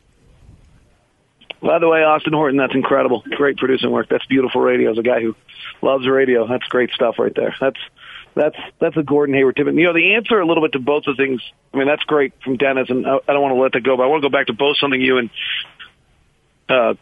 By 1.62 1.78
the 1.78 1.88
way, 1.88 2.02
Austin 2.02 2.32
Horton, 2.32 2.58
that's 2.58 2.74
incredible. 2.74 3.22
Great 3.36 3.58
producing 3.58 3.90
work. 3.90 4.08
That's 4.08 4.24
beautiful 4.26 4.62
radio. 4.62 4.92
As 4.92 4.98
a 4.98 5.02
guy 5.02 5.20
who 5.20 5.36
loves 5.82 6.08
radio, 6.08 6.46
that's 6.46 6.64
great 6.64 6.90
stuff 6.92 7.16
right 7.18 7.34
there. 7.34 7.54
That's 7.60 7.78
that's 8.34 8.56
that's 8.80 8.96
a 8.96 9.02
Gordon 9.02 9.34
Hayward 9.34 9.56
tip. 9.56 9.66
You 9.66 9.72
know, 9.72 9.92
the 9.92 10.14
answer 10.14 10.40
a 10.40 10.46
little 10.46 10.62
bit 10.62 10.72
to 10.72 10.78
both 10.78 11.04
the 11.04 11.14
things. 11.14 11.42
I 11.74 11.76
mean, 11.76 11.86
that's 11.86 12.02
great 12.04 12.32
from 12.42 12.56
Dennis, 12.56 12.88
and 12.88 13.06
I, 13.06 13.16
I 13.28 13.32
don't 13.32 13.42
want 13.42 13.54
to 13.54 13.60
let 13.60 13.72
that 13.72 13.82
go, 13.82 13.96
but 13.96 14.04
I 14.04 14.06
want 14.06 14.22
to 14.22 14.28
go 14.28 14.32
back 14.32 14.46
to 14.46 14.54
both 14.54 14.78
something 14.78 15.00
you 15.00 15.18
and 15.18 15.30
uh, 16.68 16.94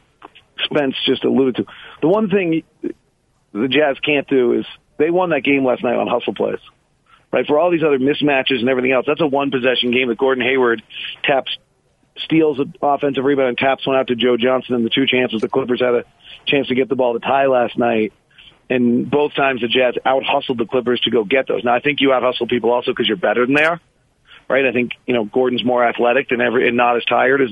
Spence 0.65 0.97
just 1.07 1.25
alluded 1.25 1.57
to. 1.57 1.67
The 2.03 2.09
one 2.09 2.29
thing 2.29 2.65
the 3.53 3.69
Jazz 3.69 3.99
can't 4.01 4.27
do 4.27 4.55
is 4.55 4.67
they 4.99 5.11
won 5.11 5.31
that 5.31 5.43
game 5.43 5.65
last 5.65 5.85
night 5.85 5.97
on 5.97 6.09
hustle 6.09 6.35
plays. 6.35 6.61
Right 7.31 7.47
for 7.47 7.59
all 7.59 7.71
these 7.71 7.83
other 7.85 7.99
mismatches 7.99 8.61
and 8.61 8.71
everything 8.71 8.93
else, 8.93 9.05
that's 9.07 9.21
a 9.21 9.27
one 9.27 9.51
possession 9.51 9.91
game 9.91 10.09
that 10.09 10.17
Gordon 10.17 10.43
Hayward 10.45 10.83
taps 11.23 11.57
steals 12.25 12.59
an 12.59 12.75
offensive 12.83 13.25
rebound 13.25 13.51
and 13.51 13.59
taps 13.59 13.87
one 13.87 13.97
out 13.97 14.09
to 14.09 14.17
Joe 14.17 14.37
Johnson 14.37 14.75
and 14.75 14.85
the 14.85 14.91
two 14.91 15.07
chances 15.07 15.41
the 15.41 15.49
Clippers 15.49 15.81
had 15.81 15.95
a 15.95 16.05
chance 16.47 16.69
to 16.69 16.75
get 16.75 16.89
the 16.89 16.97
ball 16.97 17.15
to 17.15 17.21
tie 17.21 17.47
last 17.47 17.79
night. 17.79 18.13
And 18.71 19.11
both 19.11 19.35
times 19.35 19.63
the 19.63 19.69
Jazz 19.69 19.95
out 20.05 20.25
hustled 20.25 20.59
the 20.59 20.67
Clippers 20.67 21.01
to 21.01 21.11
go 21.11 21.25
get 21.25 21.49
those. 21.49 21.65
Now 21.65 21.75
I 21.75 21.81
think 21.81 22.01
you 22.01 22.13
out 22.13 22.23
hustle 22.23 22.47
people 22.47 22.71
also 22.71 22.93
because 22.93 23.09
you're 23.09 23.17
better 23.17 23.47
than 23.47 23.55
they 23.55 23.65
are. 23.65 23.81
Right? 24.49 24.65
I 24.65 24.73
think, 24.73 24.93
you 25.07 25.13
know, 25.13 25.27
Gordon's 25.27 25.63
more 25.63 25.87
athletic 25.87 26.31
than 26.31 26.41
ever 26.41 26.59
and 26.59 26.75
not 26.75 26.97
as 26.97 27.05
tired 27.05 27.43
as 27.43 27.51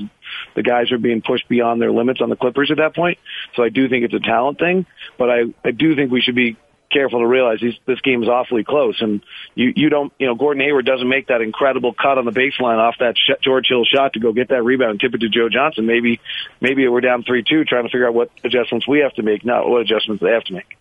the 0.55 0.63
guys 0.63 0.91
are 0.91 0.97
being 0.97 1.21
pushed 1.21 1.47
beyond 1.47 1.79
their 1.79 1.91
limits 1.91 2.21
on 2.21 2.29
the 2.29 2.35
Clippers 2.35 2.71
at 2.71 2.77
that 2.77 2.95
point. 2.95 3.19
So 3.55 3.63
I 3.63 3.69
do 3.69 3.87
think 3.87 4.05
it's 4.05 4.15
a 4.15 4.19
talent 4.19 4.57
thing, 4.57 4.87
but 5.15 5.29
I, 5.29 5.41
I 5.63 5.71
do 5.71 5.95
think 5.95 6.11
we 6.11 6.21
should 6.21 6.33
be 6.33 6.57
careful 6.91 7.19
to 7.19 7.27
realize 7.27 7.59
this 7.85 8.01
game 8.01 8.23
is 8.23 8.29
awfully 8.29 8.63
close, 8.63 9.01
and 9.01 9.21
you 9.55 9.73
you 9.75 9.89
don't 9.89 10.13
you 10.19 10.27
know 10.27 10.35
Gordon 10.35 10.63
Hayward 10.63 10.85
doesn't 10.85 11.07
make 11.07 11.27
that 11.27 11.41
incredible 11.41 11.93
cut 11.93 12.17
on 12.17 12.25
the 12.25 12.31
baseline 12.31 12.77
off 12.77 12.95
that 12.99 13.15
sh- 13.17 13.41
George 13.43 13.67
Hill 13.67 13.83
shot 13.85 14.13
to 14.13 14.19
go 14.19 14.33
get 14.33 14.49
that 14.49 14.63
rebound 14.63 14.91
and 14.91 14.99
tip 14.99 15.13
it 15.13 15.19
to 15.19 15.29
Joe 15.29 15.49
Johnson. 15.49 15.85
Maybe 15.85 16.19
maybe 16.61 16.87
we're 16.87 17.01
down 17.01 17.23
three 17.23 17.43
two, 17.43 17.63
trying 17.65 17.83
to 17.83 17.89
figure 17.89 18.07
out 18.07 18.13
what 18.13 18.31
adjustments 18.43 18.87
we 18.87 18.99
have 18.99 19.13
to 19.15 19.23
make, 19.23 19.45
not 19.45 19.67
what 19.69 19.81
adjustments 19.81 20.23
they 20.23 20.31
have 20.31 20.43
to 20.45 20.53
make. 20.53 20.77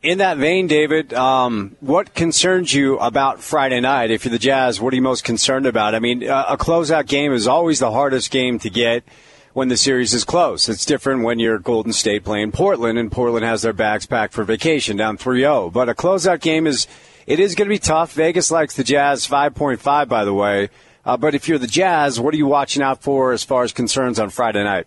In 0.00 0.18
that 0.18 0.36
vein, 0.36 0.68
David, 0.68 1.12
um, 1.12 1.76
what 1.80 2.14
concerns 2.14 2.72
you 2.72 2.98
about 2.98 3.40
Friday 3.40 3.80
night? 3.80 4.12
If 4.12 4.24
you're 4.24 4.30
the 4.30 4.38
Jazz, 4.38 4.80
what 4.80 4.92
are 4.92 4.96
you 4.96 5.02
most 5.02 5.24
concerned 5.24 5.66
about? 5.66 5.96
I 5.96 5.98
mean, 5.98 6.22
a 6.22 6.56
closeout 6.56 7.08
game 7.08 7.32
is 7.32 7.48
always 7.48 7.80
the 7.80 7.90
hardest 7.90 8.30
game 8.30 8.60
to 8.60 8.70
get 8.70 9.02
when 9.52 9.68
the 9.68 9.76
series 9.76 10.14
is 10.14 10.24
close. 10.24 10.68
It's 10.68 10.84
different 10.84 11.24
when 11.24 11.38
you're 11.38 11.58
Golden 11.58 11.92
State 11.92 12.24
playing 12.24 12.52
Portland, 12.52 12.98
and 12.98 13.10
Portland 13.10 13.44
has 13.44 13.62
their 13.62 13.72
bags 13.72 14.06
packed 14.06 14.34
for 14.34 14.44
vacation 14.44 14.96
down 14.96 15.18
3-0. 15.18 15.72
But 15.72 15.88
a 15.88 15.94
closeout 15.94 16.40
game 16.40 16.66
is 16.66 16.86
it 17.26 17.40
is 17.40 17.54
going 17.54 17.68
to 17.68 17.74
be 17.74 17.78
tough. 17.78 18.12
Vegas 18.12 18.50
likes 18.50 18.74
the 18.74 18.84
Jazz 18.84 19.26
5.5, 19.26 20.08
by 20.08 20.24
the 20.24 20.34
way. 20.34 20.70
Uh, 21.04 21.16
but 21.16 21.34
if 21.34 21.48
you're 21.48 21.58
the 21.58 21.66
Jazz, 21.66 22.20
what 22.20 22.34
are 22.34 22.36
you 22.36 22.46
watching 22.46 22.82
out 22.82 23.02
for 23.02 23.32
as 23.32 23.44
far 23.44 23.62
as 23.62 23.72
concerns 23.72 24.18
on 24.18 24.30
Friday 24.30 24.62
night? 24.62 24.86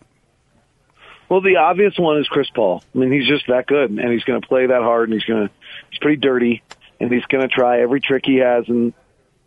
Well, 1.30 1.42
the 1.42 1.56
obvious 1.56 1.98
one 1.98 2.20
is 2.20 2.28
Chris 2.28 2.50
Paul. 2.54 2.84
I 2.94 2.98
mean, 2.98 3.12
he's 3.12 3.28
just 3.28 3.48
that 3.48 3.66
good, 3.66 3.90
and 3.90 4.12
he's 4.12 4.24
going 4.24 4.42
to 4.42 4.48
play 4.48 4.66
that 4.66 4.82
hard, 4.82 5.10
and 5.10 5.14
he's 5.14 5.24
going 5.24 5.48
to 5.48 5.54
he's 5.90 6.00
pretty 6.00 6.18
dirty, 6.18 6.62
and 7.00 7.12
he's 7.12 7.24
going 7.26 7.48
to 7.48 7.48
try 7.48 7.82
every 7.82 8.02
trick 8.02 8.24
he 8.26 8.38
has, 8.38 8.66
and 8.68 8.94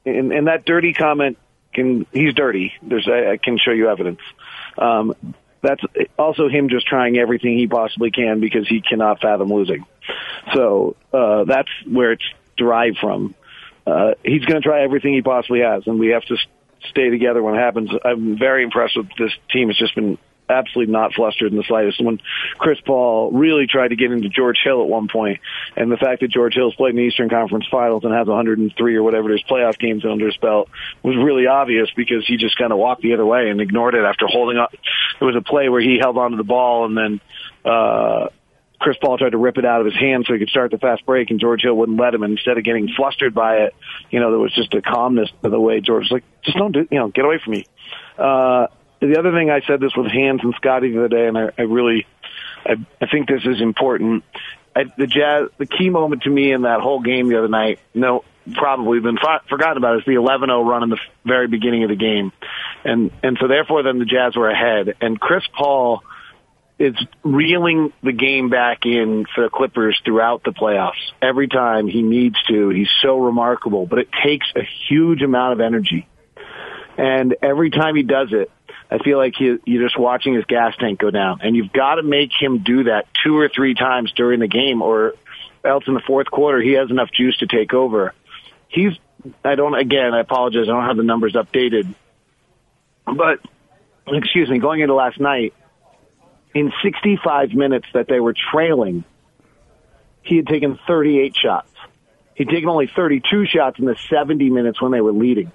and, 0.07 0.33
and 0.33 0.47
that 0.47 0.65
dirty 0.65 0.95
comment 0.95 1.37
can 1.75 2.07
he's 2.11 2.33
dirty. 2.33 2.73
There's 2.83 3.07
I, 3.07 3.33
I 3.33 3.37
can 3.37 3.59
show 3.59 3.71
you 3.71 3.91
evidence. 3.91 4.21
Um, 4.79 5.15
that's 5.63 5.83
also 6.19 6.49
him 6.49 6.69
just 6.69 6.87
trying 6.87 7.17
everything 7.17 7.57
he 7.57 7.67
possibly 7.67 8.11
can 8.11 8.41
because 8.41 8.69
he 8.69 8.83
cannot 8.83 9.21
fathom 9.21 9.49
losing. 9.53 9.87
So 10.53 10.97
uh, 11.13 11.45
that's 11.45 11.71
where 11.87 12.13
it's 12.13 12.25
derived 12.57 12.99
from. 12.99 13.35
Uh, 13.87 14.13
he's 14.23 14.45
going 14.45 14.61
to 14.61 14.67
try 14.67 14.83
everything 14.83 15.15
he 15.15 15.23
possibly 15.23 15.61
has, 15.61 15.87
and 15.87 15.99
we 15.99 16.09
have 16.09 16.25
to 16.25 16.37
stay 16.91 17.11
together 17.11 17.43
when 17.43 17.55
it 17.55 17.59
happens. 17.59 17.91
I'm 18.05 18.39
very 18.39 18.63
impressed 18.63 18.97
with 18.97 19.09
this 19.19 19.33
team. 19.51 19.71
It's 19.71 19.79
just 19.79 19.95
been 19.95 20.19
absolutely 20.49 20.93
not 20.93 21.15
flustered 21.15 21.51
in 21.53 21.57
the 21.59 21.65
slightest. 21.65 22.03
When 22.03 22.21
Chris 22.59 22.79
Paul 22.81 23.31
really 23.33 23.67
tried 23.67 23.89
to 23.89 23.97
get 23.97 24.13
into 24.13 24.29
George 24.29 24.59
Hill 24.63 24.83
at 24.83 24.89
one 24.89 25.09
point, 25.09 25.41
and 25.77 25.91
the 25.91 25.97
fact 25.97 26.21
that 26.21 26.31
George 26.31 26.55
Hill's 26.55 26.75
played 26.75 26.91
in 26.91 26.97
the 26.97 27.03
Eastern 27.03 27.29
Conference 27.29 27.67
Finals 27.71 28.05
and 28.05 28.13
has 28.13 28.27
103 28.27 28.97
or 28.97 29.03
whatever 29.03 29.31
his 29.31 29.43
playoff 29.43 29.79
games 29.79 30.05
under 30.05 30.27
his 30.27 30.37
belt 30.37 30.69
was 31.03 31.17
really 31.17 31.47
obvious 31.47 31.89
because 31.97 32.27
he 32.27 32.37
just 32.37 32.57
kind 32.59 32.73
of 32.73 32.79
walked 32.79 33.03
the 33.03 33.15
other 33.15 33.27
way 33.27 33.49
and 33.51 33.61
ignored 33.61 33.95
it 33.95 34.05
after 34.05 34.27
holding 34.27 34.59
up. 34.59 34.75
There 35.19 35.27
was 35.27 35.37
a 35.37 35.43
play 35.43 35.69
where 35.69 35.81
he 35.81 35.99
held 36.01 36.19
onto 36.19 36.37
the 36.37 36.45
ball 36.45 36.87
and 36.87 36.97
then. 36.97 37.21
uh 37.65 38.29
Chris 38.81 38.99
Paul 39.01 39.17
tried 39.17 39.31
to 39.31 39.39
rip 39.39 39.57
it 39.57 39.65
out 39.65 39.81
of 39.81 39.87
his 39.87 39.95
hand 39.95 40.27
so 40.27 40.35
he 40.35 40.39
could 40.39 40.51
start 40.51 40.71
the 40.71 40.77
fast 40.77 41.07
break, 41.07 41.31
and 41.31 41.41
George 41.41 41.63
Hill 41.63 41.75
wouldn't 41.75 41.99
let 41.99 42.13
him. 42.13 42.23
And 42.23 42.33
instead 42.33 42.59
of 42.59 42.65
getting 42.65 42.89
flustered 42.95 43.33
by 43.33 43.59
it, 43.59 43.75
you 44.11 44.21
know, 44.21 44.31
there 44.31 44.39
was 44.39 44.53
just 44.53 44.75
a 44.75 44.83
calmness 44.83 45.31
to 45.43 45.49
the 45.49 45.59
way 45.59 45.81
George 45.81 46.03
was 46.03 46.11
like, 46.11 46.25
just 46.43 46.59
don't 46.59 46.73
do, 46.73 46.87
you 46.91 46.99
know, 46.99 47.09
get 47.09 47.25
away 47.25 47.39
from 47.43 47.53
me. 47.53 47.65
Uh, 48.19 48.67
the 49.01 49.19
other 49.19 49.33
thing 49.33 49.51
I 49.51 49.61
said 49.67 49.81
this 49.81 49.93
with 49.97 50.11
Hans 50.11 50.41
and 50.43 50.55
Scotty 50.57 50.93
the 50.93 50.99
other 50.99 51.09
day, 51.09 51.27
and 51.27 51.37
I, 51.37 51.51
I 51.59 51.63
really, 51.63 52.07
I, 52.65 52.75
I 53.01 53.07
think 53.07 53.29
this 53.29 53.45
is 53.45 53.61
important. 53.61 54.25
I, 54.77 54.85
the 54.97 55.07
Jazz, 55.07 55.51
the 55.59 55.67
key 55.67 55.91
moment 55.91 56.23
to 56.23 56.31
me 56.31 56.53
in 56.53 56.63
that 56.63 56.81
whole 56.81 57.01
game 57.01 57.29
the 57.29 57.39
other 57.39 57.49
night, 57.49 57.79
no, 57.95 58.25
probably 58.55 59.01
been 59.01 59.17
fo- 59.17 59.47
forgotten 59.49 59.77
about 59.77 59.99
is 59.99 60.05
the 60.05 60.13
11-0 60.13 60.67
run 60.67 60.83
in 60.83 60.91
the 60.91 60.99
very 61.25 61.49
beginning 61.49 61.85
of 61.85 61.91
the 61.91 61.97
game, 61.97 62.33
and 62.85 63.11
and 63.23 63.39
so 63.41 63.49
therefore 63.49 63.83
then 63.83 63.99
the 63.99 64.05
Jazz 64.05 64.37
were 64.37 64.51
ahead, 64.51 64.97
and 65.01 65.21
Chris 65.21 65.45
Paul 65.57 66.03
is 66.79 66.95
reeling 67.23 67.93
the 68.03 68.13
game 68.13 68.51
back 68.51 68.85
in 68.85 69.27
for 69.35 69.45
the 69.45 69.51
Clippers 69.51 70.01
throughout 70.05 70.43
the 70.43 70.51
playoffs. 70.51 71.13
Every 71.23 71.47
time 71.47 71.87
he 71.87 72.03
needs 72.03 72.37
to, 72.49 72.71
he's 72.71 72.91
so 73.01 73.19
remarkable, 73.19 73.87
but 73.87 74.01
it 74.01 74.09
takes 74.25 74.47
a 74.57 74.63
huge 74.89 75.23
amount 75.23 75.53
of 75.53 75.61
energy. 75.61 76.09
And 76.97 77.37
every 77.43 77.71
time 77.71 77.97
he 77.97 78.03
does 78.03 78.29
it, 78.33 78.51
I 78.91 78.99
feel 78.99 79.19
like 79.19 79.35
he, 79.37 79.57
you're 79.65 79.83
just 79.83 79.99
watching 79.99 80.35
his 80.35 80.45
gas 80.45 80.75
tank 80.79 81.01
go 81.01 81.11
down. 81.11 81.41
And 81.43 81.57
you've 81.57 81.73
got 81.73 81.97
to 81.97 82.03
make 82.03 82.31
him 82.39 82.59
do 82.59 82.85
that 82.85 83.07
two 83.25 83.37
or 83.37 83.49
three 83.49 83.75
times 83.75 84.13
during 84.13 84.41
the 84.41 84.49
game, 84.49 84.83
or 84.83 85.15
else 85.65 85.85
in 85.87 85.95
the 85.95 86.03
fourth 86.07 86.31
quarter, 86.31 86.61
he 86.61 86.73
has 86.73 86.91
enough 86.91 87.11
juice 87.11 87.37
to 87.39 87.47
take 87.47 87.75
over. 87.75 88.15
He's, 88.69 88.93
I 89.45 89.55
don't, 89.55 89.75
again, 89.75 90.15
I 90.15 90.21
apologize, 90.21 90.65
I 90.69 90.73
don't 90.73 90.87
have 90.87 90.97
the 90.97 91.03
numbers 91.03 91.35
updated. 91.35 91.95
But, 93.05 93.41
excuse 94.07 94.49
me, 94.49 94.59
going 94.59 94.81
into 94.81 94.95
last 94.95 95.19
night, 95.19 95.55
in 96.55 96.73
65 96.83 97.53
minutes 97.53 97.87
that 97.95 98.07
they 98.07 98.21
were 98.21 98.35
trailing, 98.53 99.05
he 100.23 100.37
had 100.37 100.47
taken 100.47 100.79
38 100.87 101.37
shots. 101.37 101.71
He'd 102.35 102.49
taken 102.49 102.69
only 102.69 102.91
32 102.95 103.47
shots 103.47 103.79
in 103.79 103.85
the 103.85 103.97
70 104.09 104.51
minutes 104.51 104.81
when 104.81 104.93
they 104.93 105.01
were 105.01 105.13
leading. 105.13 105.53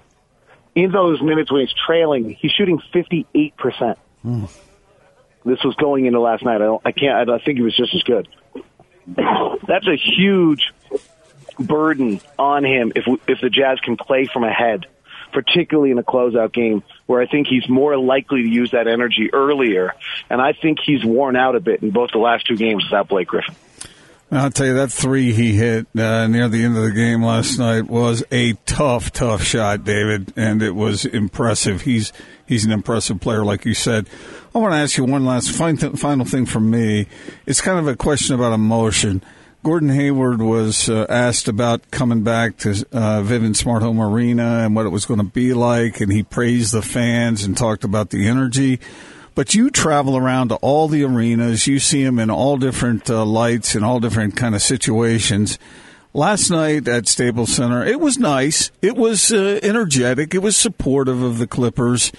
In 0.74 0.92
those 0.92 1.20
minutes 1.20 1.50
when 1.50 1.62
he's 1.62 1.74
trailing, 1.86 2.30
he's 2.30 2.52
shooting 2.52 2.80
58%. 2.94 3.96
Hmm. 4.22 4.44
This 5.44 5.62
was 5.64 5.74
going 5.76 6.06
into 6.06 6.20
last 6.20 6.44
night. 6.44 6.56
I, 6.56 6.66
don't, 6.66 6.82
I 6.84 6.92
can't, 6.92 7.30
I, 7.30 7.34
I 7.34 7.38
think 7.38 7.58
he 7.58 7.62
was 7.62 7.76
just 7.76 7.94
as 7.94 8.02
good. 8.02 8.28
That's 9.66 9.86
a 9.86 9.96
huge 9.96 10.72
burden 11.58 12.20
on 12.38 12.64
him 12.64 12.92
if, 12.94 13.04
if 13.26 13.40
the 13.40 13.50
Jazz 13.50 13.80
can 13.80 13.96
play 13.96 14.26
from 14.26 14.44
ahead 14.44 14.86
particularly 15.32 15.90
in 15.90 15.98
a 15.98 16.02
closeout 16.02 16.52
game 16.52 16.82
where 17.06 17.20
I 17.20 17.26
think 17.26 17.46
he's 17.46 17.68
more 17.68 17.96
likely 17.96 18.42
to 18.42 18.48
use 18.48 18.72
that 18.72 18.88
energy 18.88 19.30
earlier. 19.32 19.94
And 20.28 20.40
I 20.40 20.52
think 20.52 20.78
he's 20.84 21.04
worn 21.04 21.36
out 21.36 21.56
a 21.56 21.60
bit 21.60 21.82
in 21.82 21.90
both 21.90 22.10
the 22.12 22.18
last 22.18 22.46
two 22.46 22.56
games 22.56 22.84
without 22.84 23.08
Blake 23.08 23.28
Griffin. 23.28 23.54
I'll 24.32 24.50
tell 24.50 24.66
you 24.66 24.74
that 24.74 24.92
three 24.92 25.32
he 25.32 25.54
hit 25.54 25.88
uh, 25.98 26.28
near 26.28 26.48
the 26.48 26.62
end 26.62 26.76
of 26.76 26.84
the 26.84 26.92
game 26.92 27.24
last 27.24 27.58
night 27.58 27.88
was 27.88 28.22
a 28.30 28.52
tough, 28.64 29.12
tough 29.12 29.42
shot, 29.42 29.82
David, 29.82 30.32
and 30.36 30.62
it 30.62 30.76
was 30.76 31.04
impressive. 31.04 31.82
He's 31.82 32.12
he's 32.46 32.64
an 32.64 32.70
impressive 32.70 33.20
player, 33.20 33.44
like 33.44 33.64
you 33.64 33.74
said. 33.74 34.08
I 34.54 34.58
want 34.58 34.72
to 34.72 34.78
ask 34.78 34.96
you 34.96 35.04
one 35.04 35.24
last 35.24 35.50
final 35.50 36.24
thing 36.24 36.46
from 36.46 36.70
me. 36.70 37.08
It's 37.44 37.60
kind 37.60 37.80
of 37.80 37.88
a 37.88 37.96
question 37.96 38.36
about 38.36 38.52
emotion. 38.52 39.22
Gordon 39.64 39.90
Hayward 39.90 40.40
was 40.40 40.88
uh, 40.88 41.06
asked 41.08 41.48
about 41.48 41.90
coming 41.90 42.22
back 42.22 42.56
to 42.58 42.70
uh, 42.92 43.22
Vivint 43.22 43.56
Smart 43.56 43.82
Home 43.82 44.00
Arena 44.00 44.60
and 44.64 44.74
what 44.74 44.86
it 44.86 44.90
was 44.90 45.06
going 45.06 45.20
to 45.20 45.26
be 45.26 45.54
like, 45.54 46.00
and 46.00 46.10
he 46.10 46.22
praised 46.22 46.72
the 46.72 46.82
fans 46.82 47.44
and 47.44 47.56
talked 47.56 47.84
about 47.84 48.10
the 48.10 48.26
energy. 48.26 48.80
But 49.40 49.54
you 49.54 49.70
travel 49.70 50.18
around 50.18 50.48
to 50.48 50.56
all 50.56 50.86
the 50.86 51.02
arenas, 51.02 51.66
you 51.66 51.78
see 51.78 52.04
them 52.04 52.18
in 52.18 52.28
all 52.28 52.58
different 52.58 53.08
uh, 53.08 53.24
lights 53.24 53.74
and 53.74 53.82
all 53.82 53.98
different 53.98 54.36
kind 54.36 54.54
of 54.54 54.60
situations. 54.60 55.58
Last 56.12 56.50
night 56.50 56.86
at 56.86 57.08
Staples 57.08 57.50
Center, 57.50 57.82
it 57.82 58.00
was 58.00 58.18
nice. 58.18 58.70
It 58.82 58.96
was 58.96 59.32
uh, 59.32 59.58
energetic. 59.62 60.34
It 60.34 60.42
was 60.42 60.58
supportive 60.58 61.22
of 61.22 61.38
the 61.38 61.46
Clippers. 61.46 62.12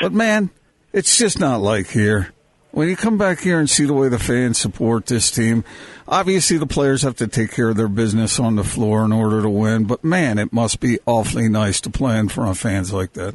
But 0.00 0.12
man, 0.12 0.50
it's 0.92 1.18
just 1.18 1.40
not 1.40 1.60
like 1.60 1.88
here. 1.88 2.32
When 2.70 2.88
you 2.88 2.94
come 2.94 3.18
back 3.18 3.40
here 3.40 3.58
and 3.58 3.68
see 3.68 3.84
the 3.84 3.92
way 3.92 4.08
the 4.08 4.20
fans 4.20 4.58
support 4.58 5.06
this 5.06 5.32
team, 5.32 5.64
obviously 6.06 6.58
the 6.58 6.66
players 6.68 7.02
have 7.02 7.16
to 7.16 7.26
take 7.26 7.50
care 7.50 7.70
of 7.70 7.76
their 7.76 7.88
business 7.88 8.38
on 8.38 8.54
the 8.54 8.62
floor 8.62 9.04
in 9.04 9.10
order 9.10 9.42
to 9.42 9.50
win. 9.50 9.86
But 9.86 10.04
man, 10.04 10.38
it 10.38 10.52
must 10.52 10.78
be 10.78 11.00
awfully 11.06 11.48
nice 11.48 11.80
to 11.80 11.90
play 11.90 12.20
in 12.20 12.28
front 12.28 12.50
of 12.50 12.58
fans 12.58 12.92
like 12.92 13.14
that. 13.14 13.34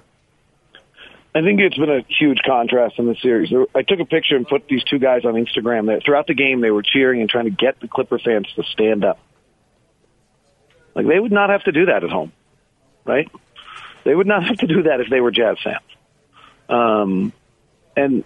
I 1.35 1.41
think 1.41 1.59
it's 1.61 1.77
been 1.77 1.89
a 1.89 2.05
huge 2.07 2.39
contrast 2.45 2.99
in 2.99 3.07
the 3.07 3.15
series. 3.15 3.51
I 3.73 3.81
took 3.81 3.99
a 3.99 4.05
picture 4.05 4.35
and 4.35 4.47
put 4.47 4.67
these 4.67 4.83
two 4.83 4.99
guys 4.99 5.25
on 5.25 5.33
Instagram. 5.33 5.87
That 5.87 6.03
throughout 6.05 6.27
the 6.27 6.35
game 6.35 6.61
they 6.61 6.69
were 6.69 6.83
cheering 6.83 7.21
and 7.21 7.29
trying 7.29 7.45
to 7.45 7.51
get 7.51 7.79
the 7.79 7.87
Clipper 7.87 8.19
fans 8.19 8.47
to 8.55 8.63
stand 8.63 9.03
up. 9.03 9.19
Like 10.93 11.07
they 11.07 11.19
would 11.19 11.31
not 11.31 11.49
have 11.49 11.63
to 11.63 11.71
do 11.71 11.87
that 11.87 12.03
at 12.03 12.11
home, 12.11 12.31
right? 13.03 13.31
They 14.03 14.13
would 14.13 14.27
not 14.27 14.43
have 14.45 14.57
to 14.57 14.67
do 14.67 14.83
that 14.83 15.01
if 15.01 15.09
they 15.09 15.21
were 15.21 15.31
Jazz 15.31 15.57
fans. 15.63 15.79
Um, 16.69 17.33
and 17.97 18.23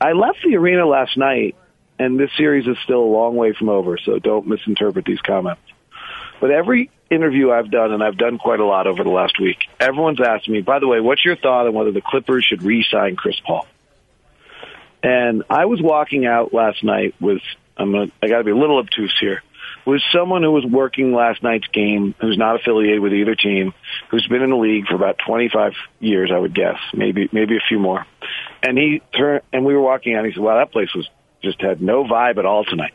I 0.00 0.12
left 0.12 0.38
the 0.44 0.56
arena 0.56 0.86
last 0.86 1.16
night, 1.16 1.56
and 1.98 2.18
this 2.18 2.30
series 2.36 2.66
is 2.66 2.76
still 2.84 3.00
a 3.00 3.12
long 3.12 3.36
way 3.36 3.54
from 3.54 3.70
over, 3.70 3.96
so 3.96 4.18
don't 4.18 4.46
misinterpret 4.46 5.06
these 5.06 5.20
comments. 5.20 5.62
But 6.40 6.50
every 6.50 6.90
interview 7.10 7.50
I've 7.50 7.70
done, 7.70 7.92
and 7.92 8.02
I've 8.02 8.16
done 8.16 8.38
quite 8.38 8.60
a 8.60 8.64
lot 8.64 8.86
over 8.86 9.02
the 9.02 9.10
last 9.10 9.38
week, 9.40 9.58
everyone's 9.78 10.20
asked 10.20 10.48
me, 10.48 10.62
by 10.62 10.78
the 10.78 10.86
way, 10.86 11.00
what's 11.00 11.24
your 11.24 11.36
thought 11.36 11.66
on 11.66 11.74
whether 11.74 11.92
the 11.92 12.00
Clippers 12.00 12.44
should 12.44 12.62
re-sign 12.62 13.16
Chris 13.16 13.38
Paul? 13.44 13.66
And 15.02 15.44
I 15.50 15.66
was 15.66 15.80
walking 15.82 16.26
out 16.26 16.54
last 16.54 16.84
night 16.84 17.14
with, 17.20 17.42
I'm 17.76 17.92
gonna, 17.92 18.10
I 18.22 18.28
got 18.28 18.38
to 18.38 18.44
be 18.44 18.52
a 18.52 18.56
little 18.56 18.78
obtuse 18.78 19.16
here, 19.20 19.42
was 19.84 20.04
someone 20.12 20.42
who 20.42 20.52
was 20.52 20.64
working 20.64 21.12
last 21.12 21.42
night's 21.42 21.66
game, 21.68 22.14
who's 22.20 22.36
not 22.36 22.56
affiliated 22.56 23.00
with 23.00 23.12
either 23.12 23.34
team, 23.34 23.72
who's 24.10 24.26
been 24.26 24.42
in 24.42 24.50
the 24.50 24.56
league 24.56 24.86
for 24.86 24.94
about 24.94 25.18
25 25.26 25.72
years, 26.00 26.30
I 26.32 26.38
would 26.38 26.54
guess, 26.54 26.78
maybe 26.94 27.28
maybe 27.32 27.56
a 27.56 27.60
few 27.68 27.78
more. 27.78 28.06
And 28.62 28.76
he 28.76 29.00
turned, 29.16 29.42
and 29.52 29.64
we 29.64 29.74
were 29.74 29.80
walking 29.80 30.14
out. 30.14 30.24
And 30.24 30.28
he 30.28 30.34
said, 30.34 30.42
"Wow, 30.42 30.58
that 30.58 30.70
place 30.70 30.94
was 30.94 31.08
just 31.42 31.60
had 31.60 31.80
no 31.80 32.04
vibe 32.04 32.38
at 32.38 32.44
all 32.44 32.64
tonight." 32.64 32.92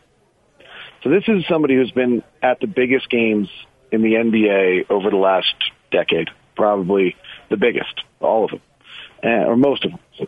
So 1.03 1.09
this 1.09 1.23
is 1.27 1.45
somebody 1.47 1.75
who's 1.75 1.91
been 1.91 2.23
at 2.41 2.59
the 2.59 2.67
biggest 2.67 3.09
games 3.09 3.49
in 3.91 4.01
the 4.01 4.13
NBA 4.13 4.89
over 4.89 5.09
the 5.09 5.17
last 5.17 5.53
decade, 5.91 6.29
probably 6.55 7.15
the 7.49 7.57
biggest, 7.57 8.03
all 8.19 8.45
of 8.45 8.51
them, 8.51 8.61
or 9.23 9.55
most 9.55 9.85
of 9.85 9.91
them. 9.91 10.27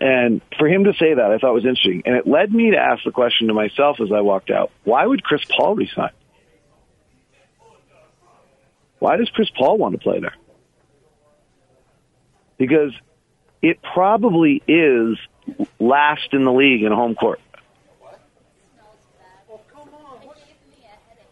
And 0.00 0.40
for 0.58 0.66
him 0.66 0.84
to 0.84 0.92
say 0.94 1.14
that, 1.14 1.30
I 1.30 1.38
thought 1.38 1.54
was 1.54 1.64
interesting. 1.64 2.02
And 2.06 2.16
it 2.16 2.26
led 2.26 2.52
me 2.52 2.72
to 2.72 2.76
ask 2.76 3.04
the 3.04 3.12
question 3.12 3.48
to 3.48 3.54
myself 3.54 4.00
as 4.00 4.10
I 4.12 4.20
walked 4.20 4.50
out 4.50 4.70
why 4.84 5.06
would 5.06 5.22
Chris 5.22 5.42
Paul 5.44 5.76
resign? 5.76 6.10
Why 8.98 9.16
does 9.16 9.28
Chris 9.30 9.48
Paul 9.56 9.78
want 9.78 9.94
to 9.94 9.98
play 9.98 10.20
there? 10.20 10.34
Because 12.58 12.92
it 13.62 13.78
probably 13.82 14.62
is 14.66 15.18
last 15.78 16.28
in 16.32 16.44
the 16.44 16.52
league 16.52 16.82
in 16.82 16.92
home 16.92 17.14
court. 17.14 17.40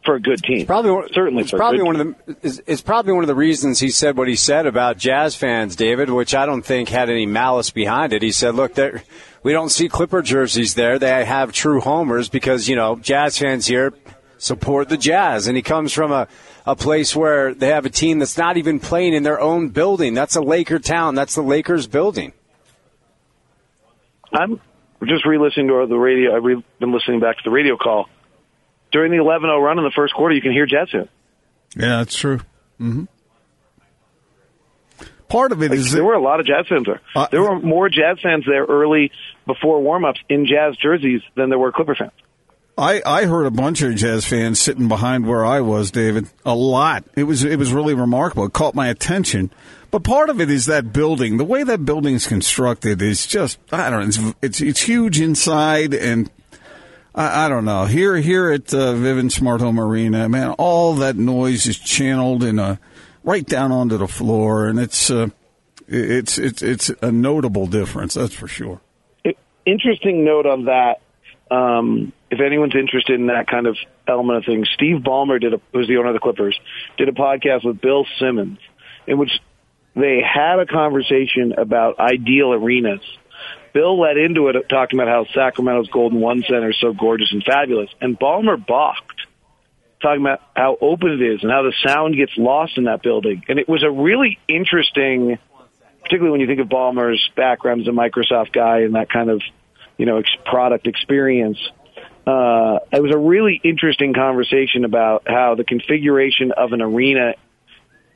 For 0.04 0.16
a 0.16 0.20
good 0.20 0.42
team, 0.42 0.58
it's 0.58 0.66
probably 0.66 1.08
certainly. 1.14 1.42
It's 1.44 1.50
probably 1.50 1.82
one 1.82 1.96
team. 1.96 2.16
of 2.26 2.26
the. 2.26 2.46
It's, 2.46 2.60
it's 2.66 2.82
probably 2.82 3.14
one 3.14 3.24
of 3.24 3.28
the 3.28 3.34
reasons 3.34 3.80
he 3.80 3.88
said 3.88 4.18
what 4.18 4.28
he 4.28 4.36
said 4.36 4.66
about 4.66 4.98
Jazz 4.98 5.34
fans, 5.34 5.76
David, 5.76 6.10
which 6.10 6.34
I 6.34 6.44
don't 6.44 6.60
think 6.60 6.90
had 6.90 7.08
any 7.08 7.24
malice 7.24 7.70
behind 7.70 8.12
it. 8.12 8.20
He 8.20 8.30
said, 8.30 8.54
"Look, 8.54 8.76
we 9.42 9.52
don't 9.52 9.70
see 9.70 9.88
Clipper 9.88 10.20
jerseys 10.20 10.74
there. 10.74 10.98
They 10.98 11.24
have 11.24 11.52
true 11.52 11.80
homers 11.80 12.28
because 12.28 12.68
you 12.68 12.76
know 12.76 12.96
Jazz 12.96 13.38
fans 13.38 13.66
here 13.66 13.94
support 14.36 14.90
the 14.90 14.98
Jazz, 14.98 15.46
and 15.46 15.56
he 15.56 15.62
comes 15.62 15.94
from 15.94 16.12
a 16.12 16.28
a 16.66 16.76
place 16.76 17.16
where 17.16 17.54
they 17.54 17.68
have 17.68 17.86
a 17.86 17.90
team 17.90 18.18
that's 18.18 18.36
not 18.36 18.58
even 18.58 18.80
playing 18.80 19.14
in 19.14 19.22
their 19.22 19.40
own 19.40 19.70
building. 19.70 20.12
That's 20.12 20.36
a 20.36 20.42
Laker 20.42 20.78
town. 20.78 21.14
That's 21.14 21.34
the 21.34 21.42
Lakers 21.42 21.86
building." 21.86 22.34
I'm 24.34 24.60
just 25.06 25.24
re-listening 25.24 25.68
to 25.68 25.86
the 25.88 25.96
radio. 25.96 26.36
I've 26.36 26.62
been 26.78 26.92
listening 26.92 27.20
back 27.20 27.36
to 27.36 27.42
the 27.44 27.50
radio 27.50 27.78
call 27.78 28.10
during 28.94 29.10
the 29.10 29.18
11-0 29.18 29.60
run 29.60 29.76
in 29.76 29.84
the 29.84 29.90
first 29.90 30.14
quarter. 30.14 30.36
You 30.36 30.40
can 30.40 30.52
hear 30.52 30.66
Jazz 30.66 30.88
fans. 30.90 31.08
Yeah, 31.76 31.98
that's 31.98 32.16
true. 32.16 32.38
Mm-hmm. 32.80 33.04
Part 35.28 35.50
of 35.50 35.60
it 35.62 35.70
like, 35.70 35.80
is 35.80 35.90
there 35.90 36.04
were 36.04 36.14
a 36.14 36.22
lot 36.22 36.38
of 36.38 36.46
Jazz 36.46 36.66
fans 36.68 36.86
there. 36.86 37.00
Uh, 37.16 37.26
there 37.32 37.42
were 37.42 37.58
more 37.58 37.88
Jazz 37.88 38.18
fans 38.22 38.44
there 38.46 38.64
early 38.64 39.10
before 39.46 39.82
warm-ups 39.82 40.20
in 40.28 40.46
Jazz 40.46 40.76
jerseys 40.76 41.22
than 41.34 41.48
there 41.48 41.58
were 41.58 41.72
Clipper 41.72 41.96
fans. 41.96 42.12
I, 42.78 43.02
I 43.04 43.24
heard 43.24 43.46
a 43.46 43.50
bunch 43.50 43.82
of 43.82 43.96
Jazz 43.96 44.24
fans 44.24 44.60
sitting 44.60 44.86
behind 44.86 45.26
where 45.26 45.44
I 45.44 45.60
was, 45.60 45.90
David. 45.90 46.28
A 46.44 46.54
lot. 46.54 47.04
It 47.16 47.24
was 47.24 47.44
it 47.44 47.58
was 47.58 47.72
really 47.72 47.94
remarkable. 47.94 48.44
It 48.46 48.52
caught 48.52 48.74
my 48.74 48.88
attention. 48.88 49.50
But 49.90 50.02
part 50.02 50.28
of 50.28 50.40
it 50.40 50.50
is 50.50 50.66
that 50.66 50.92
building. 50.92 51.36
The 51.36 51.44
way 51.44 51.62
that 51.62 51.84
building 51.84 52.14
is 52.14 52.26
constructed 52.26 53.00
is 53.00 53.26
just 53.26 53.58
I 53.72 53.90
don't 53.90 54.00
know. 54.00 54.06
It's 54.06 54.34
it's, 54.42 54.60
it's 54.60 54.80
huge 54.82 55.20
inside, 55.20 55.94
and 55.94 56.30
I, 57.14 57.46
I, 57.46 57.48
don't 57.48 57.64
know. 57.64 57.84
Here 57.84 58.16
here 58.16 58.50
at 58.50 58.72
uh, 58.74 58.94
Vivint 58.94 59.32
Smart 59.32 59.60
Home 59.60 59.78
Arena, 59.78 60.28
man, 60.28 60.50
all 60.52 60.94
that 60.94 61.16
noise 61.16 61.66
is 61.66 61.78
channeled 61.78 62.42
in 62.42 62.58
a 62.58 62.80
right 63.22 63.46
down 63.46 63.72
onto 63.72 63.96
the 63.96 64.08
floor, 64.08 64.66
and 64.66 64.78
it's 64.78 65.10
uh, 65.10 65.28
it's 65.86 66.38
it's 66.38 66.62
it's 66.62 66.90
a 67.02 67.12
notable 67.12 67.66
difference. 67.66 68.14
That's 68.14 68.34
for 68.34 68.48
sure. 68.48 68.80
Interesting 69.66 70.24
note 70.24 70.46
on 70.46 70.64
that. 70.66 71.00
Um, 71.50 72.12
if 72.30 72.40
anyone's 72.40 72.74
interested 72.74 73.18
in 73.18 73.28
that 73.28 73.46
kind 73.46 73.66
of 73.66 73.76
element 74.08 74.38
of 74.38 74.44
things, 74.44 74.68
Steve 74.74 75.02
Ballmer 75.02 75.40
did 75.40 75.54
a, 75.54 75.60
was 75.72 75.86
the 75.86 75.98
owner 75.98 76.08
of 76.08 76.14
the 76.14 76.20
Clippers, 76.20 76.58
did 76.98 77.08
a 77.08 77.12
podcast 77.12 77.64
with 77.64 77.80
Bill 77.80 78.06
Simmons 78.18 78.58
in 79.06 79.18
which 79.18 79.30
they 79.94 80.20
had 80.22 80.58
a 80.58 80.66
conversation 80.66 81.52
about 81.56 81.98
ideal 81.98 82.52
arenas. 82.52 83.00
Bill 83.74 84.00
led 84.00 84.16
into 84.16 84.48
it 84.48 84.68
talking 84.70 84.98
about 84.98 85.08
how 85.08 85.26
Sacramento's 85.34 85.90
Golden 85.90 86.20
One 86.20 86.42
Center 86.42 86.70
is 86.70 86.78
so 86.80 86.94
gorgeous 86.94 87.30
and 87.32 87.44
fabulous, 87.44 87.90
and 88.00 88.18
Ballmer 88.18 88.64
balked, 88.64 89.20
talking 90.00 90.22
about 90.22 90.40
how 90.56 90.78
open 90.80 91.10
it 91.10 91.22
is 91.22 91.42
and 91.42 91.50
how 91.50 91.62
the 91.62 91.74
sound 91.84 92.16
gets 92.16 92.32
lost 92.38 92.78
in 92.78 92.84
that 92.84 93.02
building. 93.02 93.44
And 93.48 93.58
it 93.58 93.68
was 93.68 93.82
a 93.82 93.90
really 93.90 94.38
interesting, 94.48 95.38
particularly 96.02 96.30
when 96.30 96.40
you 96.40 96.46
think 96.46 96.60
of 96.60 96.68
Ballmer's 96.68 97.28
background 97.36 97.82
as 97.82 97.88
a 97.88 97.90
Microsoft 97.90 98.52
guy 98.52 98.80
and 98.80 98.94
that 98.94 99.10
kind 99.10 99.28
of, 99.28 99.42
you 99.98 100.06
know, 100.06 100.18
ex- 100.18 100.30
product 100.46 100.86
experience 100.86 101.58
uh, 102.26 102.78
it 102.90 103.02
was 103.02 103.12
a 103.14 103.18
really 103.18 103.60
interesting 103.62 104.14
conversation 104.14 104.84
about 104.84 105.24
how 105.26 105.56
the 105.56 105.64
configuration 105.64 106.52
of 106.52 106.72
an 106.72 106.80
arena 106.80 107.34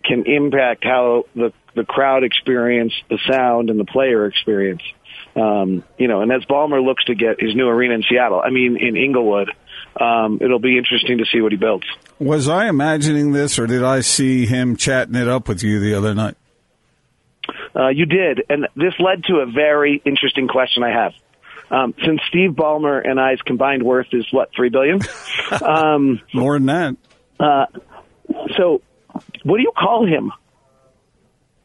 can 0.04 0.24
impact 0.26 0.84
how 0.84 1.24
the 1.34 1.52
the 1.74 1.84
crowd 1.84 2.24
experience 2.24 2.92
the 3.11 3.18
sound 3.30 3.70
and 3.70 3.78
the 3.78 3.84
player 3.84 4.26
experience. 4.26 4.82
Um, 5.36 5.84
you 5.98 6.08
know, 6.08 6.22
and 6.22 6.32
as 6.32 6.44
Ballmer 6.44 6.84
looks 6.84 7.04
to 7.04 7.14
get 7.14 7.40
his 7.40 7.54
new 7.54 7.68
arena 7.68 7.94
in 7.94 8.02
Seattle, 8.02 8.40
I 8.44 8.50
mean 8.50 8.76
in 8.76 8.96
Inglewood, 8.96 9.50
um, 10.00 10.38
it'll 10.40 10.58
be 10.58 10.76
interesting 10.76 11.18
to 11.18 11.24
see 11.26 11.40
what 11.40 11.52
he 11.52 11.58
builds. 11.58 11.86
Was 12.18 12.48
I 12.48 12.68
imagining 12.68 13.32
this, 13.32 13.58
or 13.58 13.66
did 13.66 13.84
I 13.84 14.00
see 14.00 14.46
him 14.46 14.76
chatting 14.76 15.14
it 15.14 15.28
up 15.28 15.48
with 15.48 15.62
you 15.62 15.80
the 15.80 15.94
other 15.94 16.14
night? 16.14 16.36
Uh, 17.74 17.88
you 17.88 18.06
did, 18.06 18.42
and 18.48 18.66
this 18.74 18.94
led 18.98 19.24
to 19.24 19.36
a 19.36 19.46
very 19.46 20.02
interesting 20.04 20.48
question 20.48 20.82
I 20.82 20.90
have. 20.90 21.12
Um, 21.70 21.94
since 22.04 22.20
Steve 22.28 22.50
Ballmer 22.52 23.06
and 23.06 23.20
I's 23.20 23.40
combined 23.42 23.82
worth 23.82 24.08
is 24.12 24.26
what 24.32 24.50
three 24.56 24.70
billion, 24.70 25.00
um, 25.62 26.20
more 26.32 26.58
than 26.58 26.66
that. 26.66 26.96
Uh, 27.38 27.66
so, 28.56 28.82
what 29.44 29.56
do 29.58 29.62
you 29.62 29.72
call 29.76 30.06
him? 30.06 30.32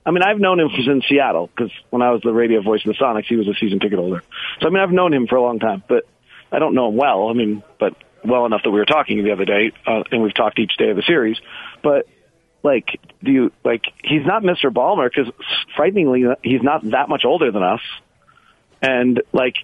I 0.05 0.11
mean, 0.11 0.23
I've 0.23 0.39
known 0.39 0.59
him 0.59 0.69
since 0.85 1.05
Seattle 1.07 1.47
because 1.47 1.71
when 1.89 2.01
I 2.01 2.11
was 2.11 2.21
the 2.21 2.33
radio 2.33 2.61
voice 2.61 2.81
of 2.85 2.93
the 2.93 3.03
Sonics, 3.03 3.25
he 3.25 3.35
was 3.35 3.47
a 3.47 3.53
season 3.53 3.79
ticket 3.79 3.99
holder. 3.99 4.21
So, 4.59 4.67
I 4.67 4.69
mean, 4.69 4.81
I've 4.81 4.91
known 4.91 5.13
him 5.13 5.27
for 5.27 5.37
a 5.37 5.41
long 5.41 5.59
time, 5.59 5.83
but 5.87 6.05
I 6.51 6.59
don't 6.59 6.75
know 6.75 6.89
him 6.89 6.97
well. 6.97 7.29
I 7.29 7.33
mean, 7.33 7.63
but 7.79 7.95
well 8.23 8.45
enough 8.45 8.63
that 8.63 8.71
we 8.71 8.79
were 8.79 8.85
talking 8.85 9.23
the 9.23 9.31
other 9.31 9.45
day, 9.45 9.71
uh, 9.85 10.03
and 10.11 10.21
we've 10.21 10.33
talked 10.33 10.59
each 10.59 10.75
day 10.77 10.89
of 10.89 10.97
the 10.97 11.03
series. 11.03 11.37
But 11.81 12.07
like, 12.63 12.99
do 13.23 13.31
you 13.31 13.51
like? 13.63 13.83
He's 14.03 14.25
not 14.25 14.43
Mr. 14.43 14.71
Ballmer 14.71 15.09
because, 15.09 15.31
frighteningly, 15.75 16.25
he's 16.41 16.61
not 16.61 16.89
that 16.91 17.09
much 17.09 17.23
older 17.25 17.51
than 17.51 17.63
us, 17.63 17.81
and 18.81 19.21
like 19.31 19.55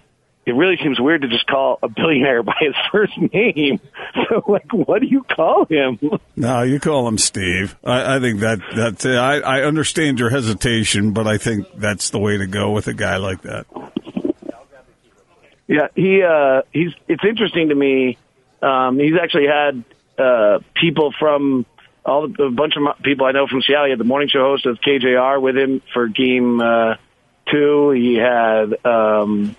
it 0.50 0.54
really 0.54 0.76
seems 0.82 0.98
weird 0.98 1.22
to 1.22 1.28
just 1.28 1.46
call 1.46 1.78
a 1.80 1.88
billionaire 1.88 2.42
by 2.50 2.56
his 2.60 2.74
first 2.92 3.16
name. 3.32 3.80
So, 4.28 4.42
like, 4.48 4.72
what 4.72 5.00
do 5.00 5.06
you 5.06 5.22
call 5.22 5.66
him? 5.66 5.98
No, 6.34 6.62
you 6.62 6.80
call 6.80 7.06
him 7.06 7.16
Steve. 7.16 7.76
I, 7.84 8.16
I 8.16 8.20
think 8.20 8.40
that 8.40 8.58
that 8.74 9.06
I, 9.06 9.38
I 9.38 9.62
understand 9.62 10.18
your 10.18 10.30
hesitation, 10.30 11.12
but 11.12 11.26
I 11.28 11.38
think 11.38 11.66
that's 11.76 12.10
the 12.10 12.18
way 12.18 12.36
to 12.36 12.46
go 12.46 12.72
with 12.72 12.88
a 12.88 12.94
guy 12.94 13.18
like 13.18 13.42
that. 13.42 13.66
Yeah, 15.68 15.88
he 15.94 16.22
uh, 16.22 16.62
he's. 16.72 16.92
It's 17.06 17.24
interesting 17.24 17.68
to 17.68 17.74
me. 17.74 18.18
Um, 18.60 18.98
he's 18.98 19.14
actually 19.20 19.46
had 19.46 19.84
uh, 20.18 20.58
people 20.74 21.12
from 21.18 21.66
all 22.04 22.24
a 22.24 22.50
bunch 22.50 22.74
of 22.76 23.02
people 23.02 23.26
I 23.26 23.32
know 23.32 23.46
from 23.46 23.62
Seattle. 23.62 23.86
He 23.86 23.90
had 23.90 24.00
the 24.00 24.04
morning 24.04 24.28
show 24.28 24.40
host 24.40 24.66
of 24.66 24.78
KJR 24.80 25.40
with 25.40 25.56
him 25.56 25.82
for 25.92 26.08
game 26.08 26.60
uh, 26.60 26.96
two. 27.50 27.90
He 27.90 28.16
had. 28.16 28.84
Um, 28.84 29.56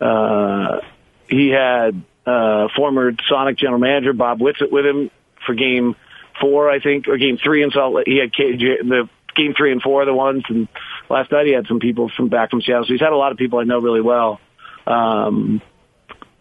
uh, 0.00 0.80
he 1.28 1.48
had 1.48 2.02
uh, 2.26 2.68
former 2.76 3.12
Sonic 3.28 3.56
general 3.56 3.78
manager 3.78 4.12
Bob 4.12 4.40
Whitsitt 4.40 4.70
with 4.70 4.84
him 4.84 5.10
for 5.44 5.54
game 5.54 5.96
four, 6.40 6.70
I 6.70 6.80
think, 6.80 7.08
or 7.08 7.16
game 7.16 7.38
three 7.38 7.62
in 7.62 7.70
Salt 7.70 7.94
Lake. 7.94 8.06
He 8.06 8.18
had 8.18 8.32
KJ, 8.32 8.88
the 8.88 9.08
game 9.34 9.54
three 9.56 9.72
and 9.72 9.80
four, 9.80 10.04
the 10.04 10.14
ones, 10.14 10.44
and 10.48 10.68
last 11.08 11.30
night 11.30 11.46
he 11.46 11.52
had 11.52 11.66
some 11.66 11.78
people 11.78 12.10
from 12.16 12.28
back 12.28 12.50
from 12.50 12.62
Seattle. 12.62 12.84
So 12.84 12.92
he's 12.92 13.00
had 13.00 13.12
a 13.12 13.16
lot 13.16 13.32
of 13.32 13.38
people 13.38 13.58
I 13.58 13.64
know 13.64 13.78
really 13.78 14.00
well. 14.00 14.40
Um, 14.86 15.60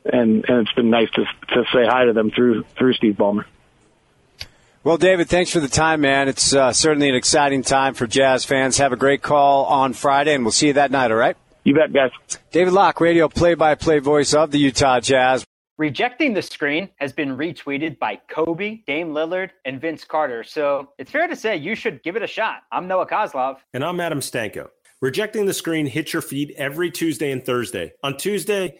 and, 0.06 0.45
and 0.47 0.62
it's 0.62 0.74
been 0.74 0.89
nice 0.89 1.10
to, 1.12 1.24
to 1.24 1.64
say 1.74 1.86
hi 1.86 2.06
to 2.06 2.14
them 2.14 2.32
through, 2.32 2.64
through 2.78 2.93
Steve 2.93 3.16
Ballmer. 3.16 3.45
Well, 4.84 4.97
David, 4.97 5.30
thanks 5.30 5.51
for 5.51 5.60
the 5.60 5.68
time, 5.68 6.01
man. 6.01 6.28
It's 6.28 6.53
uh, 6.53 6.72
certainly 6.72 7.10
an 7.10 7.16
exciting 7.16 7.64
time 7.64 7.95
for 7.95 8.06
Jazz 8.06 8.45
fans. 8.45 8.78
Have 8.78 8.93
a 8.93 8.95
great 8.95 9.24
call 9.24 9.66
on 9.66 9.93
Friday, 9.93 10.36
and 10.36 10.43
we'll 10.43 10.51
see 10.51 10.68
you 10.68 10.74
that 10.74 10.91
night, 10.91 11.10
all 11.10 11.18
right? 11.18 11.36
You 11.66 11.74
bet, 11.74 11.91
guys. 11.91 12.11
David 12.51 12.74
Locke, 12.74 13.01
radio 13.01 13.28
play-by-play 13.28 13.97
voice 13.97 14.36
of 14.36 14.51
the 14.51 14.59
Utah 14.59 14.99
Jazz. 14.99 15.43
Rejecting 15.80 16.36
the 16.36 16.43
screen 16.43 16.89
has 16.97 17.11
been 17.11 17.38
retweeted 17.38 17.97
by 17.97 18.20
Kobe, 18.30 18.82
Dame 18.86 19.09
Lillard, 19.09 19.49
and 19.66 19.82
Vince 19.82 20.05
Carter. 20.05 20.43
So 20.43 20.89
it's 20.99 21.09
fair 21.09 21.28
to 21.28 21.36
say 21.36 21.57
you 21.57 21.74
should 21.74 22.03
give 22.03 22.16
it 22.16 22.22
a 22.22 22.28
shot. 22.28 22.57
I'm 22.72 22.88
Noah 22.88 23.07
Kozlov. 23.07 23.57
And 23.74 23.84
I'm 23.84 23.99
Adam 23.99 24.20
Stanko. 24.20 24.68
Rejecting 25.01 25.47
the 25.47 25.55
screen 25.55 25.88
hits 25.88 26.13
your 26.13 26.22
feed 26.22 26.53
every 26.55 26.91
Tuesday 26.91 27.32
and 27.32 27.43
Thursday. 27.43 27.93
On 28.03 28.16
Tuesday, 28.16 28.80